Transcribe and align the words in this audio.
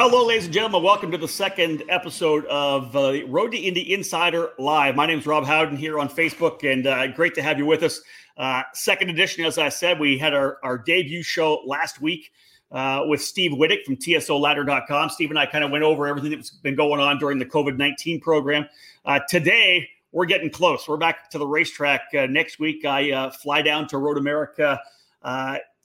Well, 0.00 0.08
hello, 0.08 0.26
ladies 0.26 0.46
and 0.46 0.54
gentlemen. 0.54 0.82
Welcome 0.82 1.10
to 1.10 1.18
the 1.18 1.28
second 1.28 1.82
episode 1.90 2.46
of 2.46 2.96
uh, 2.96 3.22
Road 3.26 3.52
to 3.52 3.58
Indy 3.58 3.92
Insider 3.92 4.52
Live. 4.58 4.96
My 4.96 5.04
name 5.04 5.18
is 5.18 5.26
Rob 5.26 5.44
Howden 5.44 5.76
here 5.76 5.98
on 5.98 6.08
Facebook, 6.08 6.64
and 6.64 6.86
uh, 6.86 7.08
great 7.08 7.34
to 7.34 7.42
have 7.42 7.58
you 7.58 7.66
with 7.66 7.82
us. 7.82 8.00
Uh, 8.38 8.62
second 8.72 9.10
edition, 9.10 9.44
as 9.44 9.58
I 9.58 9.68
said, 9.68 10.00
we 10.00 10.16
had 10.16 10.32
our, 10.32 10.56
our 10.62 10.78
debut 10.78 11.22
show 11.22 11.60
last 11.66 12.00
week 12.00 12.32
uh, 12.72 13.02
with 13.08 13.20
Steve 13.20 13.52
Wittich 13.52 13.84
from 13.84 13.96
TSOLadder.com. 13.96 15.10
Steve 15.10 15.28
and 15.28 15.38
I 15.38 15.44
kind 15.44 15.64
of 15.64 15.70
went 15.70 15.84
over 15.84 16.06
everything 16.06 16.30
that's 16.30 16.48
been 16.48 16.76
going 16.76 16.98
on 16.98 17.18
during 17.18 17.38
the 17.38 17.44
COVID 17.44 17.76
19 17.76 18.22
program. 18.22 18.66
Uh, 19.04 19.20
today, 19.28 19.86
we're 20.12 20.24
getting 20.24 20.48
close. 20.48 20.88
We're 20.88 20.96
back 20.96 21.28
to 21.28 21.36
the 21.36 21.46
racetrack 21.46 22.04
uh, 22.18 22.24
next 22.24 22.58
week. 22.58 22.86
I 22.86 23.28
fly 23.32 23.60
down 23.60 23.86
to 23.88 23.98
Road 23.98 24.16
America 24.16 24.80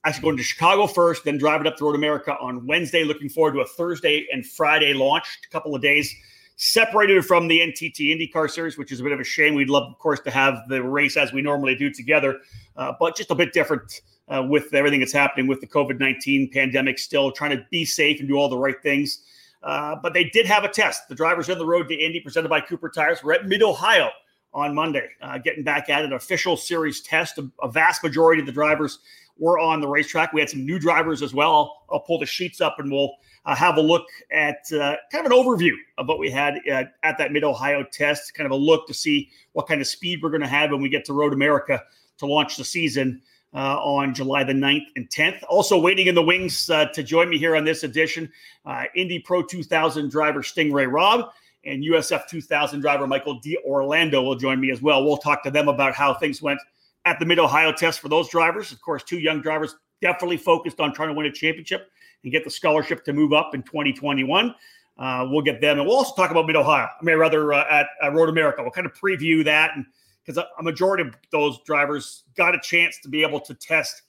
actually 0.05 0.21
going 0.21 0.37
to 0.37 0.43
Chicago 0.43 0.87
first, 0.87 1.23
then 1.25 1.37
driving 1.37 1.67
up 1.67 1.77
to 1.77 1.83
Road 1.83 1.95
America 1.95 2.37
on 2.39 2.65
Wednesday. 2.67 3.03
Looking 3.03 3.29
forward 3.29 3.53
to 3.53 3.61
a 3.61 3.65
Thursday 3.65 4.27
and 4.31 4.45
Friday 4.45 4.93
launch, 4.93 5.25
a 5.45 5.51
couple 5.51 5.75
of 5.75 5.81
days 5.81 6.15
separated 6.57 7.25
from 7.25 7.47
the 7.47 7.59
NTT 7.59 7.99
IndyCar 7.99 8.49
Series, 8.49 8.77
which 8.77 8.91
is 8.91 8.99
a 8.99 9.03
bit 9.03 9.11
of 9.11 9.19
a 9.19 9.23
shame. 9.23 9.55
We'd 9.55 9.69
love, 9.69 9.89
of 9.89 9.97
course, 9.99 10.21
to 10.21 10.31
have 10.31 10.59
the 10.69 10.81
race 10.81 11.17
as 11.17 11.33
we 11.33 11.41
normally 11.41 11.75
do 11.75 11.91
together, 11.91 12.39
uh, 12.77 12.93
but 12.99 13.15
just 13.15 13.31
a 13.31 13.35
bit 13.35 13.51
different 13.51 14.01
uh, 14.27 14.45
with 14.47 14.73
everything 14.73 14.99
that's 14.99 15.11
happening 15.11 15.47
with 15.47 15.59
the 15.59 15.67
COVID 15.67 15.99
19 15.99 16.49
pandemic, 16.51 16.97
still 16.97 17.31
trying 17.31 17.51
to 17.51 17.65
be 17.71 17.83
safe 17.83 18.19
and 18.19 18.29
do 18.29 18.35
all 18.35 18.49
the 18.49 18.57
right 18.57 18.81
things. 18.81 19.23
Uh, 19.63 19.95
but 20.01 20.13
they 20.13 20.25
did 20.25 20.45
have 20.45 20.63
a 20.63 20.69
test. 20.69 21.07
The 21.09 21.15
drivers 21.15 21.49
on 21.49 21.57
the 21.57 21.65
road 21.65 21.87
to 21.89 21.95
Indy, 21.95 22.19
presented 22.19 22.49
by 22.49 22.61
Cooper 22.61 22.89
Tires, 22.89 23.23
were 23.23 23.33
at 23.33 23.47
Mid 23.47 23.63
Ohio 23.63 24.09
on 24.53 24.73
Monday, 24.73 25.09
uh, 25.21 25.37
getting 25.39 25.63
back 25.63 25.89
at 25.89 26.05
an 26.05 26.13
official 26.13 26.55
series 26.55 27.01
test. 27.01 27.37
A, 27.37 27.49
a 27.61 27.69
vast 27.69 28.03
majority 28.03 28.41
of 28.41 28.45
the 28.45 28.53
drivers 28.53 28.99
were 29.37 29.59
on 29.59 29.81
the 29.81 29.87
racetrack. 29.87 30.33
We 30.33 30.41
had 30.41 30.49
some 30.49 30.65
new 30.65 30.79
drivers 30.79 31.21
as 31.21 31.33
well. 31.33 31.83
I'll, 31.91 31.99
pull 31.99 32.19
the 32.19 32.25
sheets 32.25 32.61
up 32.61 32.75
and 32.79 32.91
we'll 32.91 33.15
uh, 33.45 33.55
have 33.55 33.77
a 33.77 33.81
look 33.81 34.05
at 34.31 34.71
uh, 34.71 34.95
kind 35.11 35.25
of 35.25 35.31
an 35.31 35.37
overview 35.37 35.73
of 35.97 36.07
what 36.07 36.19
we 36.19 36.29
had 36.29 36.59
uh, 36.71 36.83
at 37.03 37.17
that 37.17 37.31
Mid 37.31 37.43
Ohio 37.43 37.83
test, 37.91 38.33
kind 38.33 38.45
of 38.45 38.51
a 38.51 38.55
look 38.55 38.87
to 38.87 38.93
see 38.93 39.29
what 39.53 39.67
kind 39.67 39.81
of 39.81 39.87
speed 39.87 40.21
we're 40.21 40.29
going 40.29 40.41
to 40.41 40.47
have 40.47 40.71
when 40.71 40.81
we 40.81 40.89
get 40.89 41.03
to 41.05 41.13
Road 41.13 41.33
America 41.33 41.81
to 42.17 42.25
launch 42.25 42.57
the 42.57 42.65
season. 42.65 43.21
Uh, 43.53 43.77
on 43.77 44.13
July 44.13 44.43
the 44.43 44.51
9th 44.51 44.87
and 44.97 45.09
10th. 45.09 45.41
Also, 45.47 45.79
waiting 45.79 46.07
in 46.07 46.15
the 46.15 46.21
wings 46.21 46.69
uh, 46.69 46.87
to 46.87 47.01
join 47.01 47.29
me 47.29 47.37
here 47.37 47.55
on 47.55 47.63
this 47.63 47.83
edition, 47.83 48.29
uh, 48.65 48.83
Indy 48.95 49.17
Pro 49.17 49.41
2000 49.41 50.11
driver 50.11 50.43
Sting 50.43 50.73
Ray 50.73 50.87
Robb 50.87 51.29
and 51.63 51.83
USF 51.83 52.27
2000 52.27 52.81
driver 52.81 53.07
Michael 53.07 53.39
D'Orlando 53.39 54.21
will 54.21 54.35
join 54.35 54.59
me 54.59 54.71
as 54.71 54.81
well. 54.81 55.05
We'll 55.05 55.15
talk 55.15 55.41
to 55.43 55.51
them 55.51 55.67
about 55.67 55.95
how 55.95 56.13
things 56.13 56.41
went 56.41 56.59
at 57.05 57.19
the 57.19 57.25
Mid 57.25 57.39
Ohio 57.39 57.71
test 57.71 57.99
for 57.99 58.09
those 58.09 58.29
drivers. 58.29 58.71
Of 58.71 58.81
course, 58.81 59.03
two 59.03 59.19
young 59.19 59.41
drivers 59.41 59.75
definitely 60.01 60.37
focused 60.37 60.79
on 60.79 60.93
trying 60.93 61.09
to 61.09 61.13
win 61.13 61.27
a 61.27 61.31
championship 61.31 61.89
and 62.23 62.31
get 62.31 62.43
the 62.43 62.49
scholarship 62.49 63.03
to 63.05 63.13
move 63.13 63.33
up 63.33 63.53
in 63.53 63.63
2021. 63.63 64.53
Uh, 64.97 65.27
we'll 65.29 65.41
get 65.41 65.61
them, 65.61 65.77
and 65.77 65.87
we'll 65.87 65.97
also 65.97 66.15
talk 66.15 66.31
about 66.31 66.47
Mid 66.47 66.55
Ohio. 66.55 66.87
I 66.87 67.03
mean, 67.03 67.17
rather 67.17 67.53
uh, 67.53 67.83
at, 68.01 68.13
Road 68.13 68.29
America. 68.29 68.61
We'll 68.61 68.71
kind 68.71 68.87
of 68.87 68.93
preview 68.93 69.43
that, 69.43 69.71
and 69.75 69.85
because 70.23 70.37
a, 70.37 70.47
a 70.59 70.63
majority 70.63 71.03
of 71.03 71.15
those 71.31 71.59
drivers 71.65 72.23
got 72.35 72.55
a 72.55 72.59
chance 72.59 72.99
to 73.03 73.09
be 73.09 73.21
able 73.21 73.39
to 73.41 73.53
test 73.53 74.03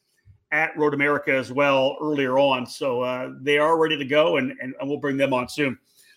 at 0.52 0.76
Road 0.76 0.94
America 0.94 1.32
as 1.32 1.52
well 1.52 1.96
earlier 2.00 2.38
on, 2.38 2.66
so 2.66 3.02
uh, 3.02 3.30
they 3.40 3.58
are 3.58 3.76
ready 3.78 3.98
to 3.98 4.04
go, 4.04 4.36
and, 4.36 4.52
and, 4.62 4.74
and 4.80 4.88
we'll 4.88 4.98
bring 4.98 5.16
them 5.16 5.34
on 5.34 5.48
soon. 5.48 5.76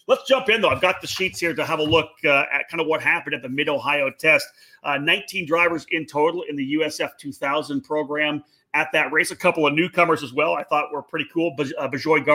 Let's 0.09 0.27
jump 0.27 0.49
in, 0.49 0.59
though. 0.59 0.69
I've 0.69 0.81
got 0.81 1.02
the 1.02 1.07
sheets 1.07 1.39
here 1.39 1.53
to 1.53 1.63
have 1.63 1.77
a 1.77 1.83
look 1.83 2.09
uh, 2.25 2.45
at 2.52 2.67
kind 2.67 2.81
of 2.81 2.88
what 2.88 2.99
happened 2.99 3.35
at 3.35 3.43
the 3.43 3.49
Mid 3.49 3.69
Ohio 3.69 4.09
test. 4.09 4.47
Uh, 4.83 4.97
19 4.97 5.45
drivers 5.45 5.85
in 5.91 6.07
total 6.07 6.41
in 6.49 6.55
the 6.55 6.73
USF 6.73 7.11
2000 7.19 7.81
program 7.81 8.43
at 8.73 8.91
that 8.91 9.11
race. 9.11 9.29
A 9.29 9.35
couple 9.35 9.67
of 9.67 9.75
newcomers 9.75 10.23
as 10.23 10.34
well. 10.34 10.56
I 10.56 10.63
thought 10.63 10.91
were 10.91 11.03
pretty 11.03 11.28
cool. 11.31 11.56
uh, 11.59 11.88
Bijoy 11.88 12.25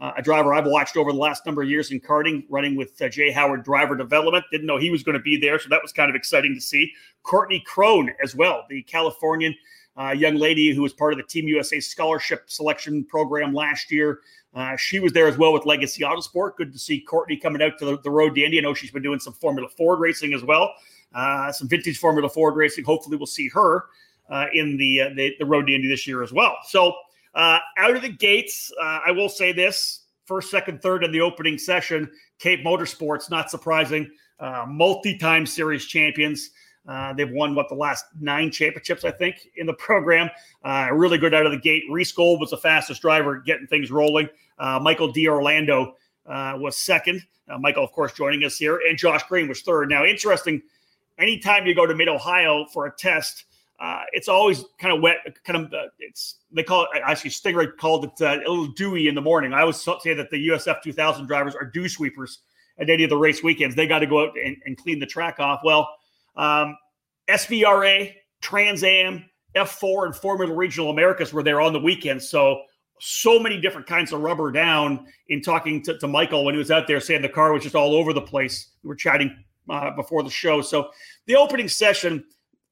uh, 0.00 0.12
a 0.16 0.22
driver 0.22 0.54
I've 0.54 0.64
watched 0.64 0.96
over 0.96 1.12
the 1.12 1.18
last 1.18 1.44
number 1.44 1.62
of 1.62 1.68
years 1.68 1.90
in 1.90 2.00
karting, 2.00 2.46
running 2.48 2.74
with 2.74 3.00
uh, 3.02 3.10
Jay 3.10 3.30
Howard 3.30 3.64
Driver 3.64 3.94
Development. 3.94 4.42
Didn't 4.50 4.66
know 4.66 4.78
he 4.78 4.90
was 4.90 5.02
going 5.02 5.18
to 5.18 5.22
be 5.22 5.36
there, 5.36 5.58
so 5.58 5.68
that 5.68 5.82
was 5.82 5.92
kind 5.92 6.08
of 6.08 6.16
exciting 6.16 6.54
to 6.54 6.60
see. 6.60 6.90
Courtney 7.22 7.62
Crone 7.66 8.12
as 8.22 8.34
well, 8.34 8.64
the 8.70 8.82
Californian 8.82 9.54
uh, 9.96 10.10
young 10.10 10.36
lady 10.36 10.74
who 10.74 10.82
was 10.82 10.92
part 10.92 11.12
of 11.12 11.18
the 11.18 11.24
Team 11.24 11.46
USA 11.48 11.80
scholarship 11.80 12.50
selection 12.50 13.04
program 13.04 13.52
last 13.52 13.92
year. 13.92 14.20
Uh, 14.54 14.76
she 14.76 15.00
was 15.00 15.12
there 15.12 15.26
as 15.26 15.36
well 15.36 15.52
with 15.52 15.66
Legacy 15.66 16.04
Autosport. 16.04 16.56
Good 16.56 16.72
to 16.72 16.78
see 16.78 17.00
Courtney 17.00 17.36
coming 17.36 17.60
out 17.60 17.78
to 17.78 17.84
the, 17.84 17.98
the 18.02 18.10
road 18.10 18.34
to 18.36 18.44
Indy. 18.44 18.58
I 18.58 18.62
know 18.62 18.74
she's 18.74 18.92
been 18.92 19.02
doing 19.02 19.18
some 19.18 19.32
Formula 19.32 19.68
Ford 19.68 19.98
racing 19.98 20.32
as 20.32 20.44
well, 20.44 20.72
uh, 21.14 21.50
some 21.50 21.68
vintage 21.68 21.98
Formula 21.98 22.28
Ford 22.28 22.54
racing. 22.54 22.84
Hopefully, 22.84 23.16
we'll 23.16 23.26
see 23.26 23.48
her 23.48 23.86
uh, 24.30 24.46
in 24.52 24.76
the, 24.76 25.00
uh, 25.00 25.08
the, 25.16 25.34
the 25.38 25.44
road 25.44 25.66
to 25.66 25.74
Indy 25.74 25.88
this 25.88 26.06
year 26.06 26.22
as 26.22 26.32
well. 26.32 26.56
So, 26.68 26.94
uh, 27.34 27.58
out 27.78 27.96
of 27.96 28.02
the 28.02 28.10
gates, 28.10 28.72
uh, 28.80 29.00
I 29.06 29.10
will 29.10 29.28
say 29.28 29.52
this: 29.52 30.02
first, 30.24 30.50
second, 30.50 30.80
third 30.82 31.02
in 31.02 31.10
the 31.10 31.20
opening 31.20 31.58
session, 31.58 32.08
Cape 32.38 32.64
Motorsports. 32.64 33.30
Not 33.30 33.50
surprising, 33.50 34.08
multi-time 34.68 35.46
series 35.46 35.86
champions. 35.86 36.50
Uh, 36.86 37.14
they've 37.14 37.30
won 37.30 37.54
what 37.54 37.68
the 37.68 37.74
last 37.74 38.04
nine 38.20 38.50
championships, 38.50 39.04
I 39.04 39.10
think, 39.10 39.48
in 39.56 39.66
the 39.66 39.72
program. 39.74 40.28
Uh, 40.62 40.88
really 40.92 41.16
good 41.16 41.32
out 41.32 41.46
of 41.46 41.52
the 41.52 41.58
gate. 41.58 41.84
Reece 41.90 42.12
Gold 42.12 42.40
was 42.40 42.50
the 42.50 42.58
fastest 42.58 43.00
driver 43.00 43.38
getting 43.38 43.66
things 43.66 43.90
rolling. 43.90 44.28
Uh, 44.58 44.78
Michael 44.82 45.12
D'Orlando 45.12 45.94
uh, 46.26 46.56
was 46.58 46.76
second. 46.76 47.22
Uh, 47.48 47.58
Michael, 47.58 47.84
of 47.84 47.92
course, 47.92 48.12
joining 48.12 48.44
us 48.44 48.56
here, 48.56 48.80
and 48.88 48.96
Josh 48.96 49.22
Green 49.28 49.48
was 49.48 49.60
third. 49.62 49.90
Now, 49.90 50.04
interesting. 50.04 50.62
Anytime 51.18 51.66
you 51.66 51.74
go 51.74 51.86
to 51.86 51.94
Mid 51.94 52.08
Ohio 52.08 52.66
for 52.72 52.86
a 52.86 52.90
test, 52.90 53.44
it's 54.12 54.28
always 54.28 54.64
kind 54.78 54.94
of 54.96 55.02
wet. 55.02 55.18
Kind 55.44 55.64
of, 55.64 55.72
it's 55.98 56.36
they 56.50 56.62
call 56.62 56.84
it. 56.84 56.88
I 56.94 57.10
actually, 57.10 57.30
Stingray 57.30 57.76
called 57.76 58.04
it 58.04 58.20
a 58.20 58.36
little 58.38 58.68
dewy 58.68 59.08
in 59.08 59.14
the 59.14 59.20
morning. 59.20 59.52
I 59.52 59.60
always 59.60 59.76
say 59.76 60.14
that 60.14 60.30
the 60.30 60.48
USF 60.48 60.82
2000 60.82 61.26
drivers 61.26 61.54
are 61.54 61.64
dew 61.64 61.88
sweepers 61.88 62.40
at 62.78 62.90
any 62.90 63.04
of 63.04 63.10
the 63.10 63.16
race 63.16 63.42
weekends. 63.42 63.76
They 63.76 63.86
got 63.86 64.00
to 64.00 64.06
go 64.06 64.24
out 64.24 64.32
and, 64.42 64.56
and 64.64 64.76
clean 64.76 64.98
the 64.98 65.06
track 65.06 65.38
off. 65.38 65.60
Well 65.62 65.88
um, 66.36 66.76
SVRA, 67.28 68.14
Trans 68.40 68.82
Am, 68.82 69.24
F4, 69.54 70.06
and 70.06 70.16
Formula 70.16 70.54
Regional 70.54 70.90
Americas 70.90 71.32
were 71.32 71.42
there 71.42 71.60
on 71.60 71.72
the 71.72 71.80
weekend. 71.80 72.22
So, 72.22 72.62
so 73.06 73.38
many 73.38 73.60
different 73.60 73.86
kinds 73.86 74.12
of 74.12 74.20
rubber 74.20 74.50
down 74.50 75.06
in 75.28 75.42
talking 75.42 75.82
to, 75.82 75.98
to 75.98 76.08
Michael 76.08 76.42
when 76.42 76.54
he 76.54 76.58
was 76.58 76.70
out 76.70 76.86
there 76.86 77.00
saying 77.00 77.20
the 77.20 77.28
car 77.28 77.52
was 77.52 77.62
just 77.62 77.74
all 77.74 77.94
over 77.94 78.14
the 78.14 78.20
place. 78.22 78.70
We 78.82 78.88
were 78.88 78.94
chatting 78.94 79.44
uh, 79.68 79.90
before 79.90 80.22
the 80.22 80.30
show. 80.30 80.62
So, 80.62 80.88
the 81.26 81.36
opening 81.36 81.68
session 81.68 82.24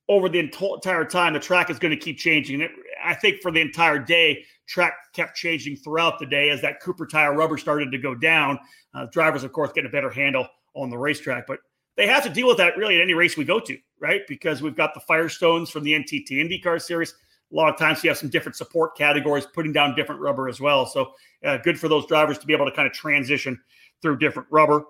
over 0.09 0.31
the 0.31 0.38
entire 0.38 1.04
time, 1.04 1.34
the 1.34 1.38
track 1.38 1.69
is 1.69 1.78
going 1.78 1.91
to 1.91 2.03
keep 2.03 2.16
changing. 2.16 2.62
It, 2.62 2.70
I 3.04 3.12
think 3.15 3.43
for 3.43 3.50
the 3.50 3.60
entire 3.60 3.98
day, 3.98 4.44
track 4.66 4.94
kept 5.12 5.37
changing 5.37 5.76
throughout 5.76 6.19
the 6.19 6.26
day 6.26 6.49
as 6.49 6.62
that 6.62 6.81
Cooper 6.81 7.06
tire 7.06 7.34
rubber 7.34 7.59
started 7.59 7.93
to 7.93 7.99
go 7.99 8.14
down. 8.14 8.59
Uh, 8.94 9.06
drivers, 9.12 9.44
of 9.44 9.53
course, 9.53 9.70
getting 9.72 9.91
a 9.91 9.93
better 9.93 10.10
handle 10.10 10.49
on 10.75 10.88
the 10.88 10.97
racetrack. 10.97 11.47
But 11.47 11.59
they 11.97 12.06
have 12.06 12.22
to 12.25 12.31
deal 12.31 12.49
with 12.49 12.56
that 12.56 12.78
really 12.78 12.97
at 12.97 13.03
any 13.03 13.12
race 13.12 13.37
we 13.37 13.44
go 13.44 13.60
to, 13.60 13.76
right? 14.00 14.22
Because 14.26 14.62
we've 14.62 14.76
got 14.76 14.94
the 14.94 15.00
Firestones 15.00 15.70
from 15.70 15.84
the 15.84 15.93
NTT 15.93 16.31
IndyCar 16.31 16.81
series. 16.81 17.14
A 17.52 17.56
lot 17.56 17.68
of 17.68 17.78
times 17.78 18.02
you 18.02 18.10
have 18.10 18.18
some 18.18 18.30
different 18.30 18.56
support 18.56 18.96
categories 18.96 19.46
putting 19.46 19.72
down 19.72 19.94
different 19.94 20.20
rubber 20.20 20.48
as 20.48 20.60
well. 20.60 20.86
So 20.86 21.12
uh, 21.44 21.58
good 21.58 21.78
for 21.78 21.88
those 21.88 22.06
drivers 22.06 22.38
to 22.38 22.46
be 22.46 22.54
able 22.54 22.64
to 22.64 22.72
kind 22.72 22.86
of 22.86 22.94
transition 22.94 23.60
through 24.00 24.18
different 24.18 24.48
rubber. 24.50 24.84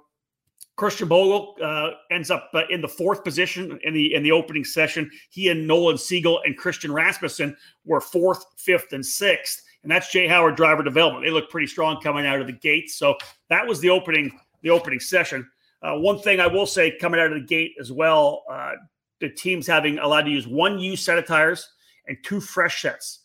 Christian 0.77 1.06
Bogle 1.06 1.56
uh, 1.62 1.91
ends 2.11 2.31
up 2.31 2.50
uh, 2.55 2.62
in 2.71 2.81
the 2.81 2.89
fourth 2.89 3.25
position 3.25 3.78
in 3.83 3.93
the 3.93 4.15
in 4.15 4.23
the 4.23 4.33
opening 4.33 4.65
session. 4.65 5.11
He 5.28 5.49
and 5.49 5.67
Nolan 5.67 5.99
Siegel 5.99 6.41
and 6.45 6.56
Christian 6.56 6.93
Rasmussen 6.93 7.56
were 7.84 8.00
fourth, 8.00 8.45
fifth, 8.56 8.93
and 8.93 9.05
sixth, 9.05 9.62
and 9.83 9.93
that's 9.93 10.11
Jay 10.11 10.27
Howard 10.27 10.56
driver 10.56 10.83
development. 10.83 11.25
They 11.25 11.31
look 11.31 11.50
pretty 11.50 11.67
strong 11.67 12.00
coming 12.00 12.27
out 12.27 12.41
of 12.41 12.47
the 12.47 12.55
gate. 12.55 12.91
So 12.91 13.17
that 13.50 13.67
was 13.67 13.81
the 13.81 13.91
opening 13.91 14.39
the 14.62 14.71
opening 14.71 15.00
session. 15.00 15.47
Uh, 15.83 15.99
one 15.99 16.19
thing 16.19 16.41
I 16.41 16.47
will 16.47 16.67
say 16.67 16.97
coming 16.99 17.20
out 17.20 17.26
of 17.26 17.35
the 17.35 17.47
gate 17.47 17.75
as 17.79 17.93
well, 17.93 18.44
uh, 18.50 18.73
the 19.20 19.29
team's 19.29 19.67
having 19.67 19.99
allowed 19.99 20.23
to 20.23 20.31
use 20.31 20.47
one 20.47 20.79
used 20.79 21.05
set 21.05 21.19
of 21.19 21.26
tires 21.26 21.69
and 22.06 22.16
two 22.22 22.40
fresh 22.40 22.82
sets 22.82 23.20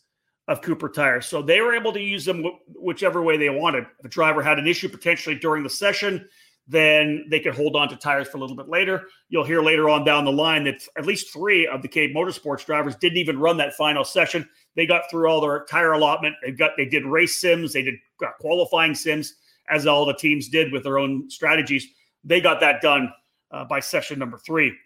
of 0.46 0.62
Cooper 0.62 0.88
tires. 0.88 1.26
So 1.26 1.42
they 1.42 1.60
were 1.60 1.74
able 1.74 1.92
to 1.92 2.00
use 2.00 2.24
them 2.24 2.44
whichever 2.74 3.22
way 3.22 3.36
they 3.36 3.50
wanted. 3.50 3.84
If 3.98 4.06
a 4.06 4.08
driver 4.08 4.42
had 4.42 4.58
an 4.58 4.66
issue 4.66 4.88
potentially 4.88 5.36
during 5.36 5.62
the 5.62 5.70
session, 5.70 6.26
then 6.66 7.26
they 7.30 7.40
could 7.40 7.54
hold 7.54 7.76
on 7.76 7.88
to 7.88 7.96
tires 7.96 8.28
for 8.28 8.36
a 8.36 8.40
little 8.40 8.56
bit 8.56 8.68
later. 8.68 9.04
You'll 9.28 9.44
hear 9.44 9.62
later 9.62 9.88
on 9.88 10.04
down 10.04 10.24
the 10.24 10.32
line 10.32 10.64
that 10.64 10.82
at 10.96 11.06
least 11.06 11.32
three 11.32 11.66
of 11.66 11.82
the 11.82 11.88
Cape 11.88 12.14
Motorsports 12.14 12.64
drivers 12.64 12.96
didn't 12.96 13.18
even 13.18 13.38
run 13.38 13.56
that 13.58 13.74
final 13.74 14.04
session. 14.04 14.48
They 14.76 14.86
got 14.86 15.10
through 15.10 15.28
all 15.28 15.40
their 15.40 15.64
tire 15.64 15.92
allotment. 15.92 16.36
They 16.42 16.52
got 16.52 16.72
they 16.76 16.84
did 16.84 17.04
race 17.04 17.40
sims, 17.40 17.72
they 17.72 17.82
did 17.82 17.94
qualifying 18.40 18.94
sims, 18.94 19.34
as 19.70 19.86
all 19.86 20.04
the 20.04 20.14
teams 20.14 20.48
did 20.48 20.72
with 20.72 20.82
their 20.82 20.98
own 20.98 21.30
strategies 21.30 21.88
they 22.24 22.40
got 22.40 22.60
that 22.60 22.80
done 22.80 23.12
uh, 23.50 23.64
by 23.64 23.80
session 23.80 24.18
number 24.18 24.38
three. 24.38 24.76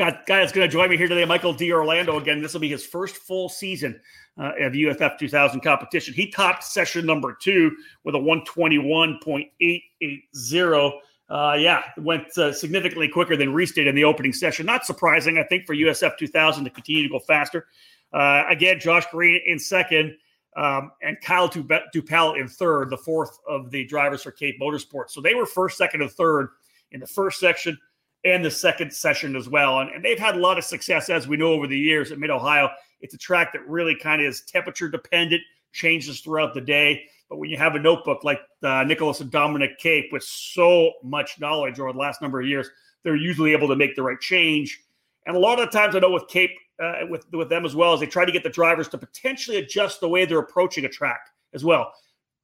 Got 0.00 0.24
guy 0.24 0.38
that's 0.38 0.50
going 0.50 0.66
to 0.66 0.72
join 0.72 0.88
me 0.88 0.96
here 0.96 1.08
today, 1.08 1.26
Michael 1.26 1.52
D'Orlando. 1.52 2.16
Again, 2.16 2.40
this 2.40 2.54
will 2.54 2.62
be 2.62 2.70
his 2.70 2.86
first 2.86 3.16
full 3.16 3.50
season 3.50 4.00
uh, 4.38 4.52
of 4.58 4.72
USF 4.72 5.18
2000 5.18 5.60
competition. 5.60 6.14
He 6.14 6.30
topped 6.30 6.64
session 6.64 7.04
number 7.04 7.36
two 7.38 7.76
with 8.02 8.14
a 8.14 8.18
121.880. 8.18 10.92
Uh, 11.28 11.54
yeah, 11.58 11.82
went 11.98 12.38
uh, 12.38 12.50
significantly 12.50 13.08
quicker 13.08 13.36
than 13.36 13.52
Reece 13.52 13.72
did 13.72 13.86
in 13.86 13.94
the 13.94 14.04
opening 14.04 14.32
session. 14.32 14.64
Not 14.64 14.86
surprising, 14.86 15.36
I 15.36 15.42
think, 15.42 15.66
for 15.66 15.74
USF 15.74 16.16
2000 16.16 16.64
to 16.64 16.70
continue 16.70 17.02
to 17.02 17.10
go 17.10 17.18
faster. 17.18 17.66
Uh, 18.10 18.44
again, 18.48 18.80
Josh 18.80 19.04
Green 19.10 19.42
in 19.44 19.58
second. 19.58 20.16
um, 20.56 20.92
and 21.02 21.20
Kyle 21.20 21.50
Dupel 21.50 22.40
in 22.40 22.48
third, 22.48 22.88
the 22.88 22.96
fourth 22.96 23.38
of 23.46 23.70
the 23.70 23.84
drivers 23.84 24.22
for 24.22 24.30
Cape 24.30 24.58
Motorsports. 24.58 25.10
So 25.10 25.20
they 25.20 25.34
were 25.34 25.44
first, 25.44 25.76
second, 25.76 26.00
and 26.00 26.10
third 26.10 26.48
in 26.90 27.00
the 27.00 27.06
first 27.06 27.38
section 27.38 27.76
and 28.24 28.44
the 28.44 28.50
second 28.50 28.92
session 28.92 29.36
as 29.36 29.48
well. 29.48 29.80
And, 29.80 29.90
and 29.90 30.04
they've 30.04 30.18
had 30.18 30.36
a 30.36 30.38
lot 30.38 30.58
of 30.58 30.64
success, 30.64 31.08
as 31.08 31.26
we 31.26 31.36
know, 31.36 31.52
over 31.52 31.66
the 31.66 31.78
years 31.78 32.12
at 32.12 32.18
Mid 32.18 32.30
Ohio. 32.30 32.68
It's 33.00 33.14
a 33.14 33.18
track 33.18 33.52
that 33.52 33.66
really 33.66 33.96
kind 33.96 34.20
of 34.20 34.28
is 34.28 34.42
temperature 34.42 34.88
dependent, 34.88 35.42
changes 35.72 36.20
throughout 36.20 36.54
the 36.54 36.60
day. 36.60 37.04
But 37.28 37.38
when 37.38 37.48
you 37.48 37.56
have 37.56 37.76
a 37.76 37.78
notebook 37.78 38.24
like 38.24 38.40
uh, 38.62 38.84
Nicholas 38.84 39.20
and 39.20 39.30
Dominic 39.30 39.78
Cape 39.78 40.10
with 40.12 40.24
so 40.24 40.92
much 41.02 41.40
knowledge 41.40 41.78
over 41.78 41.92
the 41.92 41.98
last 41.98 42.20
number 42.20 42.40
of 42.40 42.46
years, 42.46 42.68
they're 43.02 43.16
usually 43.16 43.52
able 43.52 43.68
to 43.68 43.76
make 43.76 43.96
the 43.96 44.02
right 44.02 44.20
change. 44.20 44.82
And 45.26 45.36
a 45.36 45.38
lot 45.38 45.60
of 45.60 45.70
the 45.70 45.78
times, 45.78 45.94
I 45.94 46.00
know 46.00 46.10
with 46.10 46.28
Cape, 46.28 46.50
uh, 46.82 47.06
with 47.08 47.24
with 47.32 47.48
them 47.48 47.64
as 47.64 47.76
well, 47.76 47.92
as 47.94 48.00
they 48.00 48.06
try 48.06 48.24
to 48.24 48.32
get 48.32 48.42
the 48.42 48.50
drivers 48.50 48.88
to 48.88 48.98
potentially 48.98 49.58
adjust 49.58 50.00
the 50.00 50.08
way 50.08 50.24
they're 50.24 50.38
approaching 50.38 50.84
a 50.84 50.88
track 50.88 51.20
as 51.54 51.64
well. 51.64 51.92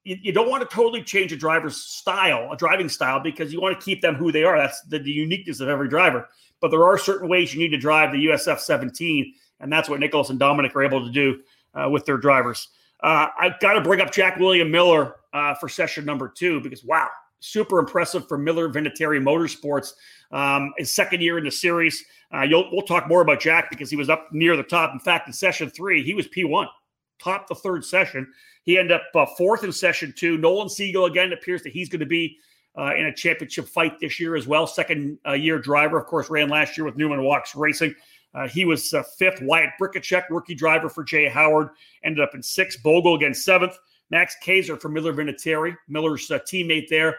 You, 0.06 0.16
you 0.22 0.32
don't 0.32 0.48
want 0.48 0.68
to 0.68 0.74
totally 0.74 1.02
change 1.02 1.32
a 1.32 1.36
driver's 1.36 1.76
style, 1.76 2.48
a 2.52 2.56
driving 2.56 2.88
style, 2.88 3.20
because 3.20 3.52
you 3.52 3.60
want 3.60 3.78
to 3.78 3.84
keep 3.84 4.00
them 4.00 4.14
who 4.14 4.30
they 4.30 4.44
are. 4.44 4.56
That's 4.56 4.80
the, 4.82 5.00
the 5.00 5.10
uniqueness 5.10 5.60
of 5.60 5.68
every 5.68 5.88
driver. 5.88 6.28
But 6.60 6.70
there 6.70 6.84
are 6.84 6.96
certain 6.96 7.28
ways 7.28 7.52
you 7.52 7.60
need 7.60 7.70
to 7.70 7.78
drive 7.78 8.12
the 8.12 8.26
USF 8.26 8.60
17, 8.60 9.34
and 9.60 9.72
that's 9.72 9.88
what 9.88 10.00
Nicholas 10.00 10.30
and 10.30 10.38
Dominic 10.38 10.76
are 10.76 10.84
able 10.84 11.04
to 11.04 11.10
do 11.10 11.40
uh, 11.74 11.88
with 11.90 12.06
their 12.06 12.18
drivers. 12.18 12.68
Uh, 13.02 13.26
I've 13.38 13.58
got 13.60 13.74
to 13.74 13.80
bring 13.80 14.00
up 14.00 14.12
Jack 14.12 14.38
William 14.38 14.70
Miller 14.70 15.16
uh, 15.32 15.54
for 15.54 15.68
session 15.68 16.04
number 16.04 16.28
two 16.28 16.60
because 16.60 16.84
wow, 16.84 17.08
super 17.40 17.78
impressive 17.78 18.26
for 18.28 18.38
Miller 18.38 18.68
Vinatieri 18.68 19.20
Motorsports. 19.20 19.92
Um, 20.30 20.72
his 20.78 20.94
second 20.94 21.20
year 21.20 21.38
in 21.38 21.44
the 21.44 21.50
series. 21.50 22.04
Uh, 22.32 22.46
we'll 22.50 22.82
talk 22.82 23.06
more 23.08 23.20
about 23.20 23.40
Jack 23.40 23.70
because 23.70 23.90
he 23.90 23.96
was 23.96 24.08
up 24.08 24.28
near 24.32 24.56
the 24.56 24.62
top. 24.62 24.92
In 24.92 24.98
fact, 24.98 25.26
in 25.26 25.32
session 25.32 25.70
three, 25.70 26.02
he 26.02 26.14
was 26.14 26.26
P1, 26.26 26.66
top 27.18 27.48
the 27.48 27.54
third 27.54 27.84
session. 27.84 28.26
He 28.62 28.78
ended 28.78 28.92
up 28.92 29.04
uh, 29.14 29.26
fourth 29.38 29.64
in 29.64 29.72
session 29.72 30.12
two. 30.16 30.38
Nolan 30.38 30.68
Siegel 30.68 31.06
again 31.06 31.32
appears 31.32 31.62
that 31.62 31.72
he's 31.72 31.88
going 31.88 32.00
to 32.00 32.06
be 32.06 32.36
uh, 32.76 32.94
in 32.94 33.06
a 33.06 33.14
championship 33.14 33.66
fight 33.66 33.98
this 34.00 34.18
year 34.20 34.36
as 34.36 34.46
well. 34.46 34.66
Second 34.66 35.18
uh, 35.26 35.32
year 35.32 35.58
driver, 35.58 35.98
of 35.98 36.06
course, 36.06 36.28
ran 36.30 36.48
last 36.48 36.76
year 36.76 36.84
with 36.84 36.96
Newman 36.96 37.20
Wachs 37.20 37.54
Racing. 37.54 37.94
Uh, 38.34 38.46
he 38.48 38.64
was 38.64 38.92
uh, 38.92 39.02
fifth. 39.18 39.40
Wyatt 39.40 39.70
Brichacek, 39.80 40.24
rookie 40.28 40.54
driver 40.54 40.90
for 40.90 41.02
Jay 41.02 41.26
Howard, 41.26 41.68
ended 42.04 42.22
up 42.22 42.34
in 42.34 42.42
sixth. 42.42 42.82
Bogle 42.82 43.14
again 43.14 43.32
seventh. 43.32 43.78
Max 44.10 44.36
Kaiser 44.44 44.76
for 44.76 44.88
Miller 44.88 45.12
Vinatieri, 45.12 45.74
Miller's 45.88 46.30
uh, 46.30 46.38
teammate 46.40 46.88
there, 46.88 47.18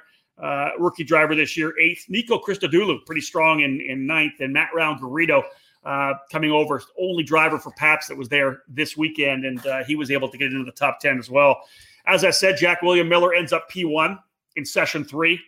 rookie 0.79 1.03
driver 1.03 1.35
this 1.35 1.57
year, 1.57 1.73
eighth. 1.79 2.05
Nico 2.07 2.39
Christodoulou, 2.39 3.05
pretty 3.05 3.21
strong 3.21 3.61
in, 3.61 3.81
in 3.81 4.05
ninth. 4.05 4.39
And 4.39 4.53
Matt 4.53 4.69
Round 4.73 5.01
Garrido 5.01 5.43
uh, 5.87 6.13
coming 6.31 6.51
over, 6.51 6.81
only 6.99 7.23
driver 7.23 7.57
for 7.57 7.71
Pabst 7.71 8.09
that 8.09 8.17
was 8.17 8.29
there 8.29 8.63
this 8.67 8.97
weekend, 8.97 9.45
and 9.45 9.65
uh, 9.65 9.83
he 9.85 9.95
was 9.95 10.11
able 10.11 10.29
to 10.29 10.37
get 10.37 10.51
into 10.51 10.65
the 10.65 10.71
top 10.71 10.99
10 10.99 11.17
as 11.17 11.29
well. 11.29 11.61
As 12.05 12.23
I 12.23 12.31
said, 12.31 12.57
Jack 12.57 12.81
William 12.81 13.07
Miller 13.07 13.33
ends 13.33 13.53
up 13.53 13.71
P1 13.71 14.19
in 14.55 14.65
session 14.65 15.03
three. 15.03 15.39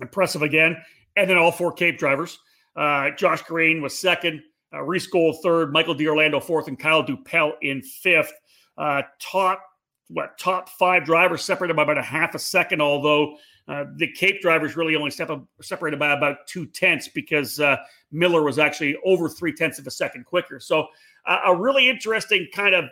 Impressive 0.00 0.42
again. 0.42 0.76
And 1.16 1.28
then 1.28 1.36
all 1.36 1.52
four 1.52 1.72
Cape 1.72 1.98
drivers. 1.98 2.38
Josh 2.76 3.42
Green 3.42 3.82
was 3.82 3.98
second. 3.98 4.42
Uh, 4.72 4.82
Reece 4.82 5.06
Gold 5.06 5.36
third, 5.42 5.72
Michael 5.72 5.94
D'Orlando 5.94 6.40
fourth, 6.40 6.68
and 6.68 6.78
Kyle 6.78 7.04
Dupel 7.04 7.52
in 7.60 7.82
fifth. 7.82 8.32
Uh, 8.78 9.02
top 9.20 9.62
what 10.08 10.38
top 10.38 10.68
five 10.68 11.04
drivers 11.04 11.42
separated 11.42 11.74
by 11.74 11.82
about 11.82 11.98
a 11.98 12.02
half 12.02 12.34
a 12.34 12.38
second, 12.38 12.80
although 12.80 13.36
uh, 13.68 13.84
the 13.96 14.10
Cape 14.12 14.40
drivers 14.40 14.76
really 14.76 14.96
only 14.96 15.12
up, 15.20 15.44
separated 15.60 15.98
by 15.98 16.12
about 16.12 16.46
two 16.46 16.66
tenths 16.66 17.08
because 17.08 17.60
uh, 17.60 17.76
Miller 18.10 18.42
was 18.42 18.58
actually 18.58 18.96
over 19.04 19.28
three 19.28 19.52
tenths 19.52 19.78
of 19.78 19.86
a 19.86 19.90
second 19.90 20.24
quicker. 20.24 20.58
So 20.58 20.88
uh, 21.26 21.40
a 21.46 21.56
really 21.56 21.88
interesting 21.88 22.48
kind 22.52 22.74
of 22.74 22.86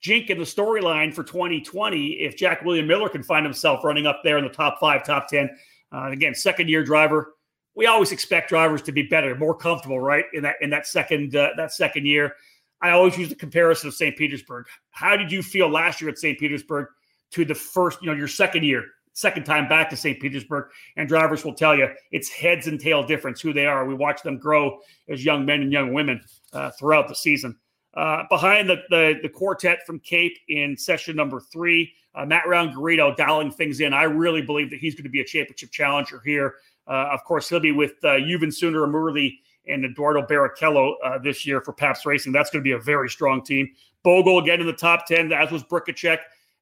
jink 0.00 0.30
in 0.30 0.38
the 0.38 0.44
storyline 0.44 1.14
for 1.14 1.22
2020 1.22 2.12
if 2.14 2.36
Jack 2.36 2.62
William 2.62 2.86
Miller 2.86 3.08
can 3.08 3.22
find 3.22 3.44
himself 3.44 3.84
running 3.84 4.06
up 4.06 4.20
there 4.24 4.38
in 4.38 4.44
the 4.44 4.50
top 4.50 4.80
five, 4.80 5.04
top 5.04 5.28
ten. 5.28 5.50
Uh, 5.92 6.10
again, 6.10 6.34
second 6.34 6.68
year 6.68 6.84
driver 6.84 7.34
we 7.74 7.86
always 7.86 8.12
expect 8.12 8.48
drivers 8.48 8.82
to 8.82 8.92
be 8.92 9.02
better, 9.02 9.34
more 9.36 9.54
comfortable, 9.54 10.00
right? 10.00 10.24
In 10.32 10.42
that 10.42 10.56
in 10.60 10.70
that 10.70 10.86
second 10.86 11.34
uh, 11.34 11.50
that 11.56 11.72
second 11.72 12.06
year, 12.06 12.34
I 12.82 12.90
always 12.90 13.16
use 13.16 13.28
the 13.28 13.34
comparison 13.34 13.88
of 13.88 13.94
St. 13.94 14.16
Petersburg. 14.16 14.66
How 14.90 15.16
did 15.16 15.30
you 15.30 15.42
feel 15.42 15.68
last 15.68 16.00
year 16.00 16.10
at 16.10 16.18
St. 16.18 16.38
Petersburg 16.38 16.88
to 17.32 17.44
the 17.44 17.54
first, 17.54 18.02
you 18.02 18.10
know, 18.10 18.16
your 18.16 18.28
second 18.28 18.64
year, 18.64 18.84
second 19.12 19.44
time 19.44 19.68
back 19.68 19.90
to 19.90 19.96
St. 19.96 20.20
Petersburg? 20.20 20.70
And 20.96 21.08
drivers 21.08 21.44
will 21.44 21.54
tell 21.54 21.76
you 21.76 21.88
it's 22.10 22.28
heads 22.28 22.66
and 22.66 22.80
tail 22.80 23.02
difference 23.02 23.40
who 23.40 23.52
they 23.52 23.66
are. 23.66 23.86
We 23.86 23.94
watch 23.94 24.22
them 24.22 24.38
grow 24.38 24.78
as 25.08 25.24
young 25.24 25.44
men 25.44 25.62
and 25.62 25.72
young 25.72 25.92
women 25.92 26.20
uh, 26.52 26.70
throughout 26.78 27.08
the 27.08 27.14
season. 27.14 27.56
Uh, 27.94 28.22
behind 28.30 28.68
the, 28.68 28.76
the, 28.88 29.18
the 29.22 29.28
quartet 29.28 29.84
from 29.84 29.98
Cape 29.98 30.38
in 30.48 30.76
session 30.76 31.16
number 31.16 31.40
three, 31.40 31.92
uh, 32.14 32.24
Matt 32.24 32.46
Round 32.46 32.74
Garrido 32.74 33.16
dialing 33.16 33.50
things 33.50 33.80
in. 33.80 33.92
I 33.92 34.04
really 34.04 34.42
believe 34.42 34.70
that 34.70 34.78
he's 34.78 34.94
going 34.94 35.04
to 35.04 35.10
be 35.10 35.20
a 35.20 35.24
championship 35.24 35.72
challenger 35.72 36.22
here 36.24 36.54
uh, 36.90 37.08
of 37.12 37.22
course, 37.24 37.48
he'll 37.48 37.60
be 37.60 37.72
with 37.72 37.92
uh, 38.02 38.08
Yuven 38.08 38.50
Sundaramoorthy 38.50 39.38
and 39.68 39.84
Eduardo 39.84 40.22
Barrichello 40.22 40.94
uh, 41.04 41.18
this 41.18 41.46
year 41.46 41.60
for 41.60 41.72
Pabst 41.72 42.04
Racing. 42.04 42.32
That's 42.32 42.50
going 42.50 42.62
to 42.62 42.68
be 42.68 42.72
a 42.72 42.80
very 42.80 43.08
strong 43.08 43.44
team. 43.44 43.68
Bogle 44.02 44.40
again 44.40 44.60
in 44.60 44.66
the 44.66 44.72
top 44.72 45.06
10, 45.06 45.32
as 45.32 45.52
was 45.52 45.62
Brichacek. 45.62 46.18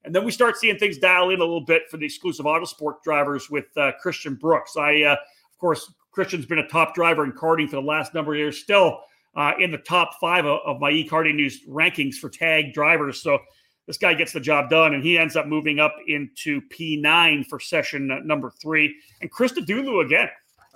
And 0.08 0.14
then 0.14 0.24
we 0.24 0.30
start 0.30 0.56
seeing 0.56 0.78
things 0.78 0.96
dial 0.96 1.28
in 1.28 1.36
a 1.36 1.44
little 1.44 1.60
bit 1.60 1.82
for 1.90 1.98
the 1.98 2.06
exclusive 2.06 2.46
Autosport 2.46 3.02
drivers 3.04 3.50
with 3.50 3.66
uh, 3.76 3.92
Christian 4.00 4.36
Brooks. 4.36 4.74
I, 4.74 5.02
uh, 5.02 5.12
of 5.12 5.58
course, 5.58 5.92
Christian's 6.12 6.46
been 6.46 6.60
a 6.60 6.66
top 6.66 6.94
driver 6.94 7.24
in 7.24 7.32
karting 7.32 7.68
for 7.68 7.76
the 7.76 7.82
last 7.82 8.14
number 8.14 8.32
of 8.32 8.38
years, 8.38 8.58
still 8.58 9.00
uh, 9.36 9.52
in 9.60 9.70
the 9.70 9.76
top 9.76 10.12
five 10.18 10.46
of, 10.46 10.60
of 10.64 10.80
my 10.80 10.88
e-karting 10.88 11.34
news 11.34 11.60
rankings 11.68 12.14
for 12.14 12.30
tag 12.30 12.72
drivers. 12.72 13.20
So 13.20 13.38
this 13.86 13.98
guy 13.98 14.14
gets 14.14 14.32
the 14.32 14.40
job 14.40 14.70
done, 14.70 14.94
and 14.94 15.04
he 15.04 15.18
ends 15.18 15.36
up 15.36 15.46
moving 15.46 15.78
up 15.78 15.94
into 16.06 16.62
P9 16.70 17.44
for 17.44 17.60
session 17.60 18.22
number 18.24 18.48
three. 18.48 18.96
And 19.20 19.30
Christodoulou 19.30 20.06
again, 20.06 20.30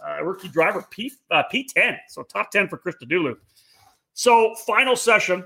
uh, 0.06 0.22
rookie 0.22 0.48
driver 0.48 0.86
P 0.90 1.10
uh, 1.30 1.44
P10, 1.50 1.96
so 2.10 2.22
top 2.22 2.50
10 2.50 2.68
for 2.68 2.76
Christodoulou. 2.76 3.36
So 4.12 4.54
final 4.66 4.94
session, 4.94 5.42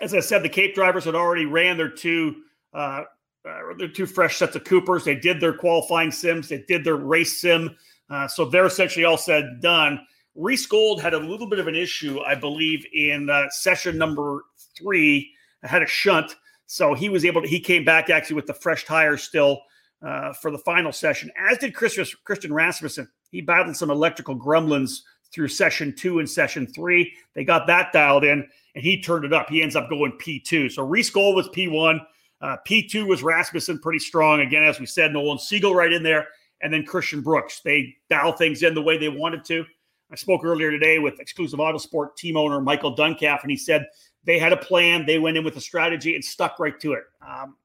as 0.00 0.14
I 0.14 0.20
said, 0.20 0.44
the 0.44 0.48
Cape 0.48 0.76
drivers 0.76 1.04
had 1.04 1.16
already 1.16 1.46
ran 1.46 1.76
their 1.76 1.90
two 1.90 2.42
uh, 2.76 3.02
uh, 3.48 3.60
their 3.78 3.88
two 3.88 4.06
fresh 4.06 4.36
sets 4.36 4.56
of 4.56 4.64
Coopers. 4.64 5.04
They 5.04 5.16
did 5.16 5.40
their 5.40 5.54
qualifying 5.54 6.10
sims, 6.10 6.48
they 6.48 6.64
did 6.68 6.84
their 6.84 6.96
race 6.96 7.40
sim, 7.40 7.76
uh, 8.10 8.28
so 8.28 8.44
they're 8.44 8.66
essentially 8.66 9.04
all 9.04 9.18
said 9.18 9.60
done. 9.60 10.00
Reece 10.34 10.66
Gold 10.66 11.00
had 11.00 11.14
a 11.14 11.18
little 11.18 11.48
bit 11.48 11.58
of 11.58 11.66
an 11.66 11.74
issue, 11.74 12.20
I 12.20 12.34
believe, 12.34 12.84
in 12.92 13.30
uh, 13.30 13.48
session 13.50 13.96
number 13.96 14.44
three. 14.76 15.32
I 15.64 15.68
had 15.68 15.82
a 15.82 15.86
shunt 15.86 16.36
so 16.66 16.94
he 16.94 17.08
was 17.08 17.24
able 17.24 17.42
to, 17.42 17.48
he 17.48 17.60
came 17.60 17.84
back 17.84 18.10
actually 18.10 18.36
with 18.36 18.46
the 18.46 18.54
fresh 18.54 18.84
tires 18.84 19.22
still 19.22 19.62
uh, 20.02 20.32
for 20.34 20.50
the 20.50 20.58
final 20.58 20.92
session, 20.92 21.30
as 21.38 21.58
did 21.58 21.74
Chris, 21.74 22.14
Christian 22.24 22.52
Rasmussen. 22.52 23.08
He 23.30 23.40
battled 23.40 23.76
some 23.76 23.90
electrical 23.90 24.38
gremlins 24.38 25.00
through 25.32 25.48
session 25.48 25.94
two 25.96 26.18
and 26.18 26.28
session 26.28 26.66
three. 26.66 27.12
They 27.34 27.44
got 27.44 27.66
that 27.68 27.92
dialed 27.92 28.24
in 28.24 28.46
and 28.74 28.84
he 28.84 29.00
turned 29.00 29.24
it 29.24 29.32
up. 29.32 29.48
He 29.48 29.62
ends 29.62 29.76
up 29.76 29.88
going 29.88 30.12
P2. 30.12 30.72
So 30.72 30.82
Reece 30.82 31.10
Gold 31.10 31.36
was 31.36 31.48
P1. 31.48 32.00
Uh, 32.40 32.56
P2 32.66 33.06
was 33.06 33.22
Rasmussen, 33.22 33.78
pretty 33.78 33.98
strong. 33.98 34.40
Again, 34.40 34.62
as 34.62 34.78
we 34.78 34.86
said, 34.86 35.12
Nolan 35.12 35.38
Siegel 35.38 35.74
right 35.74 35.92
in 35.92 36.02
there. 36.02 36.28
And 36.62 36.72
then 36.72 36.84
Christian 36.84 37.20
Brooks. 37.20 37.60
They 37.60 37.94
dial 38.08 38.32
things 38.32 38.62
in 38.62 38.74
the 38.74 38.82
way 38.82 38.96
they 38.96 39.08
wanted 39.08 39.44
to. 39.46 39.64
I 40.10 40.14
spoke 40.14 40.44
earlier 40.44 40.70
today 40.70 40.98
with 40.98 41.20
exclusive 41.20 41.58
Autosport 41.58 42.16
team 42.16 42.36
owner 42.36 42.60
Michael 42.60 42.94
Duncalf, 42.94 43.42
and 43.42 43.50
he 43.50 43.56
said 43.56 43.86
they 44.24 44.38
had 44.38 44.52
a 44.52 44.56
plan. 44.56 45.04
They 45.04 45.18
went 45.18 45.36
in 45.36 45.44
with 45.44 45.56
a 45.56 45.60
strategy 45.60 46.14
and 46.14 46.24
stuck 46.24 46.58
right 46.58 46.78
to 46.80 46.92
it. 46.92 47.04
Um, 47.26 47.56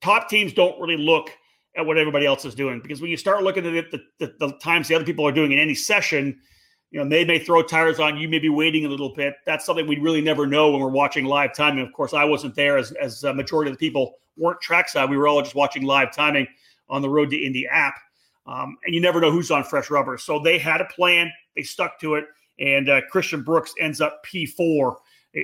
top 0.00 0.28
teams 0.28 0.52
don't 0.52 0.80
really 0.80 0.96
look 0.96 1.30
at 1.76 1.84
what 1.84 1.98
everybody 1.98 2.26
else 2.26 2.44
is 2.44 2.54
doing 2.54 2.80
because 2.80 3.00
when 3.00 3.10
you 3.10 3.16
start 3.16 3.42
looking 3.42 3.76
at 3.76 3.90
the, 3.90 4.00
the, 4.18 4.34
the, 4.38 4.52
times 4.58 4.88
the 4.88 4.94
other 4.94 5.04
people 5.04 5.26
are 5.26 5.32
doing 5.32 5.52
in 5.52 5.58
any 5.58 5.74
session, 5.74 6.38
you 6.90 7.02
know, 7.02 7.08
they 7.08 7.24
may 7.24 7.38
throw 7.38 7.62
tires 7.62 7.98
on, 7.98 8.16
you 8.16 8.28
may 8.28 8.38
be 8.38 8.48
waiting 8.48 8.86
a 8.86 8.88
little 8.88 9.12
bit. 9.14 9.34
That's 9.44 9.66
something 9.66 9.86
we 9.86 9.98
really 9.98 10.20
never 10.20 10.46
know 10.46 10.70
when 10.70 10.80
we're 10.80 10.88
watching 10.88 11.24
live 11.24 11.54
timing. 11.54 11.84
Of 11.84 11.92
course, 11.92 12.14
I 12.14 12.24
wasn't 12.24 12.54
there 12.54 12.78
as, 12.78 12.92
as 12.92 13.24
a 13.24 13.34
majority 13.34 13.70
of 13.70 13.76
the 13.76 13.86
people 13.86 14.14
weren't 14.36 14.60
trackside. 14.60 15.10
We 15.10 15.16
were 15.16 15.28
all 15.28 15.42
just 15.42 15.54
watching 15.54 15.82
live 15.82 16.14
timing 16.14 16.46
on 16.88 17.02
the 17.02 17.10
Road 17.10 17.30
to 17.30 17.36
Indy 17.36 17.66
app. 17.66 17.94
Um, 18.46 18.76
and 18.84 18.94
you 18.94 19.00
never 19.00 19.20
know 19.20 19.30
who's 19.30 19.50
on 19.50 19.64
fresh 19.64 19.90
rubber. 19.90 20.16
So 20.18 20.38
they 20.38 20.58
had 20.58 20.80
a 20.80 20.84
plan, 20.84 21.32
they 21.56 21.62
stuck 21.62 21.98
to 22.00 22.14
it, 22.14 22.26
and 22.60 22.88
uh, 22.88 23.00
Christian 23.10 23.42
Brooks 23.42 23.74
ends 23.80 24.00
up 24.00 24.24
P4 24.24 24.94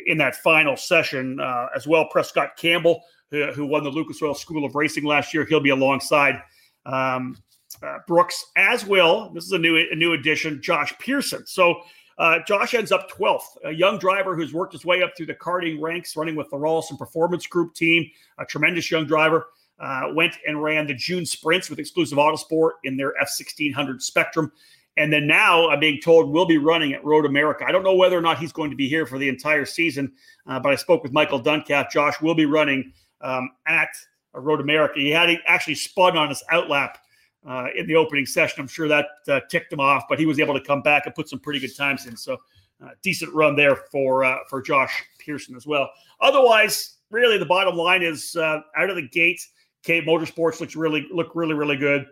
in 0.06 0.16
that 0.18 0.36
final 0.36 0.76
session 0.76 1.40
uh, 1.40 1.66
as 1.74 1.86
well. 1.86 2.06
Prescott 2.10 2.56
Campbell, 2.56 3.02
who, 3.30 3.46
who, 3.52 3.66
won 3.66 3.82
the 3.82 3.90
Lucas 3.90 4.22
Oil 4.22 4.34
School 4.34 4.64
of 4.64 4.74
Racing 4.74 5.04
last 5.04 5.34
year, 5.34 5.44
he'll 5.44 5.60
be 5.60 5.70
alongside 5.70 6.40
um, 6.86 7.36
uh, 7.82 7.98
Brooks 8.06 8.46
as 8.56 8.86
well. 8.86 9.30
This 9.30 9.44
is 9.44 9.52
a 9.52 9.58
new 9.58 9.76
a 9.76 9.94
new 9.94 10.12
addition, 10.12 10.62
Josh 10.62 10.92
Pearson. 10.98 11.46
So 11.46 11.82
uh, 12.18 12.38
Josh 12.46 12.74
ends 12.74 12.92
up 12.92 13.10
12th, 13.10 13.56
a 13.64 13.72
young 13.72 13.98
driver 13.98 14.36
who's 14.36 14.52
worked 14.52 14.72
his 14.72 14.84
way 14.84 15.02
up 15.02 15.12
through 15.16 15.26
the 15.26 15.34
karting 15.34 15.80
ranks, 15.80 16.16
running 16.16 16.36
with 16.36 16.50
the 16.50 16.56
Rolison 16.56 16.98
Performance 16.98 17.46
Group 17.46 17.74
team, 17.74 18.08
a 18.38 18.44
tremendous 18.44 18.90
young 18.90 19.06
driver. 19.06 19.46
Uh, 19.80 20.12
went 20.14 20.36
and 20.46 20.62
ran 20.62 20.86
the 20.86 20.94
June 20.94 21.26
sprints 21.26 21.68
with 21.68 21.80
exclusive 21.80 22.16
Autosport 22.16 22.72
in 22.84 22.96
their 22.96 23.14
F1600 23.20 24.00
Spectrum 24.00 24.52
And 24.96 25.12
then 25.12 25.26
now 25.26 25.68
I'm 25.70 25.80
being 25.80 26.00
told 26.00 26.30
we'll 26.30 26.46
be 26.46 26.58
running 26.58 26.92
at 26.92 27.04
Road 27.04 27.26
America. 27.26 27.64
I 27.66 27.72
don't 27.72 27.82
know 27.82 27.96
whether 27.96 28.16
or 28.16 28.20
not 28.20 28.38
he's 28.38 28.52
going 28.52 28.70
to 28.70 28.76
be 28.76 28.88
here 28.88 29.06
for 29.06 29.18
the 29.18 29.28
entire 29.28 29.64
season, 29.64 30.12
uh, 30.46 30.60
but 30.60 30.70
I 30.70 30.76
spoke 30.76 31.02
with 31.02 31.12
Michael 31.12 31.42
Duncalf. 31.42 31.90
Josh 31.90 32.20
will 32.20 32.36
be 32.36 32.46
running 32.46 32.92
um, 33.22 33.50
at 33.66 33.88
Road 34.34 34.60
America. 34.60 35.00
He 35.00 35.10
had 35.10 35.36
actually 35.46 35.74
spun 35.74 36.16
on 36.16 36.28
his 36.28 36.44
outlap 36.52 36.96
uh, 37.46 37.66
in 37.76 37.86
the 37.86 37.96
opening 37.96 38.26
session. 38.26 38.60
I'm 38.60 38.68
sure 38.68 38.88
that 38.88 39.06
uh, 39.28 39.40
ticked 39.50 39.72
him 39.72 39.80
off, 39.80 40.04
but 40.08 40.18
he 40.18 40.26
was 40.26 40.38
able 40.38 40.54
to 40.54 40.64
come 40.64 40.82
back 40.82 41.06
and 41.06 41.14
put 41.14 41.28
some 41.28 41.38
pretty 41.38 41.60
good 41.60 41.76
times 41.76 42.06
in. 42.06 42.16
So 42.16 42.38
uh, 42.82 42.90
decent 43.02 43.32
run 43.32 43.56
there 43.56 43.76
for 43.76 44.24
uh, 44.24 44.38
for 44.48 44.60
Josh 44.60 45.04
Pearson 45.18 45.54
as 45.56 45.66
well. 45.66 45.90
Otherwise, 46.20 46.98
really, 47.10 47.38
the 47.38 47.46
bottom 47.46 47.76
line 47.76 48.02
is 48.02 48.36
uh, 48.36 48.60
out 48.76 48.90
of 48.90 48.96
the 48.96 49.08
gate. 49.08 49.40
Cape 49.82 50.04
Motorsports 50.04 50.60
looks 50.60 50.76
really 50.76 51.06
look 51.12 51.32
really 51.34 51.54
really 51.54 51.76
good. 51.76 52.06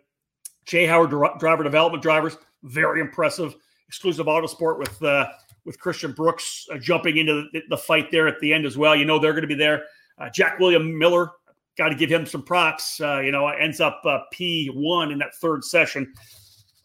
Jay 0.66 0.86
Howard 0.86 1.10
driver 1.38 1.64
development 1.64 2.02
drivers 2.02 2.36
very 2.62 3.00
impressive. 3.00 3.54
Exclusive 3.88 4.26
Autosport 4.26 4.78
with 4.78 5.02
uh, 5.02 5.26
with 5.64 5.78
Christian 5.78 6.12
Brooks 6.12 6.68
jumping 6.80 7.16
into 7.16 7.46
the, 7.52 7.62
the, 7.68 7.76
fight 7.76 8.10
there 8.10 8.26
at 8.26 8.38
the 8.40 8.52
end 8.52 8.64
as 8.64 8.78
well. 8.78 8.94
You 8.96 9.04
know 9.04 9.18
they're 9.18 9.32
going 9.32 9.42
to 9.42 9.48
be 9.48 9.54
there. 9.54 9.84
Jack 10.32 10.58
William 10.58 10.98
Miller, 10.98 11.30
got 11.80 11.88
to 11.88 11.94
give 11.94 12.10
him 12.10 12.26
some 12.26 12.42
props. 12.42 13.00
Uh, 13.00 13.20
you 13.20 13.32
know, 13.32 13.48
ends 13.48 13.80
up 13.80 14.02
uh, 14.04 14.18
P 14.30 14.66
one 14.68 15.10
in 15.10 15.18
that 15.18 15.34
third 15.36 15.64
session. 15.64 16.12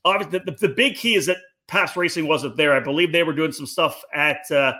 Obviously, 0.05 0.39
the, 0.45 0.67
the, 0.67 0.73
big 0.73 0.95
key 0.95 1.15
is 1.15 1.25
that 1.25 1.37
past 1.67 1.97
racing 1.97 2.27
wasn't 2.27 2.55
there. 2.55 2.71
I 2.71 2.79
believe 2.79 3.11
they 3.11 3.23
were 3.23 3.33
doing 3.33 3.51
some 3.51 3.65
stuff 3.65 4.01
at 4.13 4.49
uh, 4.51 4.73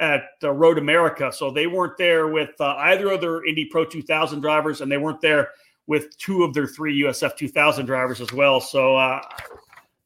at 0.00 0.22
Road 0.42 0.78
America, 0.78 1.32
so 1.32 1.52
they 1.52 1.68
weren't 1.68 1.96
there 1.96 2.26
with 2.26 2.60
either 2.60 3.12
of 3.12 3.20
their 3.20 3.44
Indy 3.46 3.66
Pro 3.66 3.84
2000 3.84 4.40
drivers, 4.40 4.80
and 4.80 4.90
they 4.90 4.96
weren't 4.96 5.20
there 5.20 5.50
with 5.86 6.16
two 6.18 6.42
of 6.42 6.54
their 6.54 6.66
three 6.66 7.00
USF 7.02 7.36
2000 7.36 7.86
drivers 7.86 8.20
as 8.20 8.32
well. 8.32 8.60
So 8.60 8.98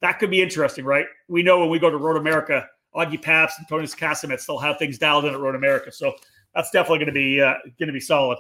that 0.02 0.18
could 0.18 0.30
be 0.30 0.42
interesting, 0.42 0.84
right? 0.84 1.06
We 1.28 1.42
know 1.42 1.60
when 1.60 1.70
we 1.70 1.78
go 1.78 1.88
to 1.88 1.96
Road 1.96 2.18
America, 2.18 2.68
Augie 2.94 3.22
Pabst 3.22 3.58
and 3.58 3.66
Tony 3.68 3.86
Casamet 3.86 4.40
still 4.40 4.58
have 4.58 4.78
things 4.78 4.98
dialed 4.98 5.25
in 5.25 5.32
at 5.32 5.40
Road 5.40 5.54
America. 5.54 5.90
So 5.90 6.12
that's 6.54 6.70
definitely 6.70 6.98
going 6.98 7.06
to 7.06 7.12
be 7.12 7.40
uh, 7.40 7.54
going 7.78 7.86
to 7.86 7.92
be 7.92 8.00
solid. 8.00 8.38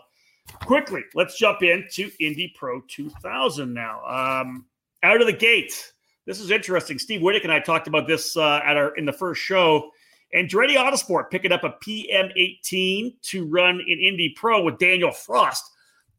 Quickly, 0.64 1.02
let's 1.14 1.38
jump 1.38 1.62
into 1.62 2.10
Indy 2.20 2.52
Pro 2.56 2.80
2000 2.88 3.72
now. 3.72 4.04
Um, 4.04 4.66
out 5.02 5.20
of 5.20 5.26
the 5.26 5.32
gate, 5.32 5.92
this 6.26 6.40
is 6.40 6.50
interesting. 6.50 6.98
Steve 6.98 7.20
Wittich 7.20 7.44
and 7.44 7.52
I 7.52 7.60
talked 7.60 7.88
about 7.88 8.06
this 8.06 8.36
uh, 8.36 8.60
at 8.64 8.76
our 8.76 8.94
in 8.96 9.04
the 9.04 9.12
first 9.12 9.40
show. 9.40 9.90
Andretti 10.34 10.74
Autosport 10.74 11.30
picking 11.30 11.52
up 11.52 11.62
a 11.64 11.74
PM18 11.84 13.20
to 13.22 13.46
run 13.46 13.80
in 13.86 14.00
Indy 14.00 14.34
Pro 14.36 14.62
with 14.62 14.78
Daniel 14.78 15.12
Frost. 15.12 15.64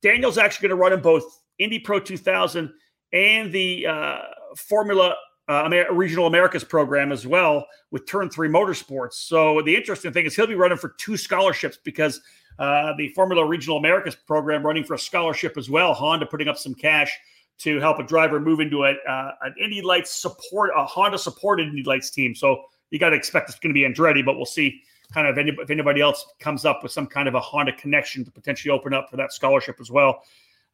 Daniel's 0.01 0.37
actually 0.37 0.69
going 0.69 0.77
to 0.77 0.81
run 0.81 0.93
in 0.93 1.01
both 1.01 1.41
Indy 1.59 1.79
Pro 1.79 1.99
2000 1.99 2.71
and 3.13 3.51
the 3.51 3.85
uh, 3.85 4.19
Formula 4.55 5.15
uh, 5.49 5.63
Amer- 5.65 5.93
Regional 5.93 6.27
Americas 6.27 6.63
program 6.63 7.11
as 7.11 7.27
well 7.27 7.65
with 7.91 8.07
Turn 8.07 8.29
Three 8.29 8.49
Motorsports. 8.49 9.13
So 9.13 9.61
the 9.61 9.75
interesting 9.75 10.13
thing 10.13 10.25
is 10.25 10.35
he'll 10.35 10.47
be 10.47 10.55
running 10.55 10.77
for 10.77 10.95
two 10.97 11.17
scholarships 11.17 11.77
because 11.83 12.21
uh, 12.59 12.93
the 12.97 13.09
Formula 13.09 13.45
Regional 13.45 13.77
Americas 13.77 14.15
program 14.15 14.65
running 14.65 14.83
for 14.83 14.95
a 14.95 14.99
scholarship 14.99 15.57
as 15.57 15.69
well. 15.69 15.93
Honda 15.93 16.25
putting 16.25 16.47
up 16.47 16.57
some 16.57 16.73
cash 16.73 17.17
to 17.59 17.79
help 17.79 17.99
a 17.99 18.03
driver 18.03 18.39
move 18.39 18.59
into 18.59 18.83
a, 18.83 18.93
uh, 19.09 19.31
an 19.41 19.55
Indy 19.59 19.81
Lights 19.81 20.13
support, 20.13 20.71
a 20.75 20.85
Honda 20.85 21.17
supported 21.17 21.67
Indy 21.67 21.83
Lights 21.83 22.09
team. 22.09 22.35
So 22.35 22.63
you 22.91 22.99
got 22.99 23.09
to 23.09 23.15
expect 23.15 23.49
it's 23.49 23.59
going 23.59 23.73
to 23.73 23.73
be 23.73 23.87
Andretti, 23.87 24.23
but 24.23 24.35
we'll 24.35 24.45
see 24.45 24.81
kind 25.11 25.27
of 25.27 25.37
any, 25.37 25.51
if 25.51 25.69
anybody 25.69 26.01
else 26.01 26.25
comes 26.39 26.65
up 26.65 26.83
with 26.83 26.91
some 26.91 27.07
kind 27.07 27.27
of 27.27 27.35
a 27.35 27.39
Honda 27.39 27.73
connection 27.73 28.25
to 28.25 28.31
potentially 28.31 28.71
open 28.71 28.93
up 28.93 29.09
for 29.09 29.17
that 29.17 29.31
scholarship 29.31 29.77
as 29.79 29.89
well. 29.89 30.23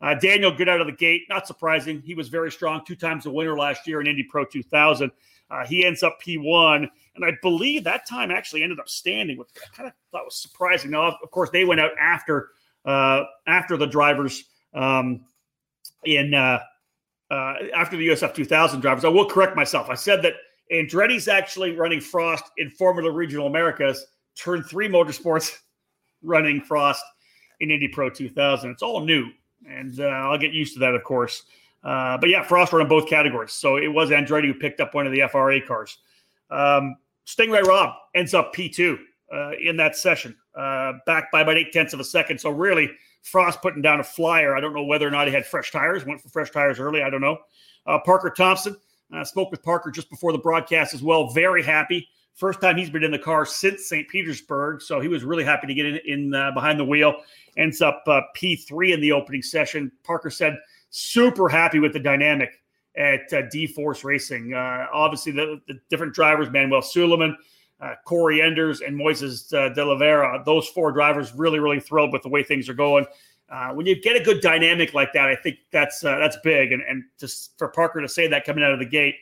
Uh, 0.01 0.13
Daniel, 0.15 0.51
good 0.51 0.67
out 0.67 0.81
of 0.81 0.87
the 0.87 0.93
gate. 0.93 1.23
Not 1.29 1.47
surprising. 1.47 2.01
He 2.01 2.13
was 2.13 2.27
very 2.27 2.51
strong, 2.51 2.81
two 2.85 2.95
times 2.95 3.25
a 3.25 3.31
winner 3.31 3.57
last 3.57 3.87
year 3.87 4.01
in 4.01 4.07
Indy 4.07 4.23
Pro 4.23 4.43
2000. 4.43 5.11
Uh, 5.49 5.65
he 5.65 5.85
ends 5.85 6.03
up 6.03 6.19
P1, 6.21 6.89
and 7.15 7.23
I 7.23 7.31
believe 7.41 7.83
that 7.83 8.07
time 8.07 8.31
actually 8.31 8.63
ended 8.63 8.79
up 8.79 8.89
standing, 8.89 9.37
which 9.37 9.49
I 9.55 9.75
kind 9.75 9.87
of 9.87 9.93
thought 10.11 10.25
was 10.25 10.35
surprising. 10.35 10.91
Now, 10.91 11.17
of 11.21 11.31
course, 11.31 11.49
they 11.51 11.65
went 11.65 11.79
out 11.79 11.91
after 11.99 12.49
uh, 12.85 13.23
after 13.47 13.77
the 13.77 13.87
drivers 13.87 14.45
um, 14.73 15.25
in 16.05 16.33
uh, 16.33 16.59
uh, 17.29 17.53
after 17.75 17.97
the 17.97 18.07
USF 18.07 18.33
2000 18.33 18.79
drivers. 18.79 19.05
I 19.05 19.09
will 19.09 19.29
correct 19.29 19.55
myself. 19.55 19.89
I 19.89 19.95
said 19.95 20.21
that 20.23 20.33
Andretti's 20.71 21.27
actually 21.27 21.75
running 21.75 22.01
Frost 22.01 22.45
in 22.57 22.69
Formula 22.71 23.11
Regional 23.11 23.47
Americas, 23.47 24.05
Turn 24.35 24.63
Three 24.63 24.89
Motorsports 24.89 25.57
running 26.23 26.61
Frost 26.61 27.03
in 27.59 27.69
Indy 27.69 27.87
Pro 27.87 28.09
2000. 28.09 28.71
It's 28.71 28.81
all 28.81 29.01
new 29.05 29.29
and 29.67 29.99
uh, 29.99 30.03
I'll 30.03 30.37
get 30.37 30.53
used 30.53 30.73
to 30.73 30.79
that, 30.79 30.95
of 30.95 31.03
course. 31.03 31.43
Uh, 31.83 32.17
but 32.17 32.29
yeah, 32.29 32.43
Frost 32.43 32.71
won 32.71 32.81
in 32.81 32.87
both 32.87 33.07
categories. 33.07 33.53
So 33.53 33.77
it 33.77 33.87
was 33.87 34.09
Andretti 34.09 34.45
who 34.45 34.53
picked 34.53 34.79
up 34.79 34.93
one 34.93 35.05
of 35.05 35.11
the 35.11 35.23
FRA 35.29 35.61
cars. 35.65 35.97
Um, 36.49 36.95
Stingray 37.25 37.63
Robb 37.63 37.95
ends 38.15 38.33
up 38.33 38.53
P2 38.53 38.97
uh, 39.33 39.51
in 39.61 39.77
that 39.77 39.95
session, 39.95 40.35
uh, 40.55 40.93
back 41.05 41.31
by 41.31 41.41
about 41.41 41.57
eight 41.57 41.71
tenths 41.71 41.93
of 41.93 41.99
a 41.99 42.03
second. 42.03 42.39
So 42.39 42.49
really, 42.49 42.89
Frost 43.21 43.61
putting 43.61 43.81
down 43.81 43.99
a 43.99 44.03
flyer. 44.03 44.55
I 44.55 44.59
don't 44.59 44.73
know 44.73 44.83
whether 44.83 45.07
or 45.07 45.11
not 45.11 45.27
he 45.27 45.33
had 45.33 45.45
fresh 45.45 45.71
tires, 45.71 46.05
went 46.05 46.21
for 46.21 46.29
fresh 46.29 46.51
tires 46.51 46.79
early. 46.79 47.01
I 47.01 47.09
don't 47.09 47.21
know. 47.21 47.37
Uh, 47.85 47.99
Parker 48.05 48.29
Thompson, 48.29 48.75
uh, 49.13 49.23
spoke 49.23 49.49
with 49.51 49.63
Parker 49.63 49.91
just 49.91 50.09
before 50.09 50.31
the 50.31 50.37
broadcast 50.37 50.93
as 50.93 51.01
well. 51.01 51.29
Very 51.29 51.63
happy. 51.63 52.07
First 52.33 52.61
time 52.61 52.77
he's 52.77 52.89
been 52.89 53.03
in 53.03 53.11
the 53.11 53.19
car 53.19 53.45
since 53.45 53.85
St. 53.85 54.07
Petersburg. 54.09 54.81
So 54.81 54.99
he 54.99 55.07
was 55.07 55.23
really 55.23 55.43
happy 55.43 55.67
to 55.67 55.73
get 55.73 55.85
in, 55.85 55.99
in 56.05 56.31
behind 56.53 56.79
the 56.79 56.85
wheel 56.85 57.15
ends 57.57 57.81
up 57.81 58.03
uh, 58.07 58.21
P3 58.35 58.93
in 58.93 59.01
the 59.01 59.11
opening 59.11 59.41
session. 59.41 59.91
Parker 60.03 60.29
said, 60.29 60.57
super 60.89 61.49
happy 61.49 61.79
with 61.79 61.93
the 61.93 61.99
dynamic 61.99 62.61
at 62.95 63.31
uh, 63.33 63.43
D 63.49 63.67
Force 63.67 64.03
Racing. 64.03 64.53
Uh, 64.53 64.87
obviously, 64.93 65.31
the, 65.31 65.59
the, 65.67 65.79
different 65.89 66.13
drivers, 66.13 66.49
Manuel 66.49 66.81
Sulaiman, 66.81 67.35
uh, 67.81 67.93
Corey 68.05 68.41
Enders, 68.41 68.81
and 68.81 68.99
Moises 68.99 69.53
uh, 69.53 69.73
De 69.73 69.83
La 69.83 69.95
Vara, 69.95 70.41
those 70.45 70.67
four 70.67 70.91
drivers 70.91 71.33
really, 71.33 71.59
really 71.59 71.79
thrilled 71.79 72.13
with 72.13 72.21
the 72.21 72.29
way 72.29 72.43
things 72.43 72.69
are 72.69 72.73
going. 72.73 73.05
Uh, 73.49 73.69
when 73.73 73.85
you 73.85 73.99
get 74.01 74.15
a 74.15 74.23
good 74.23 74.41
dynamic 74.41 74.93
like 74.93 75.13
that, 75.13 75.27
I 75.29 75.35
think 75.35 75.57
that's 75.71 76.03
uh, 76.03 76.17
that's 76.17 76.37
big. 76.43 76.71
And, 76.71 76.81
and 76.87 77.03
just 77.19 77.57
for 77.57 77.67
Parker 77.67 78.01
to 78.01 78.07
say 78.07 78.27
that 78.27 78.45
coming 78.45 78.63
out 78.63 78.71
of 78.71 78.79
the 78.79 78.85
gate, 78.85 79.15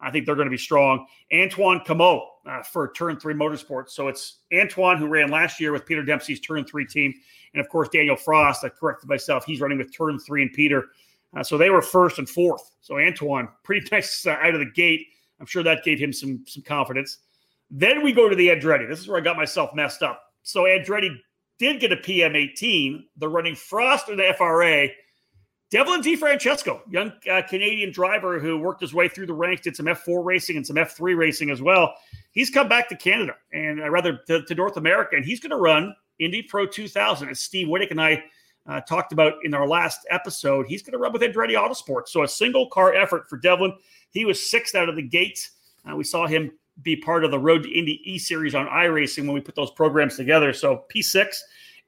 I 0.00 0.10
think 0.10 0.26
they're 0.26 0.34
going 0.34 0.46
to 0.46 0.50
be 0.50 0.58
strong. 0.58 1.06
Antoine 1.32 1.80
Camo 1.84 2.28
uh, 2.46 2.62
for 2.62 2.92
Turn 2.92 3.18
Three 3.18 3.34
Motorsports. 3.34 3.90
So 3.90 4.08
it's 4.08 4.40
Antoine 4.52 4.98
who 4.98 5.06
ran 5.06 5.30
last 5.30 5.60
year 5.60 5.72
with 5.72 5.86
Peter 5.86 6.02
Dempsey's 6.02 6.40
Turn 6.40 6.64
Three 6.64 6.86
team, 6.86 7.14
and 7.54 7.60
of 7.60 7.68
course 7.68 7.88
Daniel 7.88 8.16
Frost. 8.16 8.64
I 8.64 8.68
corrected 8.68 9.08
myself; 9.08 9.44
he's 9.44 9.60
running 9.60 9.78
with 9.78 9.96
Turn 9.96 10.18
Three 10.18 10.42
and 10.42 10.52
Peter. 10.52 10.88
Uh, 11.36 11.42
so 11.42 11.58
they 11.58 11.70
were 11.70 11.82
first 11.82 12.18
and 12.18 12.28
fourth. 12.28 12.70
So 12.80 12.98
Antoine, 12.98 13.48
pretty 13.64 13.86
nice 13.90 14.26
uh, 14.26 14.36
out 14.42 14.54
of 14.54 14.60
the 14.60 14.70
gate. 14.70 15.06
I'm 15.40 15.46
sure 15.46 15.62
that 15.62 15.84
gave 15.84 15.98
him 15.98 16.12
some 16.12 16.44
some 16.46 16.62
confidence. 16.62 17.18
Then 17.70 18.02
we 18.02 18.12
go 18.12 18.28
to 18.28 18.36
the 18.36 18.48
Andretti. 18.48 18.88
This 18.88 18.98
is 18.98 19.08
where 19.08 19.18
I 19.18 19.20
got 19.20 19.36
myself 19.36 19.74
messed 19.74 20.02
up. 20.02 20.22
So 20.42 20.62
Andretti 20.62 21.10
did 21.58 21.80
get 21.80 21.92
a 21.92 21.96
PM18. 21.96 23.04
They're 23.16 23.28
running 23.28 23.54
Frost 23.54 24.08
and 24.08 24.18
the 24.18 24.32
FRA 24.36 24.88
Devlin 25.70 26.00
DeFrancesco, 26.00 26.80
young 26.90 27.12
uh, 27.30 27.42
Canadian 27.42 27.92
driver 27.92 28.38
who 28.38 28.56
worked 28.56 28.80
his 28.80 28.94
way 28.94 29.06
through 29.06 29.26
the 29.26 29.34
ranks, 29.34 29.62
did 29.62 29.76
some 29.76 29.84
F4 29.84 30.24
racing 30.24 30.56
and 30.56 30.66
some 30.66 30.76
F3 30.76 31.14
racing 31.14 31.50
as 31.50 31.60
well. 31.60 31.94
He's 32.32 32.48
come 32.48 32.68
back 32.68 32.88
to 32.88 32.96
Canada 32.96 33.34
and 33.52 33.80
uh, 33.82 33.90
rather 33.90 34.18
to, 34.28 34.42
to, 34.42 34.54
North 34.54 34.78
America, 34.78 35.16
and 35.16 35.26
he's 35.26 35.40
going 35.40 35.50
to 35.50 35.56
run 35.56 35.94
Indy 36.18 36.42
Pro 36.42 36.66
2000. 36.66 37.28
As 37.28 37.40
Steve 37.40 37.68
Wittich 37.68 37.90
and 37.90 38.00
I 38.00 38.24
uh, 38.68 38.80
talked 38.82 39.12
about 39.12 39.34
in 39.44 39.54
our 39.54 39.66
last 39.66 40.06
episode, 40.10 40.66
he's 40.68 40.82
going 40.82 40.92
to 40.92 40.98
run 40.98 41.12
with 41.12 41.22
Andretti 41.22 41.54
Autosport. 41.54 42.06
So 42.06 42.22
a 42.22 42.28
single 42.28 42.68
car 42.68 42.94
effort 42.94 43.28
for 43.28 43.38
Devlin. 43.38 43.72
He 44.10 44.24
was 44.24 44.50
sixth 44.50 44.74
out 44.74 44.88
of 44.88 44.96
the 44.96 45.02
gates. 45.02 45.52
Uh, 45.90 45.96
we 45.96 46.04
saw 46.04 46.26
him 46.26 46.52
be 46.82 46.94
part 46.94 47.24
of 47.24 47.30
the 47.30 47.38
Road 47.38 47.64
to 47.64 47.70
Indy 47.70 48.00
E 48.04 48.18
Series 48.18 48.54
on 48.54 48.66
iRacing 48.66 49.24
when 49.24 49.32
we 49.32 49.40
put 49.40 49.54
those 49.54 49.70
programs 49.72 50.16
together. 50.16 50.52
So 50.52 50.84
P6, 50.94 51.34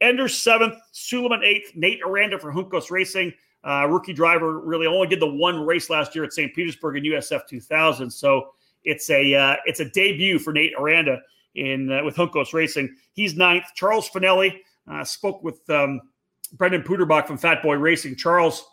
Enders 0.01 0.39
seventh, 0.39 0.75
Sulaiman 0.93 1.45
eighth, 1.45 1.73
Nate 1.77 2.01
Aranda 2.03 2.39
for 2.39 2.53
Juncos 2.53 2.91
Racing. 2.91 3.33
Uh, 3.63 3.87
rookie 3.87 4.15
driver 4.15 4.61
really 4.61 4.87
only 4.87 5.07
did 5.07 5.21
the 5.21 5.31
one 5.31 5.61
race 5.67 5.91
last 5.91 6.15
year 6.15 6.25
at 6.25 6.33
St. 6.33 6.55
Petersburg 6.55 6.97
in 6.97 7.13
USF 7.13 7.47
2000. 7.47 8.11
So 8.11 8.55
it's 8.85 9.11
a 9.11 9.35
uh, 9.35 9.57
it's 9.67 9.81
a 9.81 9.85
debut 9.85 10.39
for 10.39 10.55
Nate 10.55 10.73
Aranda 10.79 11.21
in 11.55 11.93
uh, 11.93 12.03
with 12.03 12.17
Juncos 12.17 12.55
Racing. 12.55 12.97
He's 13.13 13.37
ninth. 13.37 13.67
Charles 13.75 14.09
Finelli 14.09 14.61
uh, 14.91 15.05
spoke 15.05 15.45
with 15.45 15.69
um, 15.69 16.01
Brendan 16.53 16.83
Puderbach 16.83 17.27
from 17.27 17.39
Fat 17.39 17.63
Boy 17.63 17.77
Racing. 17.77 18.17
Charles 18.17 18.65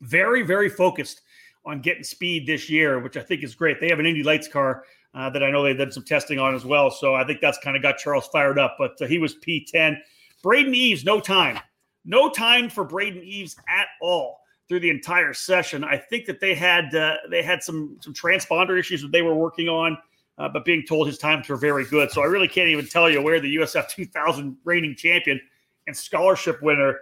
very 0.00 0.42
very 0.42 0.68
focused 0.68 1.22
on 1.64 1.80
getting 1.80 2.04
speed 2.04 2.46
this 2.46 2.70
year, 2.70 2.98
which 2.98 3.16
I 3.16 3.22
think 3.22 3.42
is 3.42 3.54
great. 3.54 3.80
They 3.80 3.88
have 3.88 3.98
an 3.98 4.06
Indy 4.06 4.22
Lights 4.22 4.48
car 4.48 4.84
uh, 5.14 5.28
that 5.30 5.42
I 5.42 5.50
know 5.50 5.62
they 5.62 5.74
did 5.74 5.92
some 5.92 6.04
testing 6.04 6.38
on 6.38 6.54
as 6.54 6.64
well. 6.64 6.90
So 6.90 7.14
I 7.14 7.24
think 7.24 7.40
that's 7.40 7.58
kind 7.58 7.76
of 7.76 7.82
got 7.82 7.98
Charles 7.98 8.28
fired 8.28 8.58
up. 8.58 8.76
But 8.78 9.00
uh, 9.00 9.06
he 9.06 9.18
was 9.18 9.36
P10. 9.36 9.98
Braden 10.42 10.74
Eves, 10.74 11.04
no 11.04 11.20
time. 11.20 11.58
No 12.04 12.30
time 12.30 12.70
for 12.70 12.84
Braden 12.84 13.22
Eves 13.22 13.56
at 13.68 13.88
all 14.00 14.40
through 14.68 14.80
the 14.80 14.90
entire 14.90 15.34
session. 15.34 15.84
I 15.84 15.96
think 15.96 16.26
that 16.26 16.40
they 16.40 16.54
had 16.54 16.94
uh, 16.94 17.16
they 17.30 17.42
had 17.42 17.62
some 17.62 17.96
some 18.00 18.14
transponder 18.14 18.78
issues 18.78 19.02
that 19.02 19.12
they 19.12 19.22
were 19.22 19.34
working 19.34 19.68
on, 19.68 19.98
uh, 20.38 20.48
but 20.48 20.64
being 20.64 20.84
told 20.86 21.06
his 21.06 21.18
times 21.18 21.48
were 21.48 21.56
very 21.56 21.84
good. 21.84 22.10
So 22.10 22.22
I 22.22 22.26
really 22.26 22.48
can't 22.48 22.68
even 22.68 22.86
tell 22.86 23.10
you 23.10 23.20
where 23.20 23.40
the 23.40 23.56
USF 23.56 23.88
2000 23.88 24.56
reigning 24.64 24.94
champion 24.94 25.40
and 25.86 25.96
scholarship 25.96 26.62
winner 26.62 26.98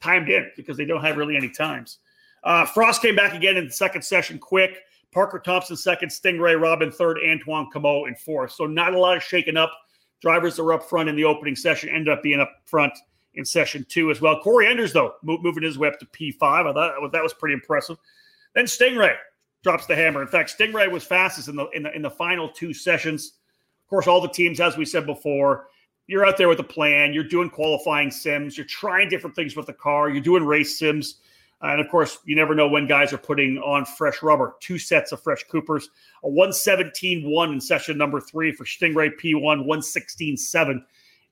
timed 0.00 0.28
in 0.28 0.50
because 0.56 0.76
they 0.76 0.84
don't 0.84 1.02
have 1.02 1.16
really 1.16 1.36
any 1.36 1.48
times. 1.48 1.98
Uh, 2.44 2.64
Frost 2.64 3.02
came 3.02 3.16
back 3.16 3.34
again 3.34 3.56
in 3.56 3.66
the 3.66 3.72
second 3.72 4.02
session 4.02 4.38
quick. 4.38 4.78
Parker 5.12 5.38
Thompson 5.38 5.76
second, 5.76 6.10
Stingray 6.10 6.60
Robin 6.60 6.92
third, 6.92 7.18
Antoine 7.26 7.68
Camo 7.72 8.04
in 8.04 8.14
fourth. 8.14 8.52
So 8.52 8.66
not 8.66 8.94
a 8.94 8.98
lot 8.98 9.16
of 9.16 9.22
shaking 9.22 9.56
up. 9.56 9.72
Drivers 10.20 10.58
are 10.58 10.72
up 10.72 10.88
front 10.88 11.08
in 11.08 11.16
the 11.16 11.24
opening 11.24 11.56
session 11.56 11.88
ended 11.88 12.08
up 12.08 12.22
being 12.22 12.40
up 12.40 12.52
front 12.66 12.92
in 13.34 13.44
session 13.44 13.86
two 13.88 14.10
as 14.10 14.20
well. 14.20 14.40
Corey 14.40 14.66
Enders, 14.66 14.92
though, 14.92 15.14
moving 15.22 15.62
his 15.62 15.78
way 15.78 15.88
up 15.88 15.98
to 16.00 16.06
P5. 16.06 16.36
I 16.42 16.72
thought 16.72 17.12
that 17.12 17.22
was 17.22 17.34
pretty 17.34 17.54
impressive. 17.54 17.96
Then 18.54 18.64
Stingray 18.64 19.16
drops 19.62 19.86
the 19.86 19.96
hammer. 19.96 20.22
In 20.22 20.28
fact, 20.28 20.56
Stingray 20.58 20.90
was 20.90 21.04
fastest 21.04 21.48
in 21.48 21.56
the, 21.56 21.66
in 21.70 21.82
the 21.82 21.94
in 21.94 22.02
the 22.02 22.10
final 22.10 22.48
two 22.48 22.72
sessions. 22.72 23.32
Of 23.84 23.90
course, 23.90 24.06
all 24.06 24.20
the 24.20 24.28
teams, 24.28 24.60
as 24.60 24.76
we 24.76 24.84
said 24.84 25.06
before, 25.06 25.68
you're 26.06 26.24
out 26.24 26.36
there 26.36 26.48
with 26.48 26.60
a 26.60 26.64
plan. 26.64 27.12
You're 27.12 27.24
doing 27.24 27.50
qualifying 27.50 28.10
sims. 28.10 28.56
You're 28.56 28.66
trying 28.66 29.08
different 29.08 29.34
things 29.34 29.56
with 29.56 29.66
the 29.66 29.72
car. 29.72 30.08
You're 30.08 30.22
doing 30.22 30.44
race 30.44 30.78
sims. 30.78 31.16
And 31.62 31.80
of 31.80 31.88
course, 31.88 32.18
you 32.24 32.36
never 32.36 32.54
know 32.54 32.68
when 32.68 32.86
guys 32.86 33.12
are 33.12 33.18
putting 33.18 33.58
on 33.58 33.84
fresh 33.84 34.22
rubber. 34.22 34.56
Two 34.60 34.78
sets 34.78 35.12
of 35.12 35.22
fresh 35.22 35.44
Coopers, 35.44 35.88
a 36.22 36.28
117.1 36.28 37.52
in 37.52 37.60
session 37.60 37.96
number 37.96 38.20
three 38.20 38.52
for 38.52 38.64
Stingray 38.64 39.10
P1, 39.18 39.66
116.7 39.66 40.82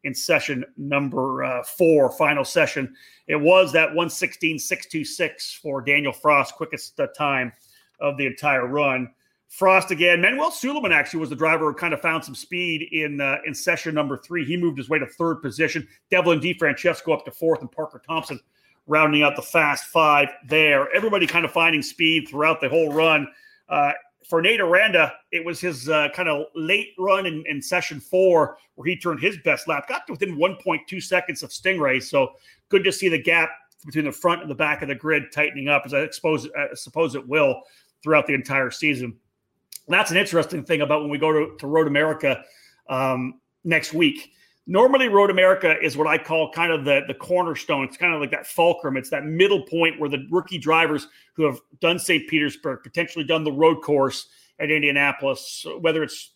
in 0.05 0.15
session 0.15 0.65
number 0.77 1.45
uh, 1.45 1.63
four, 1.63 2.11
final 2.13 2.45
session. 2.45 2.95
It 3.27 3.37
was 3.37 3.73
that 3.73 3.91
116.626 3.91 5.59
for 5.61 5.83
Daniel 5.83 6.13
Frost, 6.13 6.55
quickest 6.55 6.99
uh, 7.01 7.07
time 7.17 7.53
of 8.01 8.17
the 8.17 8.27
entire 8.27 8.67
run. 8.67 9.11
Frost 9.55 9.93
again. 9.93 10.21
Manuel 10.21 10.51
Sulaiman 10.51 10.91
actually 10.91 11.21
was 11.21 11.31
the 11.31 11.37
driver 11.37 11.71
who 11.71 11.75
kind 11.75 11.95
of 11.95 12.01
found 12.01 12.25
some 12.25 12.35
speed 12.35 12.89
in 12.91 13.21
uh, 13.21 13.37
in 13.47 13.55
session 13.55 13.95
number 13.95 14.17
three. 14.17 14.45
He 14.45 14.57
moved 14.57 14.77
his 14.77 14.89
way 14.89 14.99
to 14.99 15.07
third 15.07 15.43
position. 15.43 15.87
Devlin 16.11 16.41
DeFrancesco 16.41 17.13
up 17.13 17.25
to 17.25 17.31
fourth, 17.31 17.61
and 17.61 17.71
Parker 17.71 18.03
Thompson 18.05 18.41
rounding 18.89 19.23
out 19.23 19.37
the 19.37 19.43
fast 19.43 19.85
five 19.85 20.29
there. 20.49 20.93
Everybody 20.93 21.29
kind 21.29 21.45
of 21.45 21.53
finding 21.53 21.83
speed 21.83 22.27
throughout 22.29 22.61
the 22.61 22.69
whole 22.69 22.93
run. 22.93 23.29
Uh, 23.69 23.93
for 24.29 24.43
Nate 24.43 24.61
Aranda, 24.61 25.13
it 25.31 25.45
was 25.45 25.61
his 25.61 25.89
uh, 25.89 26.09
kind 26.17 26.29
of 26.29 26.47
late 26.57 26.89
run 26.99 27.25
in, 27.25 27.45
in, 27.47 27.63
session 27.63 28.01
four 28.01 28.59
where 28.75 28.89
he 28.89 28.97
turned 28.97 29.21
his 29.21 29.39
best 29.45 29.69
lap, 29.69 29.87
got 29.87 30.05
to 30.09 30.15
within 30.15 30.37
1.2 30.37 31.01
seconds 31.01 31.45
of 31.45 31.51
Stingray. 31.51 32.03
So 32.03 32.33
good 32.71 32.83
to 32.83 32.91
see 32.91 33.09
the 33.09 33.23
gap 33.23 33.51
between 33.87 34.07
the 34.07 34.13
front 34.13 34.43
and 34.43 34.51
the 34.51 34.55
back 34.57 34.83
of 34.83 34.89
the 34.89 34.97
grid 34.97 35.31
tightening 35.33 35.69
up, 35.69 35.83
as 35.87 35.95
I 35.95 36.11
suppose, 36.11 36.49
I 36.59 36.75
suppose 36.75 37.15
it 37.15 37.29
will 37.29 37.63
throughout 38.03 38.27
the 38.27 38.35
entire 38.35 38.73
season. 38.73 39.17
That's 39.89 40.11
an 40.11 40.17
interesting 40.17 40.65
thing 40.65 40.81
about 40.81 41.03
when 41.03 41.11
we 41.11 41.19
go 41.19 41.33
to, 41.33 41.57
to 41.59 41.67
Road 41.67 41.87
America 41.87 42.43
um, 42.89 43.41
next 43.65 43.93
week. 43.93 44.31
Normally 44.67 45.09
road 45.09 45.31
america 45.31 45.79
is 45.83 45.95
what 45.95 46.07
i 46.07 46.17
call 46.17 46.51
kind 46.51 46.73
of 46.73 46.87
the, 46.87 47.03
the 47.07 47.13
cornerstone. 47.15 47.85
It's 47.85 47.99
kind 47.99 48.15
of 48.15 48.21
like 48.21 48.31
that 48.31 48.47
fulcrum. 48.47 48.97
It's 48.97 49.11
that 49.11 49.25
middle 49.25 49.63
point 49.63 50.01
where 50.01 50.09
the 50.09 50.27
rookie 50.31 50.59
drivers 50.59 51.07
who 51.35 51.45
have 51.45 51.61
done 51.81 51.99
st 51.99 52.29
petersburg 52.29 52.83
potentially 52.83 53.25
done 53.25 53.45
the 53.45 53.53
road 53.53 53.83
course 53.83 54.29
at 54.59 54.71
indianapolis 54.71 55.67
whether 55.81 56.03
it's 56.03 56.31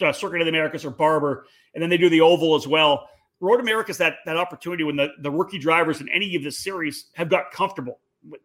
uh, 0.00 0.12
circuit 0.12 0.40
of 0.40 0.44
the 0.44 0.50
americas 0.50 0.84
or 0.84 0.90
barber 0.90 1.46
and 1.74 1.82
then 1.82 1.90
they 1.90 1.96
do 1.96 2.08
the 2.08 2.20
oval 2.20 2.54
as 2.54 2.68
well. 2.68 3.08
Road 3.40 3.58
america 3.58 3.90
is 3.90 3.98
that, 3.98 4.18
that 4.26 4.36
opportunity 4.36 4.84
when 4.84 4.94
the, 4.94 5.08
the 5.22 5.30
rookie 5.30 5.58
drivers 5.58 6.00
in 6.00 6.08
any 6.10 6.36
of 6.36 6.44
the 6.44 6.52
series 6.52 7.06
have 7.14 7.28
got 7.28 7.50
comfortable 7.50 7.98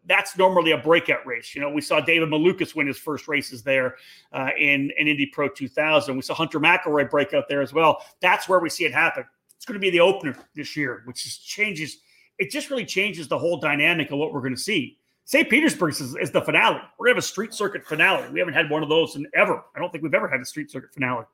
that's 0.06 0.36
normally 0.36 0.72
a 0.72 0.78
breakout 0.78 1.24
race. 1.26 1.54
You 1.54 1.60
know, 1.60 1.70
we 1.70 1.80
saw 1.80 2.00
David 2.00 2.28
Malukas 2.28 2.74
win 2.74 2.86
his 2.86 2.98
first 2.98 3.28
races 3.28 3.62
there 3.62 3.96
uh, 4.32 4.50
in, 4.58 4.90
in 4.98 5.08
Indy 5.08 5.26
Pro 5.26 5.48
2000. 5.48 6.14
We 6.14 6.22
saw 6.22 6.34
Hunter 6.34 6.60
McElrea 6.60 7.08
break 7.10 7.34
out 7.34 7.48
there 7.48 7.62
as 7.62 7.72
well. 7.72 8.02
That's 8.20 8.48
where 8.48 8.58
we 8.58 8.70
see 8.70 8.84
it 8.84 8.92
happen. 8.92 9.24
It's 9.56 9.64
going 9.64 9.74
to 9.74 9.80
be 9.80 9.90
the 9.90 10.00
opener 10.00 10.36
this 10.54 10.76
year, 10.76 11.02
which 11.04 11.24
just 11.24 11.46
changes. 11.46 11.98
It 12.38 12.50
just 12.50 12.70
really 12.70 12.86
changes 12.86 13.28
the 13.28 13.38
whole 13.38 13.58
dynamic 13.58 14.10
of 14.10 14.18
what 14.18 14.32
we're 14.32 14.40
going 14.40 14.54
to 14.54 14.60
see. 14.60 14.98
St. 15.24 15.50
Petersburg 15.50 15.92
is, 15.92 16.16
is 16.16 16.30
the 16.30 16.40
finale. 16.40 16.80
We're 16.98 17.06
going 17.06 17.16
to 17.16 17.18
have 17.18 17.24
a 17.24 17.26
street 17.26 17.52
circuit 17.52 17.84
finale. 17.84 18.30
We 18.32 18.38
haven't 18.38 18.54
had 18.54 18.70
one 18.70 18.82
of 18.82 18.88
those 18.88 19.14
in 19.14 19.26
ever. 19.34 19.62
I 19.76 19.78
don't 19.78 19.90
think 19.90 20.02
we've 20.02 20.14
ever 20.14 20.28
had 20.28 20.40
a 20.40 20.44
street 20.44 20.70
circuit 20.70 20.94
finale. 20.94 21.24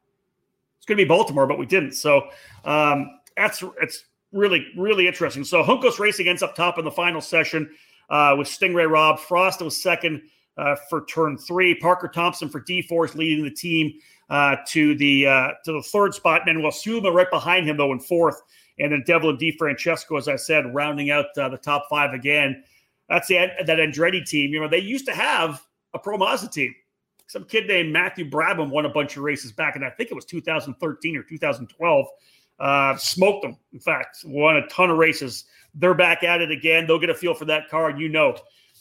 It's 0.78 0.86
going 0.86 0.98
to 0.98 1.04
be 1.04 1.08
Baltimore, 1.08 1.46
but 1.46 1.58
we 1.58 1.66
didn't. 1.66 1.92
So 1.92 2.28
um, 2.64 3.20
that's 3.36 3.62
it's 3.80 4.04
really 4.32 4.66
really 4.76 5.06
interesting. 5.06 5.44
So 5.44 5.62
Juncos 5.62 5.98
Racing 5.98 6.28
ends 6.28 6.42
up 6.42 6.54
top 6.54 6.78
in 6.78 6.84
the 6.84 6.90
final 6.90 7.20
session 7.20 7.70
uh, 8.10 8.34
with 8.36 8.48
Stingray 8.48 8.90
Robb. 8.90 9.18
Frost 9.18 9.60
was 9.60 9.80
second 9.80 10.22
uh, 10.56 10.76
for 10.88 11.04
turn 11.06 11.36
three. 11.36 11.74
Parker 11.74 12.08
Thompson 12.08 12.48
for 12.48 12.60
D 12.60 12.82
Force 12.82 13.14
leading 13.14 13.44
the 13.44 13.50
team 13.50 13.92
uh, 14.30 14.56
to 14.68 14.94
the 14.96 15.26
uh, 15.26 15.48
to 15.64 15.72
the 15.72 15.82
third 15.82 16.14
spot. 16.14 16.42
Manuel 16.46 16.70
Suma 16.70 17.10
right 17.10 17.30
behind 17.30 17.68
him 17.68 17.76
though 17.76 17.92
in 17.92 18.00
fourth, 18.00 18.40
and 18.78 18.92
then 18.92 19.02
Devlin 19.06 19.36
DeFrancesco, 19.36 20.18
as 20.18 20.28
I 20.28 20.36
said, 20.36 20.74
rounding 20.74 21.10
out 21.10 21.26
uh, 21.36 21.48
the 21.48 21.58
top 21.58 21.86
five 21.90 22.12
again. 22.12 22.62
That's 23.08 23.28
the 23.28 23.48
that 23.66 23.78
Andretti 23.78 24.24
team. 24.24 24.52
You 24.52 24.60
know 24.60 24.68
they 24.68 24.78
used 24.78 25.06
to 25.06 25.14
have 25.14 25.64
a 25.92 25.98
Pro 25.98 26.16
Mazda 26.16 26.48
team. 26.48 26.74
Some 27.26 27.44
kid 27.44 27.66
named 27.66 27.92
Matthew 27.92 28.28
Brabham 28.28 28.70
won 28.70 28.84
a 28.84 28.90
bunch 28.90 29.16
of 29.16 29.22
races 29.22 29.50
back 29.50 29.76
in 29.76 29.82
I 29.82 29.90
think 29.90 30.10
it 30.10 30.14
was 30.14 30.24
2013 30.26 31.16
or 31.16 31.22
2012. 31.22 32.06
Uh, 32.60 32.96
smoked 32.96 33.42
them. 33.42 33.56
In 33.72 33.80
fact, 33.80 34.18
won 34.24 34.56
a 34.56 34.66
ton 34.68 34.90
of 34.90 34.98
races 34.98 35.44
they're 35.74 35.94
back 35.94 36.22
at 36.22 36.40
it 36.40 36.50
again. 36.50 36.86
They'll 36.86 36.98
get 36.98 37.10
a 37.10 37.14
feel 37.14 37.34
for 37.34 37.44
that 37.46 37.68
car. 37.68 37.90
You 37.90 38.08
know, 38.08 38.36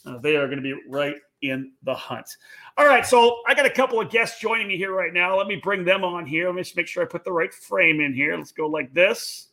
uh, 0.06 0.18
they 0.18 0.36
are 0.36 0.46
going 0.46 0.62
to 0.62 0.62
be 0.62 0.74
right 0.88 1.16
in 1.42 1.72
the 1.82 1.94
hunt. 1.94 2.26
All 2.76 2.86
right, 2.86 3.04
so 3.04 3.40
I 3.46 3.54
got 3.54 3.66
a 3.66 3.70
couple 3.70 4.00
of 4.00 4.10
guests 4.10 4.40
joining 4.40 4.66
me 4.66 4.76
here 4.76 4.92
right 4.92 5.12
now. 5.12 5.36
Let 5.36 5.46
me 5.46 5.56
bring 5.56 5.84
them 5.84 6.04
on 6.04 6.26
here. 6.26 6.46
Let 6.46 6.56
me 6.56 6.62
just 6.62 6.76
make 6.76 6.86
sure 6.86 7.02
I 7.02 7.06
put 7.06 7.24
the 7.24 7.32
right 7.32 7.52
frame 7.52 8.00
in 8.00 8.14
here. 8.14 8.36
Let's 8.36 8.52
go 8.52 8.66
like 8.66 8.92
this. 8.94 9.48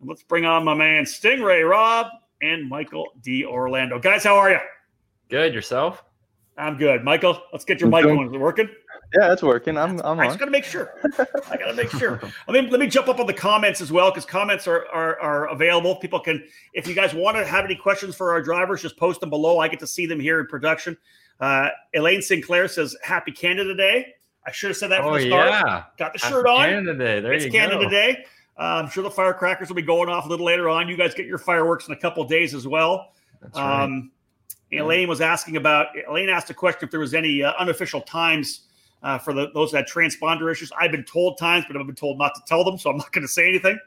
And 0.00 0.08
let's 0.08 0.22
bring 0.22 0.44
on 0.44 0.64
my 0.64 0.74
man 0.74 1.04
Stingray 1.04 1.68
Robb 1.68 2.08
and 2.42 2.68
Michael 2.68 3.08
D'Orlando. 3.22 3.98
Guys, 3.98 4.24
how 4.24 4.36
are 4.36 4.50
you? 4.50 4.58
Good. 5.30 5.54
Yourself? 5.54 6.04
I'm 6.56 6.76
good. 6.76 7.02
Michael, 7.02 7.40
let's 7.52 7.64
get 7.64 7.80
your 7.80 7.90
mic 7.90 8.04
on. 8.04 8.26
Is 8.26 8.32
it 8.32 8.38
working? 8.38 8.68
Yeah, 9.16 9.32
it's 9.32 9.42
working. 9.42 9.78
I'm. 9.78 10.00
I'm 10.00 10.18
I 10.18 10.26
just 10.26 10.38
got 10.38 10.46
to 10.46 10.50
make 10.50 10.64
sure. 10.64 10.94
I 11.50 11.56
got 11.56 11.66
to 11.66 11.74
make 11.74 11.90
sure. 11.90 12.20
Let 12.48 12.64
me 12.64 12.70
let 12.70 12.80
me 12.80 12.88
jump 12.88 13.08
up 13.08 13.20
on 13.20 13.26
the 13.26 13.34
comments 13.34 13.80
as 13.80 13.92
well 13.92 14.10
because 14.10 14.24
comments 14.24 14.66
are, 14.66 14.86
are 14.88 15.20
are 15.20 15.48
available. 15.48 15.96
People 15.96 16.18
can, 16.18 16.42
if 16.72 16.88
you 16.88 16.94
guys 16.94 17.14
want 17.14 17.36
to 17.36 17.44
have 17.44 17.64
any 17.64 17.76
questions 17.76 18.16
for 18.16 18.32
our 18.32 18.42
drivers, 18.42 18.82
just 18.82 18.96
post 18.96 19.20
them 19.20 19.30
below. 19.30 19.58
I 19.58 19.68
get 19.68 19.78
to 19.80 19.86
see 19.86 20.06
them 20.06 20.18
here 20.18 20.40
in 20.40 20.46
production. 20.46 20.96
Uh, 21.38 21.68
Elaine 21.94 22.22
Sinclair 22.22 22.66
says, 22.66 22.96
"Happy 23.02 23.30
Canada 23.30 23.74
Day." 23.74 24.14
I 24.46 24.50
should 24.50 24.70
have 24.70 24.76
said 24.76 24.90
that 24.90 25.00
oh, 25.00 25.12
from 25.12 25.22
the 25.22 25.28
start. 25.28 25.48
Yeah. 25.48 25.84
Got 25.96 26.12
the 26.12 26.18
shirt 26.18 26.46
on. 26.46 26.68
Canada 26.68 26.94
Day. 26.94 27.20
There 27.20 27.32
it's 27.32 27.44
you 27.44 27.52
Canada 27.52 27.84
go. 27.84 27.90
Day. 27.90 28.24
Uh, 28.58 28.82
I'm 28.82 28.90
sure 28.90 29.02
the 29.02 29.10
firecrackers 29.10 29.68
will 29.68 29.76
be 29.76 29.82
going 29.82 30.08
off 30.08 30.26
a 30.26 30.28
little 30.28 30.46
later 30.46 30.68
on. 30.68 30.88
You 30.88 30.96
guys 30.96 31.14
get 31.14 31.26
your 31.26 31.38
fireworks 31.38 31.86
in 31.88 31.94
a 31.94 31.96
couple 31.96 32.24
days 32.24 32.52
as 32.54 32.66
well. 32.66 33.12
That's 33.40 33.56
right. 33.56 33.84
Um, 33.84 34.10
Elaine 34.72 35.08
was 35.08 35.20
asking 35.20 35.56
about. 35.56 35.88
Elaine 36.08 36.28
asked 36.28 36.50
a 36.50 36.54
question 36.54 36.80
if 36.82 36.90
there 36.90 37.00
was 37.00 37.14
any 37.14 37.42
uh, 37.42 37.52
unofficial 37.58 38.00
times 38.00 38.62
uh, 39.04 39.18
for 39.18 39.32
the, 39.32 39.50
those 39.54 39.70
that 39.70 39.86
transponder 39.88 40.50
issues. 40.50 40.72
I've 40.80 40.90
been 40.90 41.04
told 41.04 41.38
times, 41.38 41.66
but 41.68 41.76
I've 41.76 41.86
been 41.86 41.94
told 41.94 42.18
not 42.18 42.34
to 42.34 42.40
tell 42.46 42.64
them, 42.64 42.78
so 42.78 42.90
I'm 42.90 42.96
not 42.96 43.12
going 43.12 43.22
to 43.22 43.32
say 43.32 43.46
anything. 43.48 43.78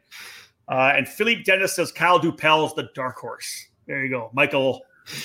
Uh, 0.69 0.93
and 0.95 1.07
Philippe 1.07 1.43
Dennis 1.43 1.75
says 1.75 1.91
Kyle 1.91 2.19
Dupel 2.19 2.65
is 2.67 2.73
the 2.75 2.89
dark 2.93 3.17
horse. 3.17 3.67
There 3.87 4.03
you 4.03 4.09
go, 4.09 4.29
Michael. 4.33 4.83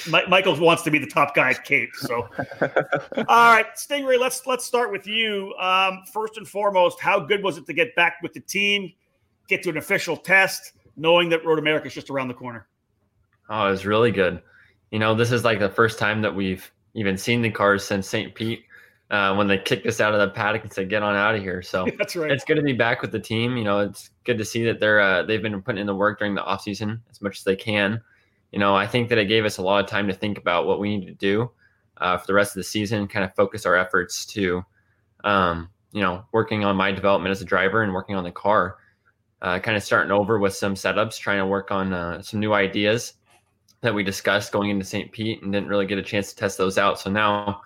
My, 0.08 0.24
Michael 0.26 0.58
wants 0.58 0.82
to 0.84 0.90
be 0.90 0.98
the 0.98 1.08
top 1.08 1.34
guy 1.34 1.50
at 1.50 1.64
Cape. 1.64 1.90
So, 1.94 2.28
all 2.60 3.52
right, 3.52 3.66
Stingray, 3.74 4.18
let's 4.18 4.46
let's 4.46 4.64
start 4.64 4.92
with 4.92 5.08
you. 5.08 5.52
Um, 5.60 6.02
first 6.12 6.36
and 6.36 6.46
foremost, 6.48 7.00
how 7.00 7.18
good 7.18 7.42
was 7.42 7.58
it 7.58 7.66
to 7.66 7.72
get 7.72 7.94
back 7.96 8.18
with 8.22 8.32
the 8.32 8.40
team, 8.40 8.92
get 9.48 9.62
to 9.64 9.70
an 9.70 9.76
official 9.76 10.16
test, 10.16 10.72
knowing 10.96 11.28
that 11.30 11.44
Road 11.44 11.58
America 11.58 11.88
is 11.88 11.94
just 11.94 12.10
around 12.10 12.28
the 12.28 12.34
corner? 12.34 12.68
Oh, 13.50 13.66
it 13.66 13.70
was 13.72 13.84
really 13.84 14.12
good. 14.12 14.40
You 14.92 15.00
know, 15.00 15.16
this 15.16 15.32
is 15.32 15.44
like 15.44 15.58
the 15.58 15.68
first 15.68 15.98
time 15.98 16.22
that 16.22 16.34
we've 16.34 16.70
even 16.94 17.18
seen 17.18 17.42
the 17.42 17.50
cars 17.50 17.84
since 17.84 18.08
St. 18.08 18.32
Pete 18.36 18.64
uh, 19.12 19.34
when 19.34 19.46
they 19.46 19.58
kicked 19.58 19.86
us 19.86 20.00
out 20.00 20.14
of 20.14 20.20
the 20.20 20.28
paddock 20.28 20.62
and 20.62 20.72
said, 20.72 20.88
"Get 20.88 21.02
on 21.02 21.14
out 21.14 21.34
of 21.34 21.42
here." 21.42 21.60
So 21.60 21.86
that's 21.98 22.16
right. 22.16 22.30
It's 22.30 22.44
good 22.44 22.56
to 22.56 22.62
be 22.62 22.72
back 22.72 23.02
with 23.02 23.12
the 23.12 23.20
team. 23.20 23.58
You 23.58 23.64
know, 23.64 23.80
it's 23.80 24.10
good 24.24 24.38
to 24.38 24.44
see 24.44 24.64
that 24.64 24.80
they're 24.80 25.00
uh, 25.00 25.22
they've 25.22 25.42
been 25.42 25.60
putting 25.62 25.82
in 25.82 25.86
the 25.86 25.94
work 25.94 26.18
during 26.18 26.34
the 26.34 26.42
off 26.42 26.62
season 26.62 27.00
as 27.10 27.20
much 27.20 27.38
as 27.38 27.44
they 27.44 27.54
can. 27.54 28.00
You 28.50 28.58
know, 28.58 28.74
I 28.74 28.86
think 28.86 29.10
that 29.10 29.18
it 29.18 29.26
gave 29.26 29.44
us 29.44 29.58
a 29.58 29.62
lot 29.62 29.84
of 29.84 29.88
time 29.88 30.08
to 30.08 30.14
think 30.14 30.38
about 30.38 30.66
what 30.66 30.80
we 30.80 30.96
need 30.96 31.06
to 31.06 31.14
do 31.14 31.50
uh, 31.98 32.16
for 32.16 32.26
the 32.26 32.34
rest 32.34 32.52
of 32.52 32.60
the 32.60 32.64
season, 32.64 33.06
kind 33.06 33.24
of 33.24 33.34
focus 33.34 33.66
our 33.66 33.76
efforts 33.76 34.26
to, 34.26 34.64
um, 35.24 35.68
you 35.92 36.00
know, 36.00 36.24
working 36.32 36.64
on 36.64 36.76
my 36.76 36.90
development 36.90 37.30
as 37.30 37.42
a 37.42 37.46
driver 37.46 37.82
and 37.82 37.92
working 37.92 38.16
on 38.16 38.24
the 38.24 38.32
car. 38.32 38.78
Uh, 39.42 39.58
kind 39.58 39.76
of 39.76 39.82
starting 39.82 40.12
over 40.12 40.38
with 40.38 40.54
some 40.54 40.74
setups, 40.74 41.18
trying 41.18 41.38
to 41.38 41.46
work 41.46 41.72
on 41.72 41.92
uh, 41.92 42.22
some 42.22 42.38
new 42.38 42.52
ideas 42.52 43.14
that 43.80 43.92
we 43.92 44.04
discussed 44.04 44.52
going 44.52 44.70
into 44.70 44.84
St. 44.84 45.10
Pete 45.10 45.42
and 45.42 45.52
didn't 45.52 45.68
really 45.68 45.84
get 45.84 45.98
a 45.98 46.02
chance 46.02 46.30
to 46.30 46.36
test 46.36 46.56
those 46.56 46.78
out. 46.78 47.00
So 47.00 47.10
now 47.10 47.62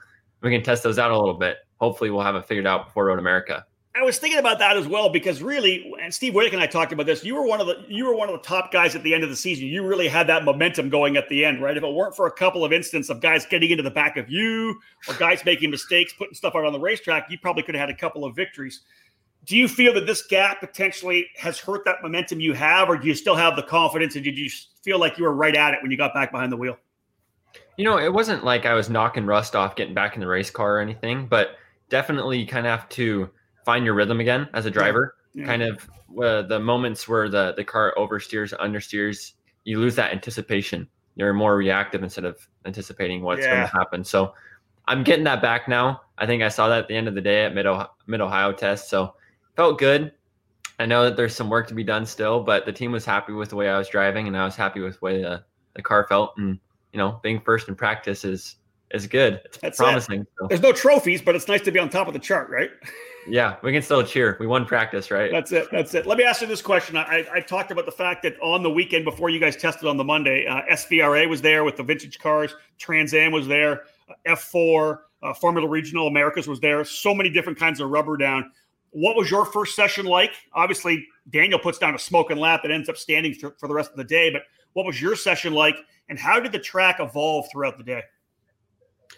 we 0.47 0.53
can 0.53 0.63
test 0.63 0.83
those 0.83 0.99
out 0.99 1.11
a 1.11 1.19
little 1.19 1.35
bit. 1.35 1.59
Hopefully, 1.81 2.11
we'll 2.11 2.23
have 2.23 2.37
it 2.37 2.47
figured 2.47 2.67
out 2.67 2.87
before 2.87 3.07
Road 3.07 3.19
America. 3.19 3.67
I 3.97 4.03
was 4.03 4.19
thinking 4.19 4.39
about 4.39 4.59
that 4.59 4.77
as 4.77 4.87
well 4.87 5.09
because 5.09 5.43
really, 5.43 5.91
and 6.03 6.13
Steve 6.13 6.35
Wick 6.35 6.53
and 6.53 6.61
I 6.61 6.67
talked 6.67 6.93
about 6.93 7.07
this. 7.07 7.25
You 7.25 7.35
were 7.35 7.47
one 7.47 7.63
of 7.63 7.67
the 7.67 7.83
you 7.89 8.05
were 8.05 8.15
one 8.15 8.29
of 8.29 8.35
the 8.35 8.47
top 8.47 8.71
guys 8.71 8.95
at 8.95 9.03
the 9.03 9.15
end 9.15 9.25
of 9.25 9.31
the 9.31 9.37
season. 9.37 9.67
You 9.67 9.87
really 9.87 10.07
had 10.07 10.27
that 10.27 10.45
momentum 10.45 10.91
going 10.91 11.17
at 11.17 11.29
the 11.31 11.45
end, 11.45 11.63
right? 11.63 11.77
If 11.77 11.83
it 11.83 11.93
weren't 11.93 12.15
for 12.15 12.27
a 12.27 12.33
couple 12.33 12.63
of 12.63 12.75
instances 12.75 13.09
of 13.09 13.23
guys 13.23 13.47
getting 13.47 13.71
into 13.71 13.83
the 13.83 13.91
back 13.91 14.19
of 14.19 14.31
you 14.31 14.79
or 15.09 15.15
guys 15.15 15.45
making 15.47 15.71
mistakes, 15.71 16.13
putting 16.13 16.35
stuff 16.35 16.55
out 16.55 16.67
on 16.67 16.73
the 16.75 16.81
racetrack, 16.81 17.31
you 17.31 17.39
probably 17.39 17.63
could 17.63 17.75
have 17.75 17.89
had 17.89 17.91
a 17.91 17.99
couple 17.99 18.25
of 18.25 18.37
victories. 18.37 18.83
Do 19.47 19.57
you 19.57 19.67
feel 19.67 19.95
that 19.95 20.07
this 20.07 20.27
gap 20.27 20.61
potentially 20.61 21.27
has 21.37 21.59
hurt 21.59 21.85
that 21.87 22.03
momentum 22.03 22.39
you 22.39 22.53
have, 22.53 22.91
or 22.91 22.99
do 22.99 23.07
you 23.07 23.15
still 23.15 23.37
have 23.37 23.57
the 23.57 23.63
confidence? 23.63 24.15
And 24.15 24.25
did 24.25 24.37
you 24.37 24.51
feel 24.83 24.99
like 24.99 25.17
you 25.17 25.25
were 25.25 25.35
right 25.35 25.57
at 25.57 25.73
it 25.73 25.81
when 25.81 25.91
you 25.91 25.97
got 25.97 26.13
back 26.13 26.33
behind 26.33 26.53
the 26.53 26.57
wheel? 26.57 26.77
You 27.77 27.85
know, 27.85 27.99
it 27.99 28.13
wasn't 28.13 28.45
like 28.45 28.67
I 28.67 28.75
was 28.75 28.89
knocking 28.89 29.27
rust 29.27 29.55
off 29.55 29.77
getting 29.77 29.95
back 29.95 30.15
in 30.15 30.21
the 30.21 30.27
race 30.27 30.51
car 30.51 30.77
or 30.77 30.81
anything, 30.81 31.27
but 31.27 31.57
definitely 31.89 32.39
you 32.39 32.47
kind 32.47 32.67
of 32.67 32.79
have 32.79 32.89
to 32.91 33.31
find 33.65 33.85
your 33.85 33.95
rhythm 33.95 34.21
again 34.21 34.49
as 34.55 34.67
a 34.67 34.71
driver. 34.71 35.17
Yeah. 35.35 35.43
Yeah. 35.43 35.47
Kind 35.47 35.63
of 35.63 35.91
uh, 36.23 36.43
the 36.43 36.59
moments 36.59 37.07
where 37.07 37.29
the 37.29 37.53
the 37.57 37.65
car 37.65 37.93
oversteers, 37.99 38.57
understeers, 38.59 39.33
you 39.65 39.79
lose 39.79 39.95
that 39.97 40.13
anticipation. 40.13 40.89
You're 41.17 41.35
more 41.35 41.57
reactive 41.57 42.03
instead 42.03 42.25
of 42.25 42.47
anticipating 42.65 43.23
what's 43.23 43.43
yeah. 43.43 43.55
going 43.55 43.69
to 43.69 43.73
happen. 43.77 44.05
So 44.05 44.35
I'm 44.89 45.03
getting 45.03 45.25
that 45.25 45.43
back 45.43 45.69
now. 45.69 46.03
I 46.19 46.27
think 46.27 46.43
I 46.43 46.49
saw 46.49 46.69
that 46.69 46.81
at 46.81 46.89
the 46.89 46.95
end 46.95 47.09
of 47.09 47.15
the 47.15 47.21
day 47.21 47.45
at 47.45 47.55
Mid 47.55 47.67
Mid 48.07 48.21
Ohio 48.21 48.53
test. 48.53 48.89
So 48.89 49.15
felt 49.57 49.79
good. 49.79 50.13
I 50.79 50.87
know 50.87 51.05
that 51.05 51.17
there's 51.17 51.35
some 51.35 51.49
work 51.49 51.67
to 51.69 51.75
be 51.75 51.85
done 51.85 52.05
still, 52.05 52.43
but 52.43 52.67
the 52.67 52.73
team 52.73 52.93
was 52.93 53.05
happy 53.05 53.33
with 53.33 53.49
the 53.49 53.57
way 53.57 53.69
I 53.69 53.79
was 53.79 53.89
driving, 53.89 54.27
and 54.27 54.37
I 54.37 54.45
was 54.45 54.57
happy 54.57 54.81
with 54.81 55.01
the 55.01 55.05
way 55.05 55.23
the, 55.23 55.43
the 55.75 55.83
car 55.83 56.07
felt. 56.07 56.37
And 56.37 56.59
you 56.97 57.03
know, 57.03 57.21
being 57.23 57.41
first 57.41 57.69
in 57.69 57.75
practice 57.75 58.25
is 58.25 58.57
is 58.91 59.07
good. 59.07 59.43
It's 59.45 59.59
That's 59.59 59.77
promising. 59.77 60.23
It. 60.23 60.29
So. 60.41 60.47
There's 60.49 60.63
no 60.63 60.73
trophies, 60.73 61.21
but 61.21 61.35
it's 61.35 61.47
nice 61.47 61.61
to 61.63 61.71
be 61.71 61.79
on 61.79 61.91
top 61.91 62.09
of 62.09 62.15
the 62.15 62.19
chart, 62.19 62.49
right? 62.51 62.71
Yeah, 63.29 63.57
we 63.61 63.73
can 63.73 63.83
still 63.83 64.05
cheer. 64.05 64.37
We 64.39 64.47
won 64.47 64.65
practice, 64.67 65.11
right? 65.11 65.33
That's 65.33 65.51
it. 65.51 65.67
That's 65.73 65.93
it. 65.95 66.07
Let 66.07 66.17
me 66.17 66.23
ask 66.23 66.43
you 66.43 66.47
this 66.47 66.63
question. 66.63 66.97
I, 66.97 67.27
I 67.35 67.41
talked 67.41 67.73
about 67.73 67.85
the 67.85 67.91
fact 67.91 68.23
that 68.23 68.41
on 68.41 68.63
the 68.63 68.71
weekend 68.71 69.05
before 69.05 69.31
you 69.31 69.41
guys 69.41 69.57
tested 69.57 69.89
on 69.89 69.97
the 69.97 70.05
Monday, 70.05 70.47
uh, 70.47 70.63
SVRA 70.71 71.29
was 71.29 71.43
there 71.43 71.65
with 71.65 71.75
the 71.75 71.83
vintage 71.83 72.21
cars. 72.21 72.55
Trans 72.79 73.15
Am 73.15 73.33
was 73.33 73.49
there. 73.49 73.83
Uh, 74.09 74.37
F4, 74.37 74.99
uh, 75.25 75.35
Formula 75.35 75.69
Regional 75.69 76.07
Americas 76.07 76.47
was 76.47 76.61
there. 76.61 76.85
So 76.85 77.13
many 77.13 77.29
different 77.29 77.59
kinds 77.59 77.81
of 77.81 77.91
rubber 77.91 78.17
down. 78.17 78.53
What 78.91 79.17
was 79.17 79.29
your 79.29 79.45
first 79.45 79.75
session 79.75 80.07
like? 80.07 80.31
Obviously, 80.53 81.05
Daniel 81.29 81.59
puts 81.59 81.79
down 81.79 81.97
a 81.97 81.99
smoking 81.99 82.37
lap 82.37 82.63
that 82.63 82.71
ends 82.71 82.89
up 82.89 82.97
standing 82.97 83.35
for, 83.35 83.57
for 83.59 83.67
the 83.67 83.75
rest 83.75 83.91
of 83.91 83.97
the 83.97 84.05
day. 84.05 84.31
But 84.31 84.43
what 84.77 84.85
was 84.85 85.01
your 85.01 85.17
session 85.17 85.55
like, 85.55 85.77
and 86.11 86.19
how 86.19 86.39
did 86.39 86.53
the 86.53 86.59
track 86.59 86.97
evolve 87.01 87.47
throughout 87.51 87.79
the 87.79 87.83
day? 87.83 88.03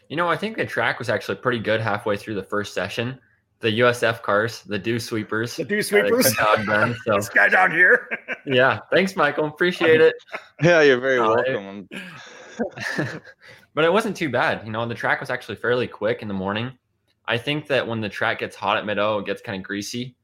You 0.09 0.16
know, 0.16 0.29
I 0.29 0.37
think 0.37 0.57
the 0.57 0.64
track 0.64 1.01
was 1.01 1.09
actually 1.09 1.35
pretty 1.35 1.59
good 1.59 1.81
halfway 1.81 2.16
through 2.16 2.37
the 2.37 2.44
first 2.44 2.75
session 2.75 3.18
the 3.61 3.81
USF 3.81 4.23
cars, 4.23 4.62
the 4.62 4.79
dew 4.79 5.01
sweepers. 5.01 5.57
The 5.57 5.64
dew 5.64 5.83
sweepers. 5.83 6.33
Done, 6.35 6.97
so. 7.05 7.16
this 7.16 7.29
guy 7.29 7.49
down 7.49 7.73
here. 7.73 8.09
yeah. 8.47 8.79
Thanks, 8.92 9.16
Michael. 9.16 9.47
Appreciate 9.47 10.01
it. 10.01 10.14
Yeah, 10.62 10.83
you're 10.83 11.01
very 11.01 11.18
uh, 11.18 11.35
welcome. 11.35 11.88
but 13.75 13.85
it 13.85 13.92
wasn't 13.92 14.16
too 14.16 14.29
bad. 14.29 14.64
You 14.64 14.73
know, 14.73 14.87
the 14.87 14.94
track 14.94 15.21
was 15.21 15.31
actually 15.31 15.55
fairly 15.57 15.87
quick 15.87 16.23
in 16.23 16.29
the 16.29 16.35
morning. 16.35 16.73
I 17.27 17.38
think 17.38 17.68
that 17.68 17.87
when 17.87 18.01
the 18.01 18.09
track 18.09 18.40
gets 18.40 18.57
hot 18.57 18.77
at 18.77 18.85
Mid-O, 18.87 19.18
it 19.18 19.27
gets 19.27 19.40
kind 19.40 19.57
of 19.57 19.64
greasy. 19.64 20.16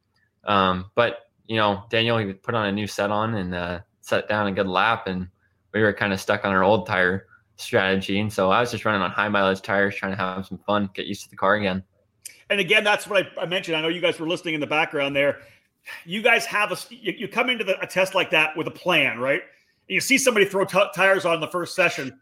Um, 0.45 0.91
but 0.95 1.19
you 1.47 1.57
know, 1.57 1.85
Daniel 1.89 2.19
he 2.19 2.33
put 2.33 2.55
on 2.55 2.67
a 2.67 2.73
new 2.73 2.89
set 2.89 3.11
on 3.11 3.35
and 3.35 3.55
uh, 3.55 3.81
set 4.05 4.29
down 4.29 4.47
a 4.47 4.53
good 4.53 4.67
lap, 4.67 5.07
and 5.07 5.27
we 5.73 5.81
were 5.81 5.93
kind 5.93 6.13
of 6.13 6.21
stuck 6.21 6.45
on 6.45 6.53
our 6.53 6.63
old 6.63 6.87
tire 6.87 7.27
strategy. 7.57 8.21
And 8.21 8.31
so 8.31 8.51
I 8.51 8.61
was 8.61 8.71
just 8.71 8.85
running 8.85 9.01
on 9.01 9.11
high 9.11 9.31
mileage 9.31 9.63
tires, 9.63 9.95
trying 9.97 10.13
to 10.13 10.19
have 10.19 10.47
some 10.47 10.59
fun, 10.59 10.91
get 10.93 11.07
used 11.07 11.25
to 11.25 11.31
the 11.31 11.37
car 11.37 11.55
again. 11.55 11.83
And 12.51 12.61
again, 12.61 12.85
that's 12.85 13.07
what 13.07 13.27
I, 13.27 13.43
I, 13.43 13.47
mentioned. 13.47 13.77
I 13.77 13.81
know 13.81 13.89
you 13.89 14.03
guys 14.03 14.21
were 14.21 14.29
listening 14.29 14.55
in 14.55 14.61
the 14.61 14.67
background 14.67 15.17
there. 15.17 15.41
You 16.05 16.23
guys 16.23 16.45
have 16.47 16.71
a 16.71 16.77
you, 16.91 17.15
you 17.17 17.29
come 17.29 17.49
into 17.49 17.65
the, 17.65 17.81
a 17.81 17.87
test 17.87 18.15
like 18.15 18.31
that 18.31 18.55
with 18.57 18.67
a 18.67 18.71
plan, 18.71 19.19
right? 19.19 19.41
And 19.41 19.95
you 19.95 20.01
see 20.01 20.19
somebody 20.19 20.47
throw 20.47 20.67
t- 20.67 20.83
tires 20.95 21.25
on 21.25 21.41
the 21.41 21.49
first 21.49 21.75
session. 21.75 22.19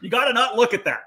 You 0.00 0.10
got 0.10 0.26
to 0.26 0.32
not 0.32 0.56
look 0.56 0.72
at 0.72 0.84
that. 0.84 1.02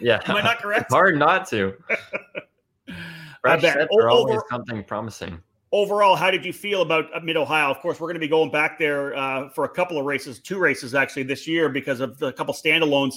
Yeah, 0.00 0.20
am 0.26 0.36
I 0.36 0.42
not 0.42 0.58
correct? 0.62 0.86
It's 0.86 0.94
hard 0.94 1.16
not 1.18 1.48
to. 1.50 1.74
Fresh 3.40 3.62
sets 3.62 3.88
are 3.96 4.10
always 4.10 4.40
something 4.50 4.82
promising. 4.84 5.40
Overall, 5.74 6.16
how 6.16 6.30
did 6.30 6.44
you 6.44 6.52
feel 6.52 6.82
about 6.82 7.06
uh, 7.14 7.20
Mid 7.20 7.38
Ohio? 7.38 7.70
Of 7.70 7.80
course, 7.80 7.98
we're 7.98 8.08
going 8.08 8.16
to 8.16 8.20
be 8.20 8.28
going 8.28 8.50
back 8.50 8.78
there 8.78 9.16
uh, 9.16 9.48
for 9.48 9.64
a 9.64 9.68
couple 9.68 9.98
of 9.98 10.04
races, 10.04 10.38
two 10.38 10.58
races 10.58 10.94
actually 10.94 11.22
this 11.22 11.48
year 11.48 11.70
because 11.70 12.00
of 12.00 12.18
the 12.18 12.30
couple 12.34 12.52
standalones. 12.52 13.14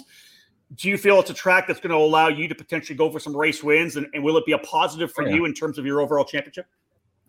Do 0.76 0.88
you 0.88 0.98
feel 0.98 1.20
it's 1.20 1.30
a 1.30 1.34
track 1.34 1.68
that's 1.68 1.82
going 1.82 1.91
to 1.91 1.98
allow 1.98 2.30
you 2.30 2.48
to 2.48 2.56
potentially 2.56 2.96
go 2.96 3.12
for 3.12 3.20
some 3.20 3.36
race 3.36 3.62
wins 3.62 3.98
and, 3.98 4.08
and 4.13 4.24
will 4.24 4.38
it 4.38 4.46
be 4.46 4.54
a 4.54 4.58
positive 4.60 5.12
for 5.12 5.26
oh, 5.26 5.28
yeah. 5.28 5.36
you 5.36 5.46
in 5.46 5.54
terms 5.54 5.78
of 5.78 5.86
your 5.86 6.00
overall 6.00 6.24
championship? 6.24 6.65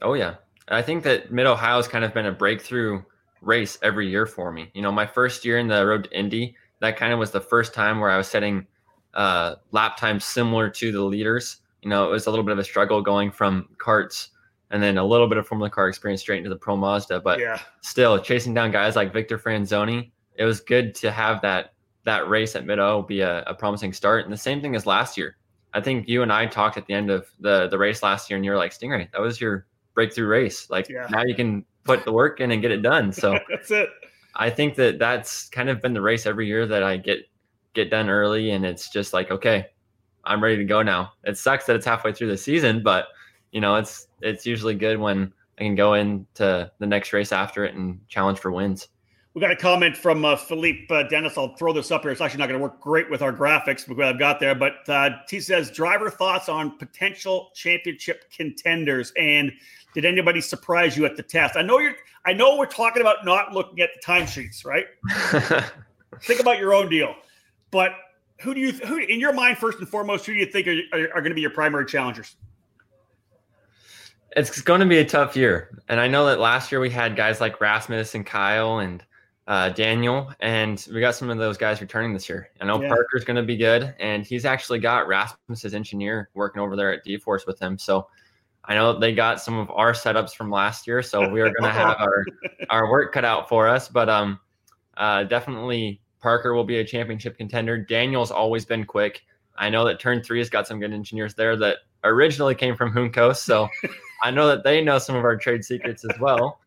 Oh 0.01 0.15
yeah. 0.15 0.37
I 0.69 0.81
think 0.81 1.03
that 1.03 1.33
mid 1.33 1.47
ohio 1.47 1.77
has 1.77 1.89
kind 1.89 2.05
of 2.05 2.15
been 2.15 2.27
a 2.27 2.33
breakthrough 2.33 3.03
race 3.41 3.79
every 3.83 4.09
year 4.09 4.27
for 4.27 4.53
me. 4.53 4.71
You 4.75 4.83
know 4.83 4.93
my 4.93 5.07
first 5.07 5.45
year 5.45 5.59
in 5.59 5.67
the 5.67 5.85
road 5.85 6.05
to 6.05 6.19
indy 6.19 6.57
that 6.81 6.97
kind 6.97 7.13
of 7.13 7.19
was 7.19 7.31
the 7.31 7.41
first 7.41 7.73
time 7.73 8.01
where 8.01 8.11
i 8.11 8.17
was 8.17 8.29
setting 8.29 8.67
uh, 9.15 9.55
lap 9.73 9.97
times 9.97 10.25
similar 10.25 10.69
to 10.71 10.93
the 10.93 11.03
leaders. 11.03 11.59
You 11.83 11.91
know 11.91 12.05
it 12.07 12.11
was 12.11 12.27
a 12.27 12.31
little 12.31 12.45
bit 12.45 12.53
of 12.53 12.59
a 12.59 12.65
struggle 12.65 13.03
going 13.03 13.33
from 13.33 13.69
karts 13.79 14.29
and 14.71 14.83
then 14.83 14.99
a 14.99 15.05
little 15.05 15.29
bit 15.29 15.39
of 15.39 15.47
formula 15.47 15.71
car 15.71 15.89
experience 15.89 16.21
straight 16.21 16.39
into 16.39 16.51
the 16.51 16.57
pro 16.57 16.77
mazda 16.77 17.21
but 17.21 17.39
yeah. 17.39 17.61
still 17.83 18.19
chasing 18.19 18.55
down 18.55 18.71
guys 18.71 18.97
like 18.97 19.13
victor 19.13 19.39
franzoni 19.39 20.11
it 20.39 20.45
was 20.45 20.61
good 20.61 20.95
to 20.95 21.11
have 21.11 21.41
that 21.43 21.73
that 22.07 22.29
race 22.29 22.57
at 22.57 22.65
mid 22.65 22.79
O 22.79 23.03
be 23.03 23.21
a, 23.21 23.43
a, 23.43 23.55
promising 23.55 23.93
start. 23.93 24.25
And 24.25 24.33
the 24.33 24.39
same 24.39 24.63
thing 24.63 24.75
as 24.75 24.87
last 24.87 25.19
year. 25.19 25.37
I 25.75 25.81
think 25.81 26.09
you 26.09 26.23
and 26.23 26.33
I 26.33 26.47
talked 26.47 26.79
at 26.79 26.87
the 26.87 26.95
end 26.95 27.11
of 27.11 27.27
the 27.41 27.69
the 27.69 27.77
race 27.77 28.03
last 28.03 28.31
year, 28.31 28.37
and 28.37 28.45
you 28.45 28.51
were 28.51 28.57
like, 28.57 28.73
Stingray, 28.73 29.11
that 29.13 29.21
was 29.21 29.41
your 29.41 29.67
breakthrough 29.93 30.27
race. 30.27 30.71
Like 30.71 30.89
yeah. 30.89 31.07
now 31.11 31.23
you 31.23 31.35
can 31.35 31.67
put 31.85 32.05
the 32.05 32.13
work 32.13 32.41
in 32.41 32.51
and 32.53 32.63
get 32.63 32.71
it 32.71 32.81
done. 32.81 33.13
So 33.13 33.39
that's 33.51 33.71
it. 33.71 33.91
I 34.37 34.49
think 34.49 34.77
that 34.77 34.99
that's 34.99 35.49
kind 35.49 35.69
of 35.69 35.83
been 35.83 35.93
the 35.93 36.01
race 36.01 36.25
every 36.25 36.47
year 36.47 36.67
that 36.67 36.83
I 36.83 36.97
get 36.97 37.29
get 37.75 37.91
done 37.91 38.09
early, 38.09 38.53
and 38.53 38.65
it's 38.65 38.89
just 38.89 39.13
like, 39.13 39.31
okay, 39.31 39.67
I'm 40.25 40.43
ready 40.43 40.57
to 40.57 40.65
go 40.65 40.83
now. 40.83 41.13
It 41.25 41.37
sucks 41.37 41.67
that 41.67 41.77
it's 41.77 41.85
halfway 41.85 42.13
through 42.13 42.29
the 42.29 42.39
season, 42.39 42.83
but 42.83 43.09
you 43.57 43.63
know, 43.63 43.77
it's 43.77 44.09
it's 44.21 44.45
usually 44.45 44.75
good 44.75 44.99
when 44.99 45.33
I 45.59 45.63
can 45.63 45.75
go 45.75 45.95
into 45.95 46.71
the 46.79 46.87
next 46.87 47.15
race 47.15 47.33
after 47.33 47.65
it 47.65 47.75
and 47.75 48.07
challenge 48.07 48.39
for 48.39 48.53
wins. 48.53 48.89
We 49.33 49.41
got 49.41 49.51
a 49.51 49.57
comment 49.57 49.97
from 49.97 50.27
uh, 50.27 50.37
Philippe 50.37 50.85
uh, 50.91 51.05
Dennis. 51.05 51.39
I'll 51.39 51.57
throw 51.57 51.73
this 51.73 51.91
up 51.91 52.03
here. 52.03 52.11
It's 52.11 52.21
actually 52.21 52.41
not 52.41 52.51
going 52.51 52.61
to 52.61 52.63
work 52.63 52.83
great 52.83 53.09
with 53.09 53.23
our 53.23 53.33
graphics 53.33 53.89
because 53.89 54.13
I've 54.13 54.19
got 54.19 54.41
there. 54.41 54.55
But 54.55 54.87
uh, 54.89 55.09
he 55.31 55.41
says, 55.41 55.71
driver 55.71 56.11
thoughts 56.11 56.51
on 56.51 56.77
potential 56.77 57.51
championship 57.55 58.31
contenders. 58.31 59.11
And 59.17 59.51
did 59.95 60.05
anybody 60.05 60.43
surprise 60.43 60.95
you 60.95 61.07
at 61.07 61.17
the 61.17 61.23
test? 61.23 61.57
I 61.57 61.63
know 61.63 61.79
you're. 61.79 61.95
I 62.27 62.35
know 62.35 62.59
we're 62.59 62.67
talking 62.67 63.01
about 63.01 63.25
not 63.25 63.53
looking 63.53 63.81
at 63.81 63.89
the 63.95 64.01
timesheets, 64.07 64.67
right? 64.67 64.85
think 66.25 66.41
about 66.41 66.59
your 66.59 66.75
own 66.75 66.91
deal. 66.91 67.15
But 67.71 67.93
who 68.43 68.53
do 68.53 68.61
you, 68.61 68.73
who 68.73 68.99
in 68.99 69.19
your 69.19 69.33
mind, 69.33 69.57
first 69.57 69.79
and 69.79 69.89
foremost, 69.89 70.27
who 70.27 70.35
do 70.35 70.41
you 70.41 70.47
think 70.47 70.67
are, 70.67 70.79
are, 70.93 71.09
are 71.15 71.21
going 71.23 71.31
to 71.31 71.35
be 71.35 71.41
your 71.41 71.49
primary 71.49 71.87
challengers? 71.87 72.37
It's 74.33 74.61
going 74.61 74.81
to 74.81 74.87
be 74.87 74.99
a 74.99 75.05
tough 75.05 75.37
year. 75.37 75.83
And 75.89 76.01
I 76.01 76.09
know 76.09 76.27
that 76.27 76.41
last 76.41 76.73
year 76.73 76.81
we 76.81 76.91
had 76.91 77.17
guys 77.17 77.41
like 77.41 77.61
Rasmus 77.61 78.15
and 78.15 78.27
Kyle 78.27 78.79
and 78.79 79.03
uh, 79.47 79.69
Daniel, 79.71 80.33
and 80.41 80.85
we 80.93 81.01
got 81.01 81.15
some 81.15 81.31
of 81.31 81.39
those 81.39 81.57
guys 81.57 81.81
returning 81.81 82.13
this 82.13 82.29
year. 82.29 82.51
I 82.61 82.65
know 82.65 82.83
yeah. 82.83 82.89
Parker's 82.89 83.25
going 83.25 83.37
to 83.37 83.45
be 83.45 83.57
good, 83.57 83.95
and 84.01 84.27
he's 84.27 84.45
actually 84.45 84.81
got 84.81 85.07
Rasmus's 85.07 85.73
engineer 85.73 86.31
working 86.35 86.61
over 86.61 86.75
there 86.75 86.93
at 86.93 87.05
D 87.05 87.17
Force 87.17 87.47
with 87.47 87.61
him. 87.61 87.79
So 87.79 88.09
I 88.65 88.75
know 88.75 88.99
they 88.99 89.15
got 89.15 89.41
some 89.41 89.57
of 89.57 89.71
our 89.71 89.93
setups 89.93 90.35
from 90.35 90.51
last 90.51 90.87
year, 90.87 91.01
so 91.01 91.29
we 91.29 91.41
are 91.41 91.51
going 91.51 91.63
to 91.63 91.71
have 91.71 91.97
our 92.01 92.25
our 92.71 92.91
work 92.91 93.13
cut 93.13 93.25
out 93.25 93.49
for 93.49 93.69
us. 93.69 93.89
But 93.89 94.09
um, 94.09 94.41
uh, 94.97 95.25
definitely 95.25 96.01
Parker 96.21 96.53
will 96.53 96.65
be 96.65 96.79
a 96.79 96.85
championship 96.85 97.39
contender. 97.39 97.79
Daniel's 97.79 98.33
always 98.33 98.65
been 98.65 98.85
quick. 98.85 99.23
I 99.57 99.71
know 99.71 99.85
that 99.87 100.01
Turn 100.01 100.23
Three 100.23 100.39
has 100.39 100.51
got 100.51 100.67
some 100.67 100.81
good 100.81 100.93
engineers 100.93 101.35
there 101.35 101.57
that 101.59 101.79
originally 102.03 102.57
came 102.57 102.75
from 102.75 102.93
Juncos, 102.93 103.37
so 103.37 103.69
I 104.23 104.31
know 104.31 104.47
that 104.49 104.65
they 104.65 104.83
know 104.83 104.99
some 104.99 105.17
of 105.17 105.25
our 105.25 105.37
trade 105.37 105.65
secrets 105.65 106.05
as 106.05 106.19
well. 106.21 106.61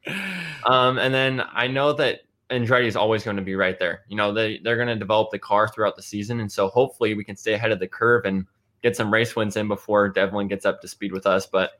Um, 0.65 0.97
and 0.97 1.13
then 1.13 1.41
I 1.53 1.67
know 1.67 1.93
that 1.93 2.21
Andretti 2.49 2.85
is 2.85 2.95
always 2.95 3.23
going 3.23 3.37
to 3.37 3.43
be 3.43 3.55
right 3.55 3.77
there. 3.79 4.01
You 4.07 4.15
know, 4.15 4.33
they 4.33 4.59
they're 4.63 4.75
going 4.75 4.87
to 4.87 4.95
develop 4.95 5.31
the 5.31 5.39
car 5.39 5.67
throughout 5.67 5.95
the 5.95 6.01
season, 6.01 6.39
and 6.39 6.51
so 6.51 6.67
hopefully 6.67 7.13
we 7.13 7.23
can 7.23 7.35
stay 7.35 7.53
ahead 7.53 7.71
of 7.71 7.79
the 7.79 7.87
curve 7.87 8.25
and 8.25 8.45
get 8.81 8.95
some 8.95 9.13
race 9.13 9.35
wins 9.35 9.55
in 9.55 9.67
before 9.67 10.09
Devlin 10.09 10.47
gets 10.47 10.65
up 10.65 10.81
to 10.81 10.87
speed 10.87 11.11
with 11.11 11.25
us. 11.25 11.45
But 11.45 11.79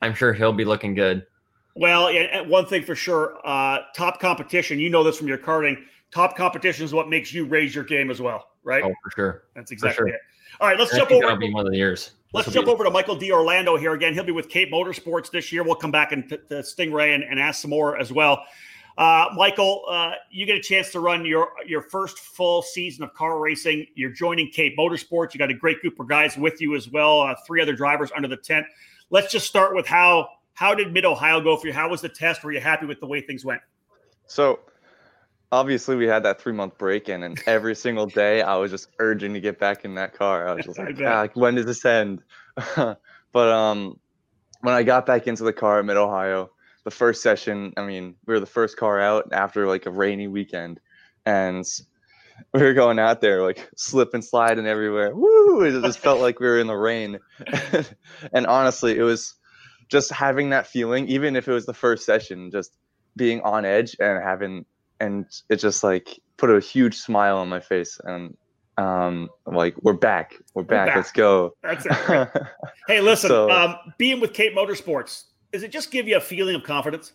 I'm 0.00 0.14
sure 0.14 0.32
he'll 0.32 0.52
be 0.52 0.64
looking 0.64 0.94
good. 0.94 1.26
Well, 1.74 2.12
one 2.46 2.66
thing 2.66 2.82
for 2.82 2.94
sure, 2.94 3.38
uh, 3.44 3.80
top 3.94 4.20
competition. 4.20 4.80
You 4.80 4.90
know 4.90 5.04
this 5.04 5.16
from 5.16 5.28
your 5.28 5.38
karting. 5.38 5.76
Top 6.10 6.36
competition 6.36 6.84
is 6.84 6.92
what 6.92 7.08
makes 7.08 7.32
you 7.32 7.44
raise 7.44 7.74
your 7.74 7.84
game 7.84 8.10
as 8.10 8.20
well, 8.20 8.48
right? 8.64 8.82
Oh, 8.82 8.94
for 9.04 9.10
sure. 9.14 9.44
That's 9.54 9.70
exactly 9.70 9.94
sure. 9.94 10.08
it. 10.08 10.20
All 10.60 10.66
right, 10.66 10.78
let's 10.78 10.92
I 10.94 10.98
jump 10.98 11.12
over. 11.12 11.20
That'll 11.26 11.38
be 11.38 11.52
one 11.52 11.66
of 11.66 11.70
the 11.70 11.78
years. 11.78 12.12
Let's 12.34 12.52
jump 12.52 12.68
over 12.68 12.84
to 12.84 12.90
Michael 12.90 13.16
D'Orlando 13.16 13.76
here 13.76 13.94
again. 13.94 14.12
He'll 14.12 14.24
be 14.24 14.32
with 14.32 14.50
Cape 14.50 14.70
Motorsports 14.70 15.30
this 15.30 15.50
year. 15.50 15.62
We'll 15.62 15.76
come 15.76 15.90
back 15.90 16.12
and 16.12 16.28
to 16.28 16.38
Stingray 16.50 17.14
and, 17.14 17.24
and 17.24 17.40
ask 17.40 17.62
some 17.62 17.70
more 17.70 17.98
as 17.98 18.12
well. 18.12 18.44
Uh, 18.98 19.28
Michael, 19.34 19.84
uh, 19.88 20.12
you 20.30 20.44
get 20.44 20.56
a 20.56 20.60
chance 20.60 20.90
to 20.90 21.00
run 21.00 21.24
your 21.24 21.52
your 21.66 21.82
first 21.82 22.18
full 22.18 22.62
season 22.62 23.04
of 23.04 23.14
car 23.14 23.38
racing. 23.38 23.86
You're 23.94 24.10
joining 24.10 24.50
Cape 24.50 24.76
Motorsports. 24.76 25.32
You 25.32 25.38
got 25.38 25.50
a 25.50 25.54
great 25.54 25.80
group 25.80 25.98
of 26.00 26.08
guys 26.08 26.36
with 26.36 26.60
you 26.60 26.74
as 26.74 26.90
well. 26.90 27.20
Uh, 27.20 27.34
three 27.46 27.62
other 27.62 27.74
drivers 27.74 28.10
under 28.14 28.28
the 28.28 28.36
tent. 28.36 28.66
Let's 29.10 29.32
just 29.32 29.46
start 29.46 29.74
with 29.74 29.86
how 29.86 30.28
how 30.52 30.74
did 30.74 30.92
Mid 30.92 31.04
Ohio 31.04 31.40
go 31.40 31.56
for 31.56 31.68
you? 31.68 31.72
How 31.72 31.88
was 31.88 32.00
the 32.00 32.08
test? 32.08 32.42
Were 32.42 32.52
you 32.52 32.60
happy 32.60 32.84
with 32.84 32.98
the 32.98 33.06
way 33.06 33.20
things 33.20 33.44
went? 33.44 33.62
So, 34.26 34.58
obviously, 35.52 35.96
we 35.96 36.06
had 36.06 36.24
that 36.24 36.40
three 36.40 36.52
month 36.52 36.78
break 36.78 37.08
in, 37.08 37.22
and 37.22 37.40
every 37.46 37.74
single 37.74 38.06
day 38.06 38.42
I 38.42 38.56
was 38.56 38.70
just 38.70 38.88
urging 38.98 39.34
to 39.34 39.40
get 39.40 39.58
back 39.58 39.84
in 39.84 39.94
that 39.96 40.14
car. 40.14 40.48
I 40.48 40.54
was 40.54 40.64
just 40.64 40.78
like, 40.78 41.00
ah, 41.04 41.28
when 41.34 41.54
does 41.54 41.66
this 41.66 41.84
end? 41.84 42.22
but 42.76 42.98
um, 43.36 43.98
when 44.60 44.74
I 44.74 44.82
got 44.82 45.06
back 45.06 45.26
into 45.26 45.44
the 45.44 45.52
car 45.52 45.80
at 45.80 45.84
Mid 45.84 45.96
Ohio 45.96 46.50
the 46.84 46.90
first 46.90 47.22
session, 47.22 47.74
I 47.76 47.84
mean, 47.84 48.14
we 48.26 48.34
were 48.34 48.40
the 48.40 48.46
first 48.46 48.76
car 48.76 49.00
out 49.00 49.28
after 49.32 49.66
like 49.66 49.86
a 49.86 49.90
rainy 49.90 50.26
weekend, 50.26 50.80
and 51.26 51.64
we 52.54 52.62
were 52.62 52.74
going 52.74 52.98
out 52.98 53.20
there 53.20 53.42
like 53.42 53.68
slip 53.76 54.14
and 54.14 54.24
sliding 54.24 54.66
everywhere. 54.66 55.14
Woo! 55.14 55.62
It 55.62 55.82
just 55.82 55.98
felt 55.98 56.20
like 56.20 56.40
we 56.40 56.46
were 56.46 56.58
in 56.58 56.66
the 56.66 56.76
rain. 56.76 57.18
and 58.32 58.46
honestly, 58.46 58.96
it 58.96 59.02
was 59.02 59.34
just 59.88 60.10
having 60.10 60.50
that 60.50 60.66
feeling, 60.66 61.08
even 61.08 61.36
if 61.36 61.48
it 61.48 61.52
was 61.52 61.66
the 61.66 61.74
first 61.74 62.04
session, 62.04 62.50
just 62.50 62.72
being 63.16 63.40
on 63.40 63.64
edge 63.64 63.96
and 63.98 64.22
having, 64.22 64.64
and 65.00 65.26
it 65.48 65.56
just 65.56 65.84
like 65.84 66.20
put 66.36 66.50
a 66.50 66.60
huge 66.60 66.96
smile 66.96 67.38
on 67.38 67.48
my 67.48 67.60
face. 67.60 68.00
And 68.04 68.36
um, 68.76 69.28
like, 69.46 69.74
we're 69.82 69.92
back. 69.92 70.34
We're 70.54 70.62
back. 70.62 70.70
We're 70.70 70.86
back. 70.86 70.96
Let's 70.96 71.12
go. 71.12 71.54
That's 71.62 71.86
it. 71.86 72.28
hey, 72.88 73.00
listen, 73.00 73.28
so, 73.28 73.50
um, 73.50 73.76
being 73.98 74.20
with 74.20 74.32
Cape 74.32 74.54
Motorsports, 74.54 75.24
does 75.52 75.62
it 75.62 75.72
just 75.72 75.90
give 75.90 76.06
you 76.06 76.16
a 76.16 76.20
feeling 76.20 76.54
of 76.54 76.62
confidence? 76.62 77.12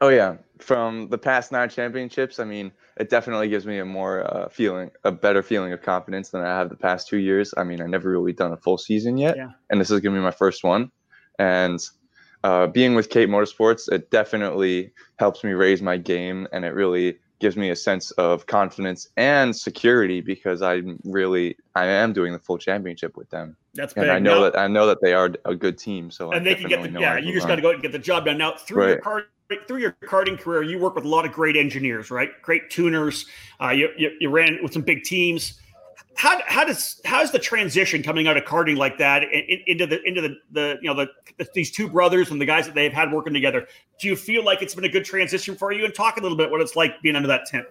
Oh 0.00 0.08
yeah, 0.08 0.36
from 0.58 1.08
the 1.10 1.18
past 1.18 1.52
nine 1.52 1.68
championships, 1.68 2.40
I 2.40 2.44
mean, 2.44 2.72
it 2.96 3.08
definitely 3.08 3.48
gives 3.48 3.66
me 3.66 3.78
a 3.78 3.84
more 3.84 4.24
uh, 4.34 4.48
feeling, 4.48 4.90
a 5.04 5.12
better 5.12 5.44
feeling 5.44 5.72
of 5.72 5.80
confidence 5.80 6.30
than 6.30 6.40
I 6.40 6.48
have 6.58 6.70
the 6.70 6.76
past 6.76 7.06
two 7.06 7.18
years. 7.18 7.54
I 7.56 7.62
mean, 7.62 7.80
I 7.80 7.86
never 7.86 8.10
really 8.10 8.32
done 8.32 8.52
a 8.52 8.56
full 8.56 8.78
season 8.78 9.16
yet, 9.16 9.36
yeah. 9.36 9.50
and 9.70 9.80
this 9.80 9.92
is 9.92 10.00
gonna 10.00 10.16
be 10.16 10.22
my 10.22 10.32
first 10.32 10.64
one. 10.64 10.90
And 11.38 11.78
uh, 12.44 12.66
being 12.66 12.94
with 12.94 13.10
Cape 13.10 13.28
Motorsports, 13.28 13.90
it 13.90 14.10
definitely 14.10 14.92
helps 15.18 15.44
me 15.44 15.52
raise 15.52 15.82
my 15.82 15.96
game, 15.96 16.48
and 16.52 16.64
it 16.64 16.74
really 16.74 17.18
gives 17.38 17.56
me 17.56 17.70
a 17.70 17.76
sense 17.76 18.12
of 18.12 18.46
confidence 18.46 19.08
and 19.16 19.54
security 19.54 20.20
because 20.20 20.62
I'm 20.62 21.00
really 21.04 21.56
I 21.74 21.86
am 21.86 22.12
doing 22.12 22.32
the 22.32 22.38
full 22.38 22.56
championship 22.56 23.16
with 23.16 23.28
them. 23.30 23.56
That's 23.74 23.92
big. 23.94 24.04
And 24.04 24.12
I 24.12 24.20
know 24.20 24.36
now, 24.36 24.50
that 24.50 24.58
I 24.58 24.68
know 24.68 24.86
that 24.86 25.00
they 25.02 25.12
are 25.12 25.34
a 25.44 25.54
good 25.56 25.76
team. 25.76 26.10
So 26.10 26.30
and 26.30 26.42
I 26.42 26.44
they 26.44 26.54
can 26.54 26.68
get 26.68 26.82
the, 26.82 27.00
yeah. 27.00 27.18
You 27.18 27.32
just 27.32 27.48
got 27.48 27.56
to 27.56 27.62
go 27.62 27.68
out 27.68 27.74
and 27.74 27.82
get 27.82 27.90
the 27.90 27.98
job 27.98 28.26
done. 28.26 28.38
Now 28.38 28.54
through 28.56 28.82
right. 28.82 28.88
your 28.90 28.98
card 29.00 29.24
through 29.66 29.78
your 29.78 29.96
karting 30.04 30.38
career, 30.38 30.62
you 30.62 30.78
work 30.78 30.94
with 30.94 31.04
a 31.04 31.08
lot 31.08 31.26
of 31.26 31.32
great 31.32 31.56
engineers, 31.56 32.10
right? 32.10 32.30
Great 32.42 32.70
tuners. 32.70 33.26
Uh, 33.60 33.70
you, 33.70 33.90
you, 33.98 34.10
you 34.20 34.30
ran 34.30 34.58
with 34.62 34.72
some 34.72 34.82
big 34.82 35.02
teams. 35.02 35.60
How, 36.14 36.40
how 36.46 36.64
does 36.64 37.00
how's 37.04 37.32
the 37.32 37.38
transition 37.38 38.02
coming 38.02 38.28
out 38.28 38.36
of 38.36 38.44
karting 38.44 38.76
like 38.76 38.98
that 38.98 39.24
into 39.66 39.86
the 39.86 40.02
into 40.02 40.20
the, 40.20 40.36
the 40.50 40.78
you 40.82 40.88
know 40.88 40.94
the, 40.94 41.08
the, 41.38 41.48
these 41.54 41.70
two 41.70 41.88
brothers 41.88 42.30
and 42.30 42.40
the 42.40 42.44
guys 42.44 42.66
that 42.66 42.74
they've 42.74 42.92
had 42.92 43.10
working 43.10 43.32
together? 43.32 43.66
Do 43.98 44.08
you 44.08 44.16
feel 44.16 44.44
like 44.44 44.62
it's 44.62 44.74
been 44.74 44.84
a 44.84 44.90
good 44.90 45.04
transition 45.04 45.54
for 45.54 45.72
you? 45.72 45.84
And 45.84 45.94
talk 45.94 46.18
a 46.18 46.20
little 46.20 46.36
bit 46.36 46.50
what 46.50 46.60
it's 46.60 46.76
like 46.76 47.00
being 47.02 47.16
under 47.16 47.28
that 47.28 47.46
tent. 47.46 47.66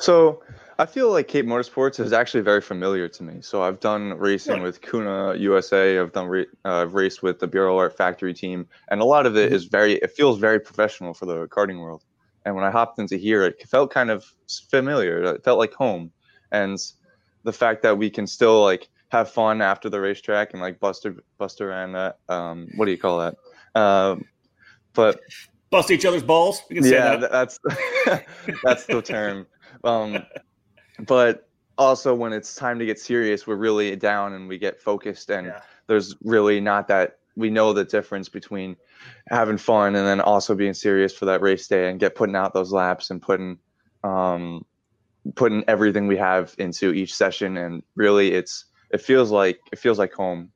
So 0.00 0.42
I 0.80 0.86
feel 0.86 1.10
like 1.10 1.26
Cape 1.26 1.44
Motorsports 1.44 1.98
is 1.98 2.12
actually 2.12 2.42
very 2.42 2.60
familiar 2.60 3.08
to 3.08 3.22
me. 3.24 3.40
So 3.40 3.62
I've 3.62 3.80
done 3.80 4.16
racing 4.16 4.62
with 4.62 4.80
Kuna 4.80 5.34
USA. 5.34 5.98
I've 5.98 6.12
done 6.12 6.46
uh, 6.64 6.86
raced 6.88 7.22
with 7.22 7.40
the 7.40 7.48
Birel 7.48 7.76
ART 7.76 7.96
Factory 7.96 8.32
team, 8.32 8.68
and 8.88 9.00
a 9.00 9.04
lot 9.04 9.26
of 9.26 9.36
it 9.36 9.46
mm-hmm. 9.46 9.56
is 9.56 9.64
very. 9.64 9.94
It 9.94 10.12
feels 10.12 10.38
very 10.38 10.60
professional 10.60 11.14
for 11.14 11.26
the 11.26 11.48
karting 11.48 11.80
world. 11.80 12.04
And 12.44 12.54
when 12.54 12.64
I 12.64 12.70
hopped 12.70 12.98
into 12.98 13.16
here, 13.16 13.44
it 13.44 13.68
felt 13.68 13.92
kind 13.92 14.10
of 14.10 14.24
familiar. 14.70 15.22
It 15.22 15.42
felt 15.42 15.58
like 15.58 15.72
home, 15.72 16.12
and 16.52 16.78
the 17.48 17.52
fact 17.54 17.82
that 17.82 17.96
we 17.96 18.10
can 18.10 18.26
still 18.26 18.62
like 18.62 18.90
have 19.08 19.30
fun 19.30 19.62
after 19.62 19.88
the 19.88 19.98
racetrack 19.98 20.52
and 20.52 20.60
like 20.60 20.78
Buster 20.78 21.16
Buster 21.38 21.72
and 21.72 21.96
uh, 21.96 22.12
um, 22.28 22.68
what 22.76 22.84
do 22.84 22.90
you 22.90 22.98
call 22.98 23.20
that? 23.20 23.80
Um, 23.80 24.26
but 24.92 25.18
bust 25.70 25.90
each 25.90 26.04
other's 26.04 26.22
balls. 26.22 26.60
yeah, 26.68 27.16
that. 27.16 27.32
that's 27.32 27.58
that's 28.62 28.84
the 28.84 29.00
term. 29.00 29.46
Um, 29.82 30.26
but 31.06 31.48
also 31.78 32.14
when 32.14 32.34
it's 32.34 32.54
time 32.54 32.78
to 32.80 32.84
get 32.84 32.98
serious, 32.98 33.46
we're 33.46 33.56
really 33.56 33.96
down 33.96 34.34
and 34.34 34.46
we 34.46 34.58
get 34.58 34.78
focused, 34.78 35.30
and 35.30 35.46
yeah. 35.46 35.62
there's 35.86 36.16
really 36.22 36.60
not 36.60 36.86
that 36.88 37.16
we 37.34 37.48
know 37.48 37.72
the 37.72 37.84
difference 37.84 38.28
between 38.28 38.76
having 39.28 39.56
fun 39.56 39.96
and 39.96 40.06
then 40.06 40.20
also 40.20 40.54
being 40.54 40.74
serious 40.74 41.14
for 41.14 41.24
that 41.24 41.40
race 41.40 41.66
day 41.66 41.88
and 41.88 41.98
get 41.98 42.14
putting 42.14 42.36
out 42.36 42.52
those 42.52 42.72
laps 42.72 43.10
and 43.10 43.22
putting 43.22 43.56
um, 44.04 44.66
putting 45.34 45.64
everything 45.68 46.06
we 46.06 46.16
have 46.16 46.54
into 46.58 46.92
each 46.92 47.14
session 47.14 47.56
and 47.56 47.82
really 47.94 48.32
it's 48.32 48.66
it 48.90 49.00
feels 49.00 49.30
like 49.30 49.60
it 49.72 49.78
feels 49.78 49.98
like 49.98 50.12
home 50.12 50.50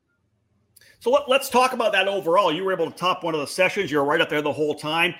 so 0.99 1.11
let, 1.11 1.41
us 1.41 1.49
talk 1.49 1.73
about 1.73 1.91
that 1.91 2.07
overall 2.07 2.51
you 2.51 2.63
were 2.63 2.73
able 2.73 2.89
to 2.89 2.97
top 2.97 3.23
one 3.23 3.33
of 3.33 3.41
the 3.41 3.47
sessions 3.47 3.91
you 3.91 3.97
were 3.97 4.05
right 4.05 4.21
up 4.21 4.29
there 4.29 4.41
the 4.41 4.51
whole 4.51 4.75
time 4.75 5.13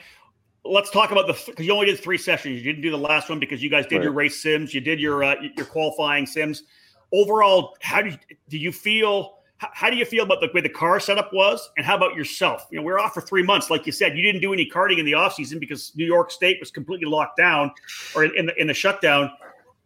let's 0.66 0.90
talk 0.90 1.12
about 1.12 1.28
the 1.28 1.34
because 1.46 1.66
you 1.66 1.74
only 1.74 1.86
did 1.86 2.00
three 2.00 2.18
sessions. 2.18 2.58
You 2.58 2.64
didn't 2.64 2.82
do 2.82 2.92
the 2.92 2.98
last 2.98 3.30
one 3.30 3.40
because 3.40 3.62
you 3.62 3.70
guys 3.70 3.86
did 3.86 3.98
right. 3.98 4.04
your 4.04 4.14
race 4.14 4.42
sims. 4.42 4.74
You 4.74 4.82
did 4.82 5.00
your 5.00 5.24
uh, 5.24 5.36
your 5.56 5.66
qualifying 5.66 6.26
sims. 6.26 6.64
Overall, 7.12 7.76
how 7.82 8.02
do 8.02 8.10
you, 8.10 8.18
do 8.50 8.58
you 8.58 8.72
feel? 8.72 9.38
How, 9.58 9.90
do 9.90 9.96
you 9.96 10.04
feel 10.04 10.26
about 10.26 10.42
the 10.42 10.50
way 10.54 10.60
the 10.60 10.68
car 10.68 11.00
setup 11.00 11.32
was, 11.32 11.70
and 11.78 11.86
how 11.86 11.96
about 11.96 12.16
yourself? 12.16 12.68
You 12.70 12.80
know, 12.80 12.84
we 12.84 12.92
are 12.92 13.00
off 13.00 13.14
for 13.14 13.22
three 13.22 13.44
months, 13.44 13.70
like 13.70 13.86
you 13.86 13.94
said. 13.94 14.18
You 14.18 14.22
didn't 14.22 14.42
do 14.42 14.52
any 14.52 14.70
karting 14.70 15.00
in 15.00 15.06
the 15.06 15.14
off 15.14 15.36
season 15.36 15.58
because 15.58 15.94
New 15.96 16.06
York 16.06 16.32
State 16.32 16.58
was 16.60 16.70
completely 16.70 17.06
locked 17.06 17.38
down, 17.38 17.72
or 18.14 18.26
in 18.26 18.48
the 18.48 18.60
in 18.60 18.68
the 18.68 18.74
shutdown. 18.74 19.32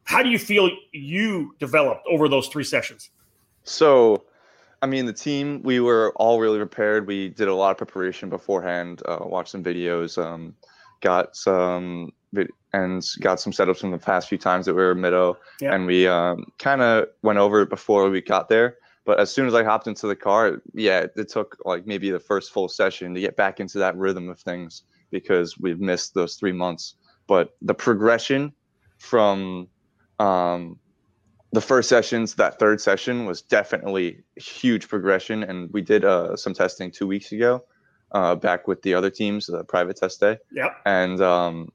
How 0.08 0.24
do 0.24 0.30
you 0.30 0.39
feel 0.39 0.70
you 0.93 1.54
developed 1.60 2.08
over 2.10 2.30
those 2.30 2.48
three 2.48 2.63
sessions? 2.63 3.10
So 3.63 4.24
I 4.82 4.86
mean, 4.86 5.06
the 5.06 5.13
team, 5.13 5.62
we 5.63 5.80
were 5.80 6.13
all 6.15 6.39
really 6.39 6.60
prepared. 6.60 7.08
We 7.08 7.30
did 7.30 7.48
a 7.48 7.56
lot 7.56 7.72
of 7.72 7.78
preparation 7.78 8.30
beforehand, 8.30 9.02
uh, 9.06 9.20
watched 9.22 9.50
some 9.50 9.63
videos, 9.63 10.24
um, 10.24 10.56
got 11.02 11.36
some 11.36 12.13
and 12.74 13.04
got 13.22 13.39
some 13.39 13.54
setups 13.54 13.80
from 13.80 13.91
the 13.91 13.98
past 13.98 14.28
few 14.28 14.38
times 14.38 14.65
that 14.65 14.76
we 14.76 14.84
were 14.84 14.93
Mito. 14.96 15.38
Yeah. 15.60 15.74
And 15.74 15.88
we 15.88 16.08
um, 16.08 16.52
kind 16.60 16.82
of 16.82 17.08
went 17.24 17.39
over 17.39 17.62
it 17.62 17.70
before 17.70 18.10
we 18.10 18.22
got 18.22 18.50
there. 18.50 18.78
But 19.06 19.20
as 19.20 19.32
soon 19.32 19.48
as 19.48 19.56
I 19.56 19.63
hopped 19.63 19.88
into 19.88 20.06
the 20.06 20.15
car, 20.15 20.62
yeah, 20.74 21.06
it 21.15 21.30
took 21.30 21.58
like 21.65 21.88
maybe 21.88 22.12
the 22.12 22.20
first 22.20 22.52
full 22.52 22.67
session 22.67 23.13
to 23.13 23.22
get 23.22 23.36
back 23.36 23.60
into 23.60 23.80
that 23.80 23.96
rhythm 23.98 24.30
of 24.30 24.39
things 24.39 24.84
because 25.12 25.58
we've 25.58 25.80
missed 25.80 26.13
those 26.13 26.36
three 26.36 26.52
months. 26.52 26.96
But 27.26 27.56
the 27.62 27.74
progression 27.74 28.54
from 29.00 29.70
um, 30.19 30.80
the 31.53 31.62
first 31.62 31.89
sessions, 31.89 32.36
that 32.36 32.60
third 32.60 32.82
session 32.82 33.25
was 33.25 33.41
definitely 33.41 34.23
huge 34.36 34.88
progression, 34.88 35.43
and 35.43 35.71
we 35.71 35.82
did 35.82 36.03
uh, 36.03 36.36
some 36.36 36.53
testing 36.53 36.91
two 36.91 37.08
weeks 37.08 37.32
ago, 37.32 37.63
uh, 38.12 38.36
back 38.36 38.67
with 38.67 38.82
the 38.82 38.93
other 38.93 39.10
teams, 39.10 39.47
the 39.47 39.63
private 39.63 39.97
test 39.97 40.19
day. 40.19 40.38
Yep. 40.51 40.75
And 40.86 41.21
um, 41.21 41.71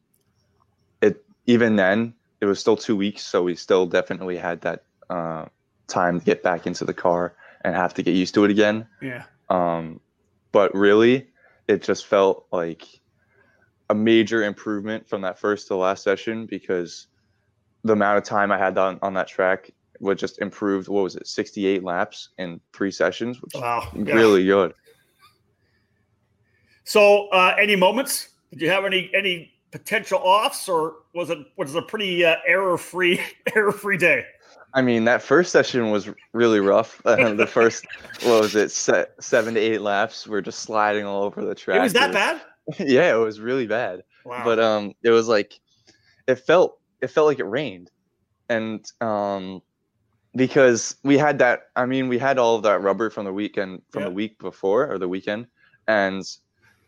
it 1.01 1.25
even 1.47 1.77
then 1.77 2.15
it 2.41 2.47
was 2.47 2.61
still 2.61 2.77
two 2.77 2.97
weeks, 2.97 3.23
so 3.23 3.43
we 3.43 3.55
still 3.55 3.87
definitely 3.87 4.37
had 4.37 4.61
that 4.63 4.85
uh, 5.09 5.47
time 5.87 6.21
to 6.21 6.27
get 6.27 6.43
back 6.43 6.67
into 6.67 6.85
the 6.85 6.95
car 6.95 7.35
and 7.65 7.75
have 7.75 7.95
to 7.95 8.03
get 8.03 8.15
used 8.15 8.35
to 8.35 8.45
it 8.45 8.51
again. 8.51 8.87
Yeah. 9.01 9.25
Um, 9.49 10.01
but 10.51 10.75
really, 10.75 11.29
it 11.69 11.83
just 11.83 12.07
felt 12.07 12.47
like 12.53 12.87
a 13.89 13.95
major 13.95 14.43
improvement 14.43 15.09
from 15.09 15.23
that 15.23 15.39
first 15.39 15.69
to 15.69 15.77
last 15.77 16.03
session 16.03 16.47
because 16.47 17.07
the 17.85 17.93
amount 17.93 18.19
of 18.19 18.25
time 18.25 18.53
I 18.53 18.59
had 18.59 18.77
on, 18.79 18.99
on 19.03 19.15
that 19.15 19.29
track 19.29 19.71
was 20.01 20.19
just 20.19 20.41
improved. 20.41 20.89
What 20.89 21.03
was 21.03 21.17
it, 21.17 21.27
68 21.27 21.85
laps 21.85 22.31
in 22.39 22.61
three 22.73 22.91
sessions, 22.91 23.41
which 23.41 23.53
wow, 23.55 23.89
yeah. 23.95 24.15
really 24.15 24.45
good. 24.45 24.75
So, 26.85 27.29
uh, 27.29 27.55
any 27.59 27.77
moments? 27.77 28.29
Did 28.51 28.61
you 28.61 28.71
have 28.71 28.85
any 28.85 29.11
any 29.15 29.53
potential 29.71 30.19
offs, 30.19 30.69
or 30.69 30.95
was 31.15 31.31
it 31.31 31.39
was 31.57 31.75
it 31.75 31.79
a 31.79 31.83
pretty 31.83 32.25
uh, 32.25 32.37
error 32.47 32.77
free 32.77 33.21
error 33.55 33.73
free 33.73 33.97
day? 33.97 34.27
I 34.75 34.83
mean, 34.83 35.05
that 35.05 35.23
first 35.23 35.53
session 35.53 35.91
was 35.91 36.09
really 36.33 36.61
rough. 36.61 37.01
Uh, 37.05 37.35
the 37.35 37.47
first, 37.47 37.87
what 38.23 38.41
was 38.41 38.55
it, 38.55 38.71
seven 38.71 39.55
to 39.55 39.61
eight 39.61 39.83
laps, 39.83 40.27
we're 40.27 40.41
just 40.41 40.61
sliding 40.61 41.05
all 41.05 41.25
over 41.25 41.45
the 41.45 41.55
track. 41.55 41.79
It 41.79 41.83
was 41.83 41.93
that 41.93 42.11
it 42.11 42.15
was, 42.15 42.15
bad? 42.15 42.41
Yeah, 42.89 43.15
it 43.15 43.19
was 43.19 43.41
really 43.41 43.67
bad. 43.67 44.03
Wow. 44.25 44.43
But 44.45 44.61
um, 44.61 44.95
it 45.03 45.11
was 45.11 45.29
like, 45.29 45.59
it 46.27 46.37
felt 46.37 46.79
it 47.03 47.09
felt 47.09 47.27
like 47.27 47.41
it 47.41 47.45
rained, 47.45 47.91
and 48.49 48.91
um, 49.01 49.61
because 50.35 50.97
we 51.03 51.19
had 51.19 51.39
that. 51.41 51.65
I 51.77 51.85
mean, 51.85 52.09
we 52.09 52.19
had 52.19 52.39
all 52.39 52.57
of 52.57 52.63
that 52.63 52.81
rubber 52.81 53.11
from 53.11 53.27
the 53.27 53.33
weekend 53.33 53.83
from 53.91 54.03
yeah. 54.03 54.09
the 54.09 54.15
week 54.15 54.39
before 54.39 54.91
or 54.91 54.99
the 54.99 55.09
weekend, 55.09 55.49
and 55.87 56.25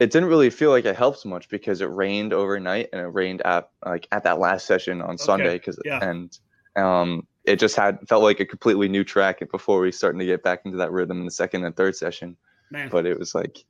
it 0.00 0.10
didn't 0.10 0.28
really 0.28 0.50
feel 0.50 0.70
like 0.70 0.84
it 0.84 0.96
helped 0.96 1.24
much 1.24 1.48
because 1.48 1.80
it 1.80 1.86
rained 1.86 2.32
overnight 2.32 2.88
and 2.92 3.00
it 3.00 3.06
rained 3.06 3.42
at 3.42 3.70
like 3.84 4.08
at 4.12 4.24
that 4.24 4.38
last 4.38 4.66
session 4.66 5.00
on 5.00 5.10
okay. 5.10 5.24
Sunday 5.24 5.54
because 5.58 5.78
yeah. 5.84 6.02
and 6.02 6.38
um 6.76 7.26
it 7.44 7.58
just 7.58 7.76
had 7.76 7.98
felt 8.08 8.22
like 8.22 8.40
a 8.40 8.46
completely 8.46 8.88
new 8.88 9.04
track 9.04 9.38
before 9.50 9.80
we 9.80 9.92
starting 9.92 10.18
to 10.18 10.26
get 10.26 10.42
back 10.42 10.62
into 10.64 10.78
that 10.78 10.90
rhythm 10.90 11.20
in 11.20 11.24
the 11.26 11.30
second 11.30 11.64
and 11.64 11.76
third 11.76 11.94
session. 11.94 12.36
Man. 12.70 12.88
But 12.88 13.06
it 13.06 13.18
was 13.18 13.34
like 13.34 13.64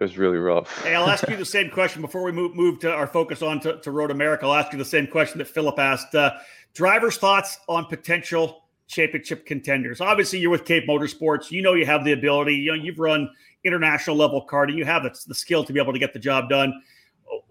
it 0.00 0.04
was 0.04 0.16
really 0.16 0.38
rough. 0.38 0.82
hey, 0.82 0.94
I'll 0.94 1.08
ask 1.08 1.28
you 1.28 1.36
the 1.36 1.44
same 1.44 1.70
question 1.70 2.00
before 2.00 2.22
we 2.22 2.32
move 2.32 2.56
move 2.56 2.78
to 2.80 2.90
our 2.90 3.06
focus 3.06 3.42
on 3.42 3.60
to, 3.60 3.78
to 3.80 3.90
Road 3.90 4.10
America. 4.10 4.46
I'll 4.46 4.54
ask 4.54 4.72
you 4.72 4.78
the 4.78 4.84
same 4.84 5.06
question 5.06 5.36
that 5.38 5.46
Philip 5.46 5.78
asked. 5.78 6.14
Uh, 6.14 6.32
drivers' 6.72 7.18
thoughts 7.18 7.58
on 7.68 7.84
potential 7.84 8.64
championship 8.86 9.44
contenders. 9.44 10.00
Obviously, 10.00 10.38
you're 10.38 10.50
with 10.50 10.64
Cape 10.64 10.88
Motorsports. 10.88 11.50
You 11.50 11.60
know 11.60 11.74
you 11.74 11.84
have 11.84 12.02
the 12.06 12.12
ability. 12.12 12.54
You 12.54 12.74
know 12.74 12.82
you've 12.82 12.98
run 12.98 13.28
international 13.62 14.16
level 14.16 14.46
karting. 14.46 14.74
You 14.74 14.86
have 14.86 15.02
the, 15.02 15.14
the 15.26 15.34
skill 15.34 15.64
to 15.64 15.72
be 15.72 15.78
able 15.78 15.92
to 15.92 15.98
get 15.98 16.14
the 16.14 16.18
job 16.18 16.48
done. 16.48 16.82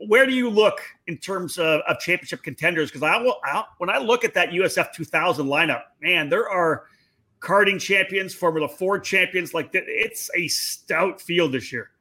Where 0.08 0.26
do 0.26 0.34
you 0.34 0.50
look 0.50 0.82
in 1.06 1.18
terms 1.20 1.60
of, 1.60 1.82
of 1.88 2.00
championship 2.00 2.42
contenders? 2.42 2.90
Because 2.90 3.04
I, 3.04 3.18
will, 3.22 3.38
I 3.44 3.64
when 3.78 3.92
I 3.92 4.00
look 4.00 4.26
at 4.26 4.34
that 4.34 4.50
USF 4.50 4.92
2000 4.92 5.46
lineup, 5.46 5.84
man, 6.02 6.30
there 6.30 6.50
are 6.50 6.86
karting 7.42 7.80
champions, 7.80 8.34
Formula 8.34 8.68
Ford 8.68 9.04
champions. 9.04 9.54
Like 9.54 9.70
it's 9.74 10.32
a 10.36 10.48
stout 10.48 11.22
field 11.22 11.52
this 11.52 11.72
year. 11.72 11.92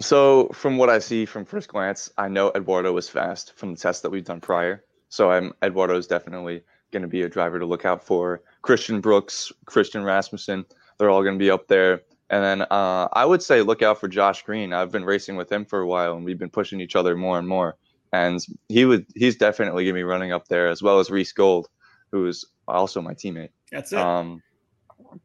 So 0.00 0.48
from 0.48 0.76
what 0.78 0.90
I 0.90 0.98
see 0.98 1.26
from 1.26 1.44
first 1.44 1.68
glance, 1.68 2.10
I 2.16 2.28
know 2.28 2.52
Eduardo 2.54 2.92
was 2.92 3.08
fast 3.08 3.54
from 3.56 3.74
the 3.74 3.80
tests 3.80 4.02
that 4.02 4.10
we've 4.10 4.24
done 4.24 4.40
prior. 4.40 4.84
So 5.08 5.30
I'm 5.30 5.52
Eduardo 5.62 5.96
is 5.96 6.06
definitely 6.06 6.62
going 6.92 7.02
to 7.02 7.08
be 7.08 7.22
a 7.22 7.28
driver 7.28 7.58
to 7.58 7.66
look 7.66 7.84
out 7.84 8.04
for. 8.04 8.42
Christian 8.62 9.00
Brooks, 9.00 9.52
Christian 9.66 10.04
Rasmussen, 10.04 10.64
they're 10.98 11.10
all 11.10 11.22
going 11.22 11.34
to 11.34 11.42
be 11.42 11.50
up 11.50 11.68
there. 11.68 12.02
And 12.30 12.44
then 12.44 12.62
uh, 12.70 13.08
I 13.12 13.24
would 13.24 13.42
say 13.42 13.62
look 13.62 13.82
out 13.82 13.98
for 13.98 14.08
Josh 14.08 14.42
Green. 14.42 14.72
I've 14.72 14.92
been 14.92 15.04
racing 15.04 15.36
with 15.36 15.50
him 15.50 15.64
for 15.64 15.80
a 15.80 15.86
while, 15.86 16.14
and 16.14 16.24
we've 16.24 16.38
been 16.38 16.50
pushing 16.50 16.80
each 16.80 16.94
other 16.94 17.16
more 17.16 17.38
and 17.38 17.48
more. 17.48 17.76
And 18.12 18.44
he 18.68 18.84
would 18.84 19.06
he's 19.14 19.36
definitely 19.36 19.84
going 19.84 19.94
to 19.94 19.98
be 19.98 20.04
running 20.04 20.32
up 20.32 20.48
there 20.48 20.68
as 20.68 20.82
well 20.82 20.98
as 20.98 21.10
Reece 21.10 21.32
Gold, 21.32 21.68
who 22.12 22.26
is 22.26 22.44
also 22.66 23.00
my 23.00 23.14
teammate. 23.14 23.50
That's 23.70 23.92
it. 23.92 23.98
Um, 23.98 24.42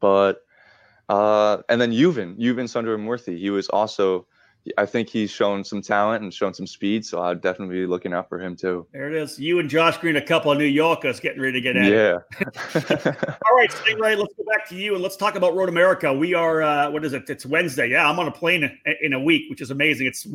but 0.00 0.40
uh, 1.08 1.58
and 1.68 1.80
then 1.80 1.92
Yuven, 1.92 2.38
Yuven 2.38 2.64
Sundaramoorthy, 2.64 3.38
he 3.38 3.50
was 3.50 3.68
also 3.68 4.26
I 4.78 4.86
think 4.86 5.10
he's 5.10 5.30
shown 5.30 5.62
some 5.62 5.82
talent 5.82 6.22
and 6.22 6.32
shown 6.32 6.54
some 6.54 6.66
speed, 6.66 7.04
so 7.04 7.20
I'd 7.22 7.42
definitely 7.42 7.76
be 7.76 7.86
looking 7.86 8.14
out 8.14 8.28
for 8.30 8.40
him 8.40 8.56
too. 8.56 8.86
There 8.92 9.08
it 9.08 9.14
is. 9.14 9.38
You 9.38 9.58
and 9.58 9.68
Josh 9.68 9.98
Green, 9.98 10.16
a 10.16 10.22
couple 10.22 10.50
of 10.50 10.56
New 10.56 10.64
Yorkers 10.64 11.20
getting 11.20 11.42
ready 11.42 11.60
to 11.60 11.60
get 11.60 11.76
at 11.76 11.84
yeah. 11.84 12.18
it. 12.40 13.06
All 13.46 13.56
right, 13.56 13.70
Stingray, 13.70 14.16
let's 14.16 14.32
go 14.34 14.44
back 14.50 14.66
to 14.70 14.74
you 14.74 14.94
and 14.94 15.02
let's 15.02 15.16
talk 15.16 15.34
about 15.34 15.54
Road 15.54 15.68
America. 15.68 16.12
We 16.12 16.32
are 16.32 16.62
uh, 16.62 16.90
what 16.90 17.04
is 17.04 17.12
it? 17.12 17.28
It's 17.28 17.44
Wednesday. 17.44 17.90
Yeah, 17.90 18.08
I'm 18.08 18.18
on 18.18 18.26
a 18.26 18.32
plane 18.32 18.64
in, 18.64 18.96
in 19.02 19.12
a 19.12 19.20
week, 19.20 19.50
which 19.50 19.60
is 19.60 19.70
amazing. 19.70 20.06
It's 20.06 20.26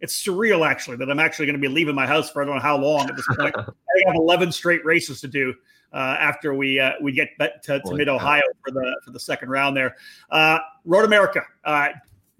it's 0.00 0.24
surreal 0.24 0.68
actually 0.68 0.96
that 0.98 1.10
I'm 1.10 1.20
actually 1.20 1.46
going 1.46 1.60
to 1.60 1.60
be 1.60 1.72
leaving 1.72 1.94
my 1.94 2.06
house 2.06 2.30
for 2.30 2.42
I 2.42 2.44
don't 2.44 2.56
know 2.56 2.60
how 2.62 2.76
long 2.76 3.08
at 3.08 3.16
this 3.16 3.26
point. 3.36 3.54
I 3.58 4.02
have 4.06 4.14
11 4.14 4.52
straight 4.52 4.84
races 4.84 5.20
to 5.22 5.28
do. 5.28 5.54
Uh, 5.92 6.16
after 6.18 6.54
we 6.54 6.80
uh, 6.80 6.92
we 7.02 7.12
get 7.12 7.28
to, 7.38 7.78
to 7.80 7.94
Mid 7.94 8.08
Ohio 8.08 8.40
for 8.64 8.70
the 8.70 8.96
for 9.04 9.10
the 9.10 9.20
second 9.20 9.50
round 9.50 9.76
there, 9.76 9.94
uh, 10.30 10.58
Road 10.86 11.04
America. 11.04 11.42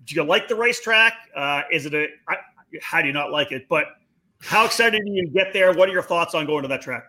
Do 0.05 0.15
you 0.15 0.25
like 0.25 0.49
the 0.49 0.57
racetrack? 0.57 1.15
Uh, 1.35 1.63
is 1.71 1.87
it 1.87 1.95
a 1.95 2.07
I, 2.29 2.37
how 2.81 3.01
do 3.01 3.07
you 3.07 3.13
not 3.13 3.31
like 3.31 3.53
it? 3.53 3.69
But 3.69 3.87
how 4.41 4.65
excited 4.65 5.03
do 5.05 5.11
you 5.13 5.29
get 5.29 5.53
there? 5.53 5.73
What 5.73 5.89
are 5.89 5.93
your 5.93 6.03
thoughts 6.03 6.35
on 6.35 6.47
going 6.47 6.63
to 6.63 6.69
that 6.69 6.83
track? 6.83 7.05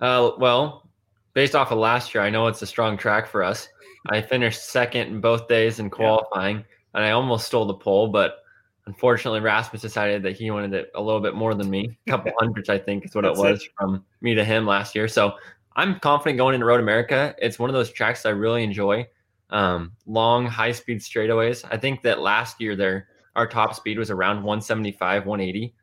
Uh, 0.00 0.32
well, 0.38 0.88
based 1.34 1.54
off 1.54 1.70
of 1.70 1.78
last 1.78 2.14
year, 2.14 2.22
I 2.22 2.30
know 2.30 2.46
it's 2.46 2.62
a 2.62 2.66
strong 2.66 2.96
track 2.96 3.26
for 3.26 3.42
us. 3.42 3.68
I 4.10 4.20
finished 4.20 4.64
second 4.64 5.08
in 5.08 5.20
both 5.20 5.48
days 5.48 5.78
in 5.78 5.90
qualifying, 5.90 6.58
yeah. 6.58 6.62
and 6.94 7.04
I 7.04 7.10
almost 7.12 7.46
stole 7.46 7.64
the 7.64 7.74
pole, 7.74 8.08
but 8.08 8.38
unfortunately, 8.86 9.40
Rasmus 9.40 9.80
decided 9.80 10.22
that 10.24 10.36
he 10.36 10.50
wanted 10.50 10.74
it 10.74 10.90
a 10.94 11.00
little 11.00 11.20
bit 11.20 11.34
more 11.34 11.54
than 11.54 11.70
me. 11.70 11.96
A 12.06 12.10
couple 12.10 12.32
hundreds, 12.38 12.68
I 12.68 12.78
think, 12.78 13.04
is 13.06 13.14
what 13.14 13.24
it 13.24 13.34
was 13.34 13.62
it. 13.62 13.70
from 13.78 14.04
me 14.20 14.34
to 14.34 14.44
him 14.44 14.66
last 14.66 14.94
year. 14.94 15.08
So 15.08 15.34
I'm 15.76 15.98
confident 16.00 16.36
going 16.36 16.54
into 16.54 16.66
Road 16.66 16.80
America. 16.80 17.34
It's 17.38 17.58
one 17.58 17.70
of 17.70 17.74
those 17.74 17.90
tracks 17.90 18.26
I 18.26 18.30
really 18.30 18.62
enjoy 18.62 19.06
um, 19.50 19.92
long, 20.06 20.46
high 20.46 20.72
speed 20.72 20.98
straightaways. 20.98 21.64
I 21.70 21.76
think 21.76 22.02
that 22.02 22.20
last 22.20 22.60
year 22.60 22.76
there, 22.76 23.08
our 23.36 23.46
top 23.46 23.74
speed 23.74 23.98
was 23.98 24.10
around 24.10 24.36
175, 24.36 25.26
180. 25.26 25.74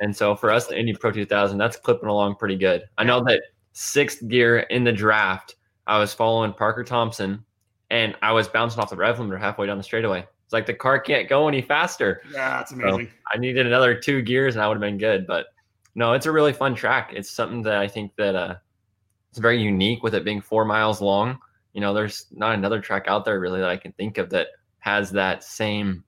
And 0.00 0.16
so 0.16 0.36
for 0.36 0.50
us, 0.50 0.66
the 0.66 0.78
Indy 0.78 0.94
Pro 0.94 1.10
2000, 1.10 1.58
that's 1.58 1.76
clipping 1.76 2.08
along 2.08 2.36
pretty 2.36 2.56
good. 2.56 2.84
I 2.98 3.04
know 3.04 3.22
that 3.24 3.42
sixth 3.72 4.26
gear 4.28 4.60
in 4.60 4.84
the 4.84 4.92
draft, 4.92 5.56
I 5.86 5.98
was 5.98 6.12
following 6.12 6.52
Parker 6.52 6.84
Thompson 6.84 7.44
and 7.90 8.14
I 8.22 8.32
was 8.32 8.48
bouncing 8.48 8.80
off 8.80 8.90
the 8.90 8.96
rev 8.96 9.16
limiter 9.16 9.38
halfway 9.38 9.66
down 9.66 9.78
the 9.78 9.84
straightaway. 9.84 10.20
It's 10.44 10.52
like 10.52 10.66
the 10.66 10.74
car 10.74 10.98
can't 10.98 11.28
go 11.28 11.48
any 11.48 11.60
faster. 11.60 12.22
Yeah, 12.32 12.58
that's 12.58 12.72
amazing. 12.72 13.06
So 13.06 13.12
I 13.34 13.38
needed 13.38 13.66
another 13.66 13.98
two 13.98 14.22
gears 14.22 14.54
and 14.54 14.62
I 14.62 14.68
would 14.68 14.74
have 14.76 14.80
been 14.80 14.98
good. 14.98 15.26
But 15.26 15.46
no, 15.94 16.12
it's 16.12 16.26
a 16.26 16.32
really 16.32 16.52
fun 16.52 16.74
track. 16.74 17.12
It's 17.14 17.30
something 17.30 17.62
that 17.62 17.76
I 17.76 17.88
think 17.88 18.12
that 18.16 18.34
uh, 18.34 18.56
it's 19.30 19.38
very 19.38 19.60
unique 19.60 20.02
with 20.02 20.14
it 20.14 20.24
being 20.24 20.40
four 20.40 20.64
miles 20.64 21.00
long 21.00 21.38
you 21.72 21.80
know, 21.80 21.94
there's 21.94 22.26
not 22.30 22.54
another 22.54 22.80
track 22.80 23.04
out 23.06 23.24
there 23.24 23.38
really 23.40 23.60
that 23.60 23.68
I 23.68 23.76
can 23.76 23.92
think 23.92 24.18
of 24.18 24.30
that 24.30 24.48
has 24.80 25.10
that 25.12 25.44
same 25.44 26.04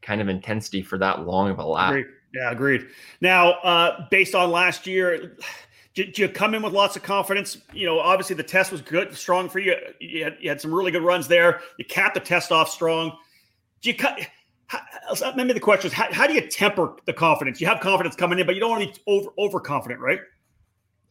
kind 0.00 0.20
of 0.20 0.28
intensity 0.28 0.82
for 0.82 0.98
that 0.98 1.26
long 1.26 1.50
of 1.50 1.58
a 1.58 1.64
lap. 1.64 1.90
Agreed. 1.90 2.06
Yeah, 2.34 2.50
agreed. 2.50 2.88
Now, 3.20 3.52
uh, 3.60 4.06
based 4.10 4.34
on 4.34 4.50
last 4.50 4.86
year, 4.86 5.36
did, 5.94 6.18
you 6.18 6.28
come 6.28 6.54
in 6.54 6.62
with 6.62 6.72
lots 6.72 6.96
of 6.96 7.02
confidence? 7.02 7.58
You 7.72 7.86
know, 7.86 8.00
obviously 8.00 8.36
the 8.36 8.42
test 8.42 8.72
was 8.72 8.80
good, 8.80 9.14
strong 9.16 9.48
for 9.48 9.58
you. 9.58 9.74
You 10.00 10.24
had, 10.24 10.36
you 10.40 10.48
had 10.48 10.60
some 10.60 10.74
really 10.74 10.90
good 10.90 11.02
runs 11.02 11.28
there. 11.28 11.60
You 11.78 11.84
capped 11.84 12.14
the 12.14 12.20
test 12.20 12.50
off 12.50 12.70
strong. 12.70 13.16
Do 13.82 13.90
you 13.90 13.96
cut? 13.96 14.18
maybe 15.36 15.52
the 15.52 15.60
question 15.60 15.88
is 15.88 15.92
how, 15.92 16.10
how, 16.12 16.26
do 16.26 16.32
you 16.32 16.40
temper 16.40 16.96
the 17.04 17.12
confidence? 17.12 17.60
You 17.60 17.66
have 17.66 17.80
confidence 17.80 18.16
coming 18.16 18.38
in, 18.38 18.46
but 18.46 18.54
you 18.54 18.60
don't 18.60 18.70
want 18.70 18.94
to 18.94 19.00
be 19.00 19.02
over 19.06 19.30
overconfident, 19.38 20.00
right? 20.00 20.20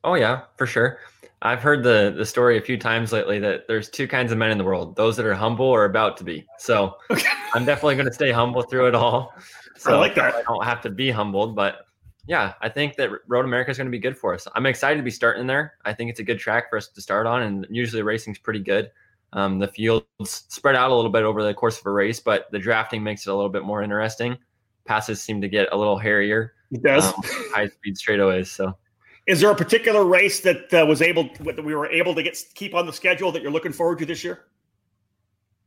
Oh 0.04 0.16
yeah, 0.16 0.42
for 0.58 0.66
sure. 0.66 1.00
I've 1.44 1.62
heard 1.62 1.84
the 1.84 2.14
the 2.16 2.26
story 2.26 2.58
a 2.58 2.62
few 2.62 2.78
times 2.78 3.12
lately 3.12 3.40
that 3.40 3.68
there's 3.68 3.90
two 3.90 4.08
kinds 4.08 4.32
of 4.32 4.38
men 4.38 4.52
in 4.52 4.58
the 4.58 4.64
world: 4.64 4.96
those 4.96 5.18
that 5.18 5.26
are 5.26 5.34
humble 5.34 5.66
or 5.66 5.86
about 5.86 6.18
to 6.18 6.24
be. 6.24 6.46
So 6.60 6.98
okay. 7.10 7.28
I'm 7.54 7.66
definitely 7.66 7.96
going 7.96 8.08
to 8.08 8.14
stay 8.14 8.32
humble 8.32 8.64
through 8.64 8.88
it 8.88 8.96
all. 8.96 9.34
So 9.78 9.96
I 9.96 9.98
like 9.98 10.14
that. 10.14 10.36
I 10.36 10.44
don't 10.44 10.64
have 10.64 10.80
to 10.82 10.92
be 10.92 11.10
humbled, 11.10 11.56
but 11.56 11.88
yeah, 12.28 12.54
I 12.62 12.70
think 12.70 12.98
that 12.98 13.10
Road 13.28 13.46
America 13.46 13.72
is 13.72 13.78
going 13.78 13.88
to 13.88 13.92
be 13.92 13.98
good 13.98 14.16
for 14.16 14.32
us. 14.32 14.48
I'm 14.54 14.68
excited 14.68 14.98
to 14.98 15.04
be 15.04 15.10
starting 15.10 15.48
there. 15.48 15.74
I 15.86 15.94
think 15.94 16.12
it's 16.12 16.20
a 16.20 16.24
good 16.24 16.38
track 16.38 16.70
for 16.70 16.78
us 16.78 16.88
to 16.90 17.02
start 17.02 17.26
on, 17.26 17.42
and 17.42 17.66
usually 17.68 18.04
racing's 18.04 18.38
pretty 18.38 18.60
good. 18.60 18.92
Um, 19.34 19.58
the 19.58 19.68
fields 19.68 20.06
spread 20.22 20.76
out 20.76 20.92
a 20.92 20.96
little 20.96 21.10
bit 21.10 21.24
over 21.24 21.44
the 21.44 21.54
course 21.54 21.80
of 21.80 21.86
a 21.88 21.92
race, 21.92 22.20
but 22.20 22.52
the 22.52 22.60
drafting 22.60 23.02
makes 23.02 23.26
it 23.26 23.32
a 23.32 23.36
little 23.36 23.50
bit 23.50 23.64
more 23.64 23.82
interesting. 23.82 24.38
Passes 24.86 25.20
seem 25.20 25.42
to 25.42 25.50
get 25.50 25.70
a 25.72 25.78
little 25.78 25.98
hairier. 25.98 26.54
It 26.72 26.84
does. 26.84 27.08
Um, 27.08 27.14
high 27.52 27.68
speed 27.68 27.96
straightaways. 27.96 28.48
So 28.48 28.78
is 29.28 29.40
there 29.40 29.52
a 29.52 29.56
particular 29.56 30.04
race 30.04 30.40
that 30.42 30.74
uh, 30.74 30.86
was 30.86 31.02
able 31.02 31.30
that 31.42 31.64
we 31.64 31.76
were 31.76 31.88
able 31.88 32.16
to 32.16 32.24
get 32.24 32.38
keep 32.56 32.74
on 32.74 32.86
the 32.86 32.94
schedule 32.94 33.32
that 33.32 33.42
you're 33.42 33.52
looking 33.52 33.72
forward 33.72 34.00
to 34.00 34.06
this 34.06 34.24
year? 34.24 34.46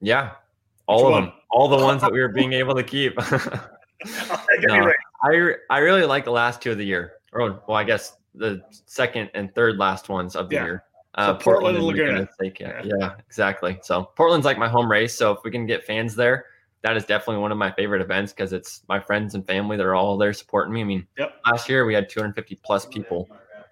Yeah, 0.00 0.32
all 0.86 0.96
Which 0.96 1.04
of 1.06 1.12
one? 1.12 1.22
them, 1.24 1.32
all 1.50 1.68
the 1.68 1.76
ones 1.76 2.02
that 2.02 2.12
we 2.12 2.20
were 2.20 2.28
being 2.34 2.52
able 2.52 2.74
to 2.74 2.82
keep. 2.82 3.16
no, 4.60 4.92
I 5.22 5.54
I 5.70 5.78
really 5.78 6.04
like 6.04 6.24
the 6.24 6.32
last 6.32 6.60
two 6.60 6.72
of 6.72 6.78
the 6.78 6.86
year. 6.86 7.14
Or 7.32 7.62
well, 7.66 7.76
I 7.76 7.84
guess 7.84 8.16
the 8.34 8.62
second 8.86 9.30
and 9.34 9.54
third 9.54 9.78
last 9.78 10.08
ones 10.08 10.36
of 10.36 10.48
the 10.48 10.56
yeah. 10.56 10.64
year. 10.64 10.84
Uh, 11.14 11.26
so 11.26 11.34
Portland, 11.34 11.76
Portland 11.76 11.76
and 11.76 11.86
Laguna. 11.86 12.28
Seca, 12.40 12.64
yeah, 12.64 12.82
yeah. 12.84 12.92
yeah, 12.98 13.14
exactly. 13.26 13.78
So 13.82 14.10
Portland's 14.16 14.44
like 14.44 14.58
my 14.58 14.68
home 14.68 14.90
race. 14.90 15.14
So 15.14 15.30
if 15.30 15.38
we 15.44 15.52
can 15.52 15.64
get 15.64 15.84
fans 15.84 16.16
there, 16.16 16.46
that 16.82 16.96
is 16.96 17.04
definitely 17.04 17.40
one 17.40 17.52
of 17.52 17.58
my 17.58 17.70
favorite 17.70 18.02
events 18.02 18.32
because 18.32 18.52
it's 18.52 18.82
my 18.88 18.98
friends 18.98 19.34
and 19.36 19.46
family 19.46 19.76
that 19.76 19.86
are 19.86 19.94
all 19.94 20.18
there 20.18 20.32
supporting 20.32 20.74
me. 20.74 20.80
I 20.80 20.84
mean, 20.84 21.06
yep. 21.16 21.36
last 21.46 21.68
year 21.68 21.86
we 21.86 21.94
had 21.94 22.08
250 22.08 22.58
plus 22.64 22.84
people 22.84 23.28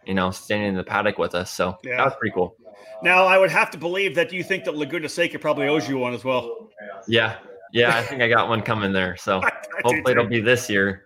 you 0.07 0.15
know, 0.15 0.31
standing 0.31 0.69
in 0.71 0.75
the 0.75 0.85
paddock 0.85 1.19
with 1.19 1.35
us. 1.35 1.51
So 1.51 1.77
yeah. 1.85 1.97
that 1.97 2.05
was 2.05 2.15
pretty 2.19 2.35
cool. 2.35 2.57
Now, 3.03 3.27
I 3.27 3.39
would 3.39 3.51
have 3.51 3.71
to 3.73 3.79
believe 3.79 4.15
that 4.15 4.33
you 4.33 4.45
think 4.45 4.65
that 4.65 4.77
Laguna 4.77 5.09
Seca 5.09 5.39
probably 5.39 5.67
owes 5.67 5.89
you 5.89 5.99
one 5.99 6.15
as 6.15 6.25
well. 6.25 6.71
Yeah. 7.09 7.37
Yeah. 7.73 7.97
I 7.97 8.03
think 8.03 8.23
I 8.23 8.29
got 8.29 8.49
one 8.49 8.63
coming 8.63 8.93
there. 8.93 9.17
So 9.17 9.41
hopefully 9.85 10.13
it'll 10.13 10.27
be 10.27 10.41
this 10.41 10.71
year. 10.71 11.05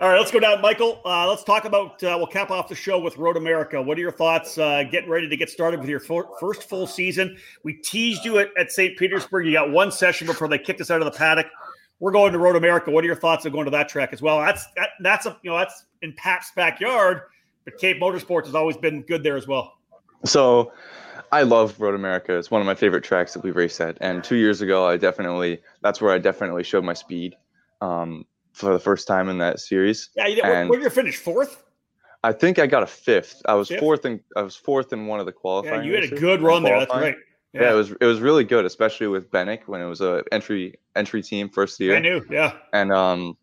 All 0.00 0.08
right, 0.08 0.16
let's 0.16 0.30
go 0.30 0.38
down, 0.38 0.60
Michael. 0.62 1.00
Uh, 1.04 1.28
let's 1.28 1.42
talk 1.42 1.64
about. 1.64 2.00
Uh, 2.04 2.14
we'll 2.16 2.28
cap 2.28 2.52
off 2.52 2.68
the 2.68 2.74
show 2.76 3.00
with 3.00 3.16
Road 3.16 3.36
America. 3.36 3.82
What 3.82 3.98
are 3.98 4.00
your 4.00 4.12
thoughts? 4.12 4.56
Uh, 4.56 4.84
getting 4.84 5.10
ready 5.10 5.28
to 5.28 5.36
get 5.36 5.50
started 5.50 5.80
with 5.80 5.88
your 5.88 5.98
first 5.98 6.68
full 6.68 6.86
season. 6.86 7.36
We 7.64 7.72
teased 7.72 8.24
you 8.24 8.38
at, 8.38 8.50
at 8.56 8.70
St. 8.70 8.96
Petersburg. 8.96 9.44
You 9.44 9.52
got 9.54 9.72
one 9.72 9.90
session 9.90 10.28
before 10.28 10.46
they 10.46 10.56
kicked 10.56 10.80
us 10.80 10.92
out 10.92 11.00
of 11.00 11.12
the 11.12 11.18
paddock. 11.18 11.48
We're 11.98 12.12
going 12.12 12.32
to 12.32 12.38
Road 12.38 12.54
America. 12.54 12.92
What 12.92 13.02
are 13.02 13.08
your 13.08 13.16
thoughts 13.16 13.44
of 13.44 13.52
going 13.52 13.64
to 13.64 13.72
that 13.72 13.88
track 13.88 14.12
as 14.12 14.22
well? 14.22 14.38
That's 14.38 14.64
that, 14.76 14.90
that's 15.00 15.26
a 15.26 15.36
you 15.42 15.50
know 15.50 15.56
that's 15.58 15.86
in 16.02 16.12
Pabst 16.12 16.54
backyard 16.54 17.22
but 17.68 17.78
Cape 17.78 18.00
Motorsports 18.00 18.46
has 18.46 18.54
always 18.54 18.78
been 18.78 19.02
good 19.02 19.22
there 19.22 19.36
as 19.36 19.46
well. 19.46 19.74
So 20.24 20.72
I 21.30 21.42
love 21.42 21.78
Road 21.78 21.94
America. 21.94 22.36
It's 22.36 22.50
one 22.50 22.62
of 22.62 22.66
my 22.66 22.74
favorite 22.74 23.04
tracks 23.04 23.34
that 23.34 23.42
we've 23.42 23.54
raced 23.54 23.80
at. 23.80 23.98
And 24.00 24.24
two 24.24 24.36
years 24.36 24.62
ago, 24.62 24.86
I 24.86 24.96
definitely, 24.96 25.60
that's 25.82 26.00
where 26.00 26.12
I 26.12 26.18
definitely 26.18 26.64
showed 26.64 26.82
my 26.84 26.94
speed 26.94 27.36
um, 27.82 28.24
for 28.54 28.72
the 28.72 28.78
first 28.78 29.06
time 29.06 29.28
in 29.28 29.36
that 29.38 29.60
series. 29.60 30.08
Yeah, 30.16 30.28
you 30.28 30.36
did. 30.36 30.44
Where, 30.44 30.66
where 30.66 30.78
did 30.78 30.84
you 30.84 30.90
finish? 30.90 31.18
Fourth? 31.18 31.62
I 32.24 32.32
think 32.32 32.58
I 32.58 32.66
got 32.66 32.82
a 32.82 32.86
fifth. 32.86 33.42
I 33.44 33.54
was 33.54 33.68
fifth? 33.68 33.80
fourth 33.80 34.04
in 34.04 34.20
I 34.34 34.42
was 34.42 34.56
fourth 34.56 34.92
in 34.92 35.06
one 35.06 35.20
of 35.20 35.26
the 35.26 35.32
qualifying. 35.32 35.82
Yeah, 35.82 35.86
you 35.86 35.94
had 35.94 36.12
a 36.12 36.16
good 36.16 36.42
run 36.42 36.64
there. 36.64 36.80
That's 36.80 36.90
right. 36.90 37.16
Yeah. 37.52 37.62
yeah. 37.62 37.72
it 37.72 37.74
was 37.74 37.90
it 38.00 38.04
was 38.04 38.18
really 38.18 38.42
good, 38.42 38.64
especially 38.64 39.06
with 39.06 39.30
Benik 39.30 39.68
when 39.68 39.80
it 39.80 39.86
was 39.86 40.00
a 40.00 40.24
entry 40.32 40.74
entry 40.96 41.22
team 41.22 41.48
first 41.48 41.78
year. 41.78 41.94
I 41.94 42.00
knew, 42.00 42.26
yeah. 42.28 42.54
And 42.72 42.92
um, 42.92 43.36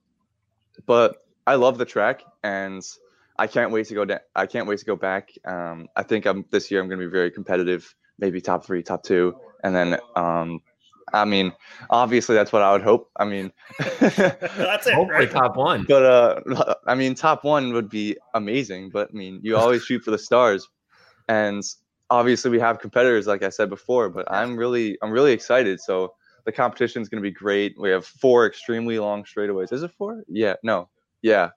but 0.86 1.26
I 1.48 1.56
love 1.56 1.78
the 1.78 1.86
track, 1.86 2.24
and 2.44 2.86
I 3.38 3.48
can't 3.48 3.72
wait 3.72 3.88
to 3.88 3.94
go 3.94 4.06
down. 4.06 4.20
I 4.36 4.46
can't 4.46 4.68
wait 4.68 4.80
to 4.80 4.86
go 4.86 4.96
back. 4.96 5.32
Um, 5.46 5.88
I 5.96 6.04
think 6.04 6.26
I'm 6.26 6.46
this 6.52 6.72
year. 6.72 6.82
I'm 6.82 6.88
going 6.88 7.00
to 7.00 7.06
be 7.06 7.12
very 7.12 7.32
competitive. 7.32 7.94
Maybe 8.18 8.40
top 8.40 8.66
three, 8.66 8.82
top 8.84 9.04
two, 9.04 9.36
and 9.64 9.76
then. 9.76 9.98
Um, 10.16 10.62
I 11.14 11.24
mean, 11.24 11.54
obviously 11.90 12.36
that's 12.36 12.52
what 12.52 12.62
I 12.62 12.72
would 12.72 12.82
hope. 12.82 13.10
I 13.18 13.26
mean, 13.26 13.52
that's 14.00 14.18
it. 14.18 14.94
Hopefully 14.94 15.08
right? 15.08 15.32
top 15.32 15.56
one. 15.56 15.86
But 15.88 16.04
uh, 16.04 16.76
I 16.88 16.96
mean, 16.96 17.16
top 17.16 17.44
one 17.44 17.74
would 17.74 17.90
be 17.90 18.18
amazing. 18.34 18.90
But 18.90 19.10
I 19.14 19.16
mean, 19.16 19.40
you 19.44 19.56
always 19.56 19.84
shoot 19.84 20.04
for 20.04 20.12
the 20.12 20.18
stars, 20.18 20.68
and 21.28 21.64
obviously 22.10 22.52
we 22.52 22.60
have 22.60 22.80
competitors, 22.80 23.28
like 23.28 23.44
I 23.44 23.50
said 23.50 23.70
before. 23.70 24.10
But 24.10 24.32
I'm 24.32 24.58
really, 24.58 24.98
I'm 25.02 25.12
really 25.12 25.32
excited. 25.32 25.80
So 25.80 26.14
the 26.46 26.52
competition 26.52 27.02
is 27.02 27.10
going 27.10 27.22
to 27.22 27.28
be 27.28 27.34
great. 27.34 27.76
We 27.80 27.90
have 27.90 28.06
four 28.06 28.46
extremely 28.46 29.00
long 29.00 29.24
straightaways. 29.24 29.74
Is 29.74 29.84
it 29.84 29.92
four? 29.98 30.24
Yeah. 30.28 30.56
No. 30.64 30.90
Yeah. 31.22 31.50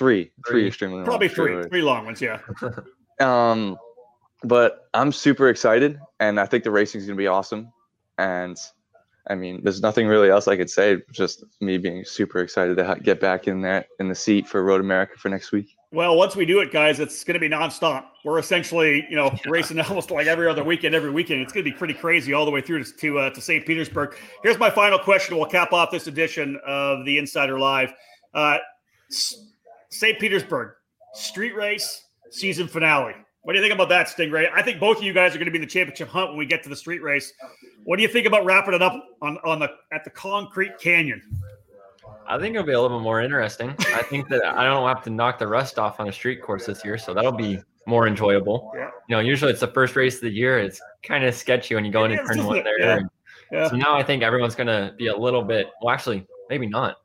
Yeah, 0.00 0.06
three, 0.06 0.32
three, 0.48 0.66
extremely 0.66 1.04
probably 1.04 1.28
three, 1.28 1.62
three 1.68 1.82
long 1.82 2.04
ones. 2.04 2.20
Yeah. 2.20 2.40
um, 3.20 3.76
but 4.42 4.88
I'm 4.94 5.12
super 5.12 5.48
excited, 5.48 5.98
and 6.18 6.40
I 6.40 6.46
think 6.46 6.64
the 6.64 6.70
racing 6.70 7.00
is 7.00 7.06
gonna 7.06 7.16
be 7.16 7.26
awesome, 7.26 7.72
and 8.18 8.58
I 9.28 9.34
mean, 9.34 9.60
there's 9.62 9.80
nothing 9.80 10.06
really 10.06 10.30
else 10.30 10.48
I 10.48 10.56
could 10.56 10.70
say. 10.70 10.98
Just 11.12 11.44
me 11.60 11.78
being 11.78 12.04
super 12.04 12.40
excited 12.40 12.76
to 12.76 12.98
get 13.02 13.20
back 13.20 13.46
in 13.46 13.60
that 13.62 13.88
in 13.98 14.08
the 14.08 14.14
seat 14.14 14.48
for 14.48 14.62
Road 14.64 14.80
America 14.80 15.12
for 15.18 15.28
next 15.28 15.52
week. 15.52 15.76
Well, 15.92 16.16
once 16.16 16.36
we 16.36 16.46
do 16.46 16.60
it, 16.60 16.72
guys, 16.72 17.00
it's 17.00 17.24
going 17.24 17.34
to 17.34 17.40
be 17.40 17.48
nonstop. 17.48 18.04
We're 18.24 18.38
essentially, 18.38 19.06
you 19.10 19.16
know, 19.16 19.36
racing 19.46 19.78
almost 19.80 20.10
like 20.10 20.26
every 20.26 20.48
other 20.48 20.64
weekend, 20.64 20.94
every 20.94 21.10
weekend. 21.10 21.42
It's 21.42 21.52
going 21.52 21.64
to 21.64 21.70
be 21.70 21.76
pretty 21.76 21.94
crazy 21.94 22.32
all 22.32 22.44
the 22.44 22.50
way 22.50 22.60
through 22.60 22.84
to 22.84 22.92
to, 22.92 23.18
uh, 23.18 23.30
to 23.30 23.40
St. 23.40 23.66
Petersburg. 23.66 24.16
Here's 24.42 24.58
my 24.58 24.70
final 24.70 24.98
question. 24.98 25.36
We'll 25.36 25.46
cap 25.46 25.72
off 25.72 25.90
this 25.90 26.06
edition 26.06 26.58
of 26.66 27.04
the 27.04 27.18
Insider 27.18 27.58
Live. 27.58 27.92
Uh, 28.32 28.58
St. 29.90 30.18
Petersburg 30.18 30.72
street 31.14 31.54
race 31.54 32.04
season 32.30 32.66
finale. 32.68 33.14
What 33.42 33.54
do 33.54 33.58
you 33.58 33.64
think 33.64 33.74
about 33.74 33.88
that, 33.88 34.06
Stingray? 34.06 34.50
I 34.54 34.62
think 34.62 34.78
both 34.78 34.98
of 34.98 35.02
you 35.02 35.12
guys 35.12 35.34
are 35.34 35.38
going 35.38 35.46
to 35.46 35.50
be 35.50 35.58
in 35.58 35.62
the 35.62 35.70
championship 35.70 36.08
hunt 36.08 36.30
when 36.30 36.38
we 36.38 36.46
get 36.46 36.62
to 36.62 36.68
the 36.68 36.76
street 36.76 37.02
race. 37.02 37.32
What 37.84 37.96
do 37.96 38.02
you 38.02 38.08
think 38.08 38.26
about 38.26 38.44
wrapping 38.44 38.74
it 38.74 38.82
up 38.82 39.02
on, 39.22 39.38
on 39.44 39.58
the 39.58 39.70
at 39.92 40.04
the 40.04 40.10
Concrete 40.10 40.78
Canyon? 40.78 41.22
I 42.26 42.38
think 42.38 42.54
it'll 42.54 42.66
be 42.66 42.72
a 42.72 42.80
little 42.80 42.98
bit 42.98 43.02
more 43.02 43.20
interesting. 43.20 43.74
I 43.94 44.02
think 44.02 44.28
that 44.28 44.44
I 44.44 44.64
don't 44.64 44.86
have 44.86 45.02
to 45.04 45.10
knock 45.10 45.38
the 45.38 45.48
rust 45.48 45.78
off 45.78 45.98
on 45.98 46.08
a 46.08 46.12
street 46.12 46.42
course 46.42 46.66
this 46.66 46.84
year, 46.84 46.98
so 46.98 47.14
that'll 47.14 47.32
be 47.32 47.58
more 47.86 48.06
enjoyable. 48.06 48.70
Yeah. 48.76 48.90
You 49.08 49.16
know, 49.16 49.20
usually 49.20 49.50
it's 49.50 49.60
the 49.60 49.68
first 49.68 49.96
race 49.96 50.16
of 50.16 50.20
the 50.20 50.30
year. 50.30 50.58
It's 50.58 50.80
kind 51.02 51.24
of 51.24 51.34
sketchy 51.34 51.74
when 51.74 51.84
you 51.84 51.90
go 51.90 52.04
into 52.04 52.22
turn 52.24 52.44
one 52.44 52.62
there. 52.62 52.78
Yeah. 52.78 53.00
yeah. 53.50 53.68
So 53.68 53.76
now 53.76 53.96
I 53.96 54.02
think 54.02 54.22
everyone's 54.22 54.54
going 54.54 54.68
to 54.68 54.94
be 54.96 55.08
a 55.08 55.16
little 55.16 55.42
bit. 55.42 55.70
Well, 55.82 55.92
actually, 55.92 56.26
maybe 56.48 56.66
not. 56.66 56.98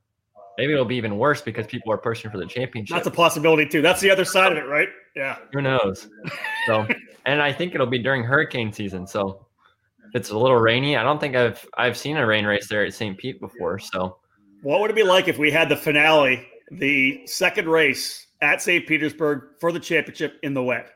Maybe 0.57 0.73
it'll 0.73 0.85
be 0.85 0.95
even 0.95 1.17
worse 1.17 1.41
because 1.41 1.67
people 1.67 1.91
are 1.91 1.97
pushing 1.97 2.31
for 2.31 2.37
the 2.37 2.45
championship. 2.45 2.95
That's 2.95 3.07
a 3.07 3.11
possibility 3.11 3.67
too. 3.67 3.81
That's 3.81 4.01
the 4.01 4.09
other 4.09 4.25
side 4.25 4.51
of 4.51 4.57
it, 4.57 4.67
right? 4.67 4.87
Yeah. 5.15 5.37
Who 5.53 5.61
knows? 5.61 6.07
So, 6.67 6.87
and 7.25 7.41
I 7.41 7.51
think 7.51 7.75
it'll 7.75 7.87
be 7.87 7.99
during 7.99 8.23
hurricane 8.23 8.71
season. 8.71 9.05
So, 9.07 9.45
it's 10.13 10.29
a 10.29 10.37
little 10.37 10.57
rainy. 10.57 10.95
I 10.95 11.03
don't 11.03 11.19
think 11.19 11.35
I've 11.35 11.67
I've 11.77 11.97
seen 11.97 12.17
a 12.17 12.25
rain 12.25 12.45
race 12.45 12.67
there 12.69 12.85
at 12.85 12.93
St. 12.93 13.17
Pete 13.17 13.39
before. 13.41 13.79
So, 13.79 14.17
what 14.61 14.79
would 14.79 14.89
it 14.89 14.95
be 14.95 15.03
like 15.03 15.27
if 15.27 15.37
we 15.37 15.51
had 15.51 15.67
the 15.67 15.75
finale, 15.75 16.47
the 16.71 17.21
second 17.27 17.67
race 17.67 18.27
at 18.41 18.61
St. 18.61 18.87
Petersburg 18.87 19.41
for 19.59 19.71
the 19.71 19.79
championship 19.79 20.39
in 20.41 20.53
the 20.53 20.63
wet? 20.63 20.91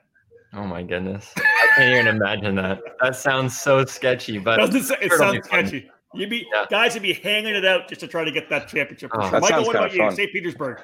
Oh 0.53 0.63
my 0.63 0.83
goodness! 0.83 1.31
I 1.37 1.67
can't 1.75 1.93
even 1.93 2.15
imagine 2.15 2.55
that. 2.55 2.79
That 3.01 3.15
sounds 3.15 3.59
so 3.59 3.85
sketchy, 3.85 4.37
but 4.39 4.57
Doesn't 4.57 4.97
it, 5.01 5.11
it 5.11 5.17
sounds 5.17 5.45
sketchy. 5.45 5.89
You'd 6.13 6.29
be 6.29 6.47
yeah. 6.51 6.65
guys 6.69 6.93
would 6.95 7.03
be 7.03 7.13
hanging 7.13 7.55
it 7.55 7.65
out 7.65 7.87
just 7.87 8.01
to 8.01 8.07
try 8.07 8.23
to 8.23 8.31
get 8.31 8.49
that 8.49 8.67
championship. 8.67 9.11
Oh, 9.13 9.29
that 9.29 9.41
Michael, 9.41 9.65
what 9.65 9.75
about 9.75 9.93
you? 9.93 10.11
St. 10.11 10.31
Petersburg. 10.31 10.81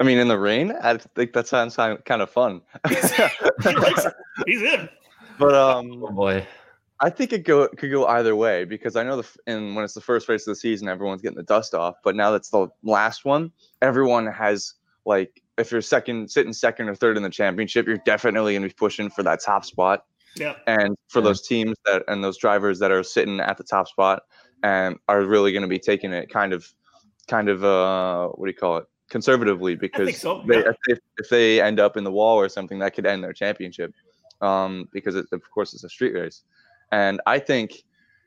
I 0.00 0.04
mean, 0.04 0.18
in 0.18 0.28
the 0.28 0.38
rain, 0.38 0.72
I 0.82 0.96
think 0.96 1.32
that 1.32 1.48
sounds 1.48 1.74
kind 1.76 1.98
of 2.08 2.30
fun. 2.30 2.62
He's 2.88 4.62
in. 4.62 4.88
But 5.38 5.54
um, 5.54 6.04
oh 6.04 6.12
boy, 6.12 6.46
I 7.00 7.10
think 7.10 7.32
it 7.32 7.44
go 7.44 7.66
could 7.68 7.90
go 7.90 8.06
either 8.06 8.36
way 8.36 8.64
because 8.64 8.94
I 8.94 9.02
know 9.02 9.20
the 9.20 9.28
and 9.48 9.74
when 9.74 9.84
it's 9.84 9.94
the 9.94 10.00
first 10.00 10.28
race 10.28 10.46
of 10.46 10.52
the 10.52 10.56
season, 10.56 10.88
everyone's 10.88 11.22
getting 11.22 11.36
the 11.36 11.42
dust 11.42 11.74
off. 11.74 11.96
But 12.04 12.14
now 12.14 12.30
that's 12.30 12.50
the 12.50 12.68
last 12.84 13.24
one, 13.24 13.50
everyone 13.80 14.26
has 14.26 14.74
like 15.04 15.42
if 15.58 15.72
you're 15.72 15.80
second, 15.80 16.30
sitting 16.30 16.52
second 16.52 16.88
or 16.88 16.94
third 16.94 17.16
in 17.16 17.22
the 17.22 17.30
championship, 17.30 17.86
you're 17.86 17.98
definitely 17.98 18.54
gonna 18.54 18.68
be 18.68 18.74
pushing 18.74 19.10
for 19.10 19.22
that 19.24 19.40
top 19.42 19.64
spot. 19.64 20.04
Yeah. 20.36 20.54
And 20.66 20.96
for 21.08 21.18
yeah. 21.18 21.24
those 21.24 21.46
teams 21.46 21.76
that 21.84 22.04
and 22.08 22.22
those 22.22 22.38
drivers 22.38 22.78
that 22.78 22.90
are 22.90 23.02
sitting 23.02 23.40
at 23.40 23.58
the 23.58 23.64
top 23.64 23.88
spot, 23.88 24.22
and 24.62 24.96
are 25.08 25.24
really 25.24 25.52
going 25.52 25.62
to 25.62 25.68
be 25.68 25.78
taking 25.78 26.12
it 26.12 26.30
kind 26.30 26.52
of, 26.52 26.66
kind 27.28 27.48
of, 27.48 27.64
uh, 27.64 28.28
what 28.28 28.46
do 28.46 28.50
you 28.50 28.56
call 28.56 28.78
it? 28.78 28.86
Conservatively, 29.10 29.74
because 29.74 30.18
so. 30.18 30.42
they, 30.46 30.58
yeah. 30.58 30.72
if, 30.88 30.98
if, 31.18 31.28
they 31.28 31.60
end 31.60 31.78
up 31.78 31.96
in 31.96 32.04
the 32.04 32.10
wall 32.10 32.38
or 32.38 32.48
something, 32.48 32.78
that 32.78 32.94
could 32.94 33.06
end 33.06 33.22
their 33.22 33.32
championship. 33.32 33.92
Um, 34.40 34.88
because 34.92 35.14
it, 35.14 35.26
of 35.32 35.42
course 35.50 35.72
it's 35.74 35.84
a 35.84 35.88
street 35.88 36.14
race, 36.14 36.42
and 36.90 37.20
I 37.26 37.38
think 37.38 37.84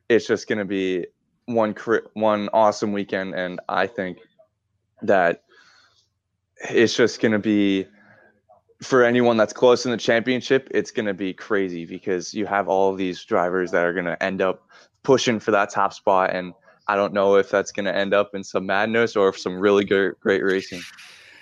it's 0.08 0.26
just 0.26 0.48
going 0.48 0.60
to 0.60 0.66
be 0.66 1.08
one 1.46 1.76
one 2.14 2.50
awesome 2.54 2.94
weekend, 2.94 3.34
and 3.36 3.60
I 3.68 3.88
think 3.88 4.20
that 5.02 5.44
it's 6.70 6.96
just 6.96 7.20
going 7.20 7.34
to 7.34 7.40
be 7.40 7.88
for 8.82 9.04
anyone 9.04 9.38
that's 9.38 9.54
close 9.54 9.86
in 9.86 9.92
the 9.92 9.98
championship, 9.98 10.68
it's 10.72 10.92
going 10.92 11.06
to 11.06 11.14
be 11.14 11.34
crazy 11.34 11.86
because 11.86 12.34
you 12.34 12.46
have 12.46 12.68
all 12.68 12.94
these 12.94 13.24
drivers 13.24 13.72
that 13.72 13.84
are 13.84 13.94
going 13.94 14.06
to 14.06 14.22
end 14.22 14.42
up 14.42 14.68
pushing 15.06 15.40
for 15.40 15.52
that 15.52 15.70
top 15.70 15.94
spot. 15.94 16.36
And 16.36 16.54
I 16.88 16.96
don't 16.96 17.14
know 17.14 17.36
if 17.36 17.50
that's 17.50 17.72
going 17.72 17.86
to 17.86 17.96
end 17.96 18.14
up 18.14 18.36
in 18.36 18.44
some 18.44 18.66
madness 18.66 19.16
or 19.16 19.34
some 19.34 19.58
really 19.58 19.86
good, 19.86 20.16
great 20.20 20.44
racing. 20.44 20.82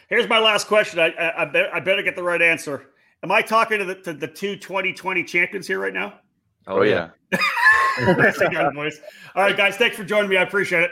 Here's 0.09 0.29
my 0.29 0.39
last 0.39 0.67
question. 0.67 0.99
I, 0.99 1.07
I, 1.07 1.41
I, 1.41 1.45
bet, 1.45 1.73
I 1.73 1.79
better 1.79 2.03
get 2.03 2.15
the 2.15 2.23
right 2.23 2.41
answer. 2.41 2.85
Am 3.23 3.31
I 3.31 3.41
talking 3.41 3.79
to 3.79 3.85
the, 3.85 3.95
to 3.95 4.13
the 4.13 4.27
two 4.27 4.55
2020 4.57 5.23
champions 5.23 5.65
here 5.65 5.79
right 5.79 5.93
now? 5.93 6.19
Oh, 6.67 6.81
yeah. 6.83 7.09
boys. 8.73 8.99
All 9.35 9.43
right, 9.43 9.57
guys. 9.57 9.75
Thanks 9.77 9.97
for 9.97 10.03
joining 10.03 10.29
me. 10.29 10.37
I 10.37 10.43
appreciate 10.43 10.83
it. 10.83 10.91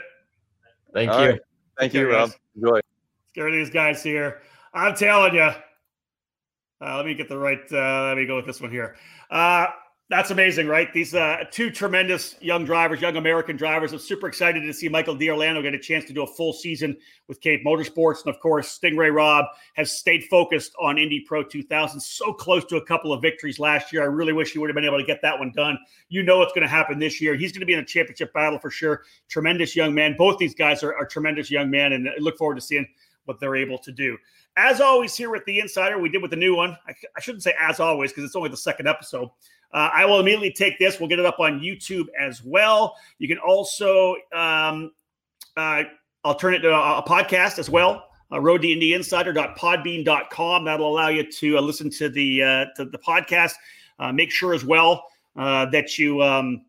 Thank 0.92 1.10
All 1.10 1.22
you. 1.22 1.30
Right. 1.30 1.40
Thank 1.78 1.94
you, 1.94 2.10
Rob. 2.10 2.30
Enjoy. 2.56 2.80
Scare 3.28 3.50
these 3.50 3.70
guys 3.70 4.02
here. 4.02 4.40
I'm 4.74 4.94
telling 4.94 5.34
you. 5.34 5.50
Uh, 6.80 6.96
let 6.96 7.06
me 7.06 7.14
get 7.14 7.28
the 7.28 7.38
right. 7.38 7.60
Uh, 7.70 8.08
let 8.08 8.16
me 8.16 8.26
go 8.26 8.36
with 8.36 8.46
this 8.46 8.60
one 8.60 8.70
here. 8.70 8.96
Uh, 9.30 9.66
that's 10.10 10.30
amazing, 10.30 10.66
right? 10.66 10.92
These 10.92 11.14
uh, 11.14 11.44
two 11.50 11.70
tremendous 11.70 12.36
young 12.40 12.66
drivers, 12.66 13.00
young 13.00 13.16
American 13.16 13.56
drivers. 13.56 13.92
I'm 13.92 13.98
super 13.98 14.28
excited 14.28 14.60
to 14.60 14.72
see 14.74 14.88
Michael 14.88 15.14
D'Orlando 15.14 15.62
get 15.62 15.72
a 15.72 15.78
chance 15.78 16.04
to 16.04 16.12
do 16.12 16.22
a 16.22 16.26
full 16.26 16.52
season 16.52 16.96
with 17.28 17.40
Cape 17.40 17.64
Motorsports. 17.64 18.24
And 18.26 18.34
of 18.34 18.38
course, 18.40 18.78
Stingray 18.78 19.14
Robb 19.14 19.46
has 19.74 19.98
stayed 19.98 20.24
focused 20.24 20.72
on 20.78 20.98
Indy 20.98 21.20
Pro 21.26 21.42
2000. 21.42 21.98
So 21.98 22.32
close 22.32 22.64
to 22.66 22.76
a 22.76 22.84
couple 22.84 23.12
of 23.12 23.22
victories 23.22 23.58
last 23.58 23.90
year. 23.90 24.02
I 24.02 24.06
really 24.06 24.34
wish 24.34 24.52
he 24.52 24.58
would 24.58 24.68
have 24.68 24.74
been 24.74 24.84
able 24.84 24.98
to 24.98 25.06
get 25.06 25.22
that 25.22 25.38
one 25.38 25.50
done. 25.54 25.78
You 26.10 26.22
know 26.22 26.38
what's 26.38 26.52
going 26.52 26.62
to 26.62 26.68
happen 26.68 26.98
this 26.98 27.20
year. 27.20 27.34
He's 27.34 27.52
going 27.52 27.60
to 27.60 27.66
be 27.66 27.72
in 27.72 27.78
a 27.78 27.84
championship 27.84 28.34
battle 28.34 28.58
for 28.58 28.70
sure. 28.70 29.04
Tremendous 29.28 29.74
young 29.74 29.94
man. 29.94 30.16
Both 30.18 30.36
these 30.36 30.54
guys 30.54 30.82
are, 30.82 30.94
are 30.94 31.06
tremendous 31.06 31.50
young 31.50 31.70
men, 31.70 31.94
and 31.94 32.08
I 32.08 32.12
look 32.18 32.36
forward 32.36 32.56
to 32.56 32.60
seeing 32.60 32.86
what 33.24 33.40
they're 33.40 33.56
able 33.56 33.78
to 33.78 33.92
do. 33.92 34.18
As 34.56 34.80
always, 34.80 35.16
here 35.16 35.30
with 35.30 35.44
the 35.46 35.60
Insider, 35.60 35.98
we 35.98 36.08
did 36.08 36.20
with 36.20 36.30
the 36.30 36.36
new 36.36 36.54
one. 36.54 36.76
I, 36.86 36.94
I 37.16 37.20
shouldn't 37.20 37.42
say 37.42 37.54
as 37.58 37.80
always 37.80 38.10
because 38.10 38.24
it's 38.24 38.36
only 38.36 38.50
the 38.50 38.56
second 38.56 38.86
episode. 38.86 39.28
Uh, 39.72 39.88
I 39.92 40.04
will 40.04 40.20
immediately 40.20 40.52
take 40.52 40.78
this. 40.78 41.00
We'll 41.00 41.08
get 41.08 41.18
it 41.18 41.24
up 41.24 41.40
on 41.40 41.60
YouTube 41.60 42.06
as 42.18 42.44
well. 42.44 42.94
You 43.18 43.28
can 43.28 43.38
also, 43.38 44.14
um, 44.34 44.92
uh, 45.56 45.84
I'll 46.24 46.34
turn 46.34 46.54
it 46.54 46.58
to 46.60 46.70
a, 46.70 46.98
a 46.98 47.02
podcast 47.02 47.58
as 47.58 47.70
well. 47.70 48.08
Uh, 48.30 48.40
road 48.40 48.62
to 48.62 48.70
Indy 48.70 48.94
Insider.podbean.com. 48.94 50.64
That'll 50.64 50.88
allow 50.88 51.08
you 51.08 51.30
to 51.30 51.58
uh, 51.58 51.60
listen 51.60 51.90
to 51.90 52.08
the 52.08 52.42
uh, 52.42 52.64
to 52.76 52.84
the 52.84 52.98
podcast. 52.98 53.52
Uh, 53.98 54.12
make 54.12 54.30
sure 54.30 54.54
as 54.54 54.64
well 54.64 55.04
uh, 55.36 55.66
that 55.66 55.98
you 55.98 56.22
um, 56.22 56.64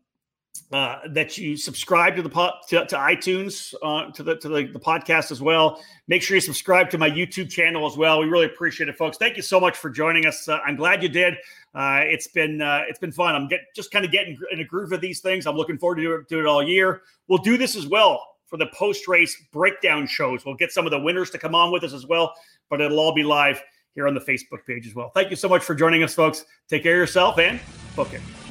uh, 0.72 0.98
that 1.08 1.36
you 1.36 1.56
subscribe 1.56 2.16
to 2.16 2.22
the 2.22 2.28
pod, 2.28 2.54
to, 2.68 2.84
to 2.86 2.96
iTunes 2.96 3.74
uh, 3.82 4.10
to 4.12 4.22
the 4.22 4.36
to 4.36 4.48
the, 4.48 4.66
the, 4.66 4.80
podcast 4.80 5.30
as 5.30 5.40
well. 5.40 5.80
Make 6.08 6.22
sure 6.22 6.36
you 6.36 6.40
subscribe 6.40 6.90
to 6.90 6.98
my 6.98 7.10
YouTube 7.10 7.50
channel 7.50 7.86
as 7.86 7.96
well. 7.96 8.20
We 8.20 8.26
really 8.26 8.46
appreciate 8.46 8.88
it, 8.88 8.96
folks. 8.96 9.16
Thank 9.16 9.36
you 9.36 9.42
so 9.42 9.60
much 9.60 9.76
for 9.76 9.90
joining 9.90 10.26
us. 10.26 10.48
Uh, 10.48 10.58
I'm 10.64 10.76
glad 10.76 11.02
you 11.02 11.08
did. 11.08 11.34
Uh, 11.74 12.00
it's 12.04 12.28
been 12.28 12.60
uh, 12.60 12.82
it's 12.88 12.98
been 12.98 13.12
fun. 13.12 13.34
I'm 13.34 13.48
get, 13.48 13.60
just 13.74 13.90
kind 13.90 14.04
of 14.04 14.10
getting 14.10 14.36
in 14.52 14.60
a 14.60 14.64
groove 14.64 14.92
of 14.92 15.00
these 15.00 15.20
things. 15.20 15.46
I'm 15.46 15.56
looking 15.56 15.78
forward 15.78 15.96
to 15.96 16.02
do 16.02 16.14
it, 16.14 16.28
do 16.28 16.40
it 16.40 16.46
all 16.46 16.62
year. 16.62 17.02
We'll 17.28 17.38
do 17.38 17.56
this 17.56 17.76
as 17.76 17.86
well 17.86 18.24
for 18.46 18.56
the 18.56 18.66
post 18.68 19.06
race 19.06 19.36
breakdown 19.52 20.06
shows. 20.06 20.44
We'll 20.44 20.56
get 20.56 20.72
some 20.72 20.86
of 20.86 20.90
the 20.90 21.00
winners 21.00 21.30
to 21.30 21.38
come 21.38 21.54
on 21.54 21.72
with 21.72 21.84
us 21.84 21.92
as 21.92 22.06
well, 22.06 22.34
but 22.70 22.80
it'll 22.80 23.00
all 23.00 23.14
be 23.14 23.22
live 23.22 23.62
here 23.94 24.08
on 24.08 24.14
the 24.14 24.20
Facebook 24.20 24.64
page 24.66 24.86
as 24.86 24.94
well. 24.94 25.10
Thank 25.10 25.30
you 25.30 25.36
so 25.36 25.48
much 25.48 25.62
for 25.62 25.74
joining 25.74 26.02
us, 26.02 26.14
folks. 26.14 26.44
Take 26.68 26.82
care 26.82 26.94
of 26.94 26.98
yourself 26.98 27.38
and 27.38 27.60
book 27.94 28.12
it. 28.12 28.43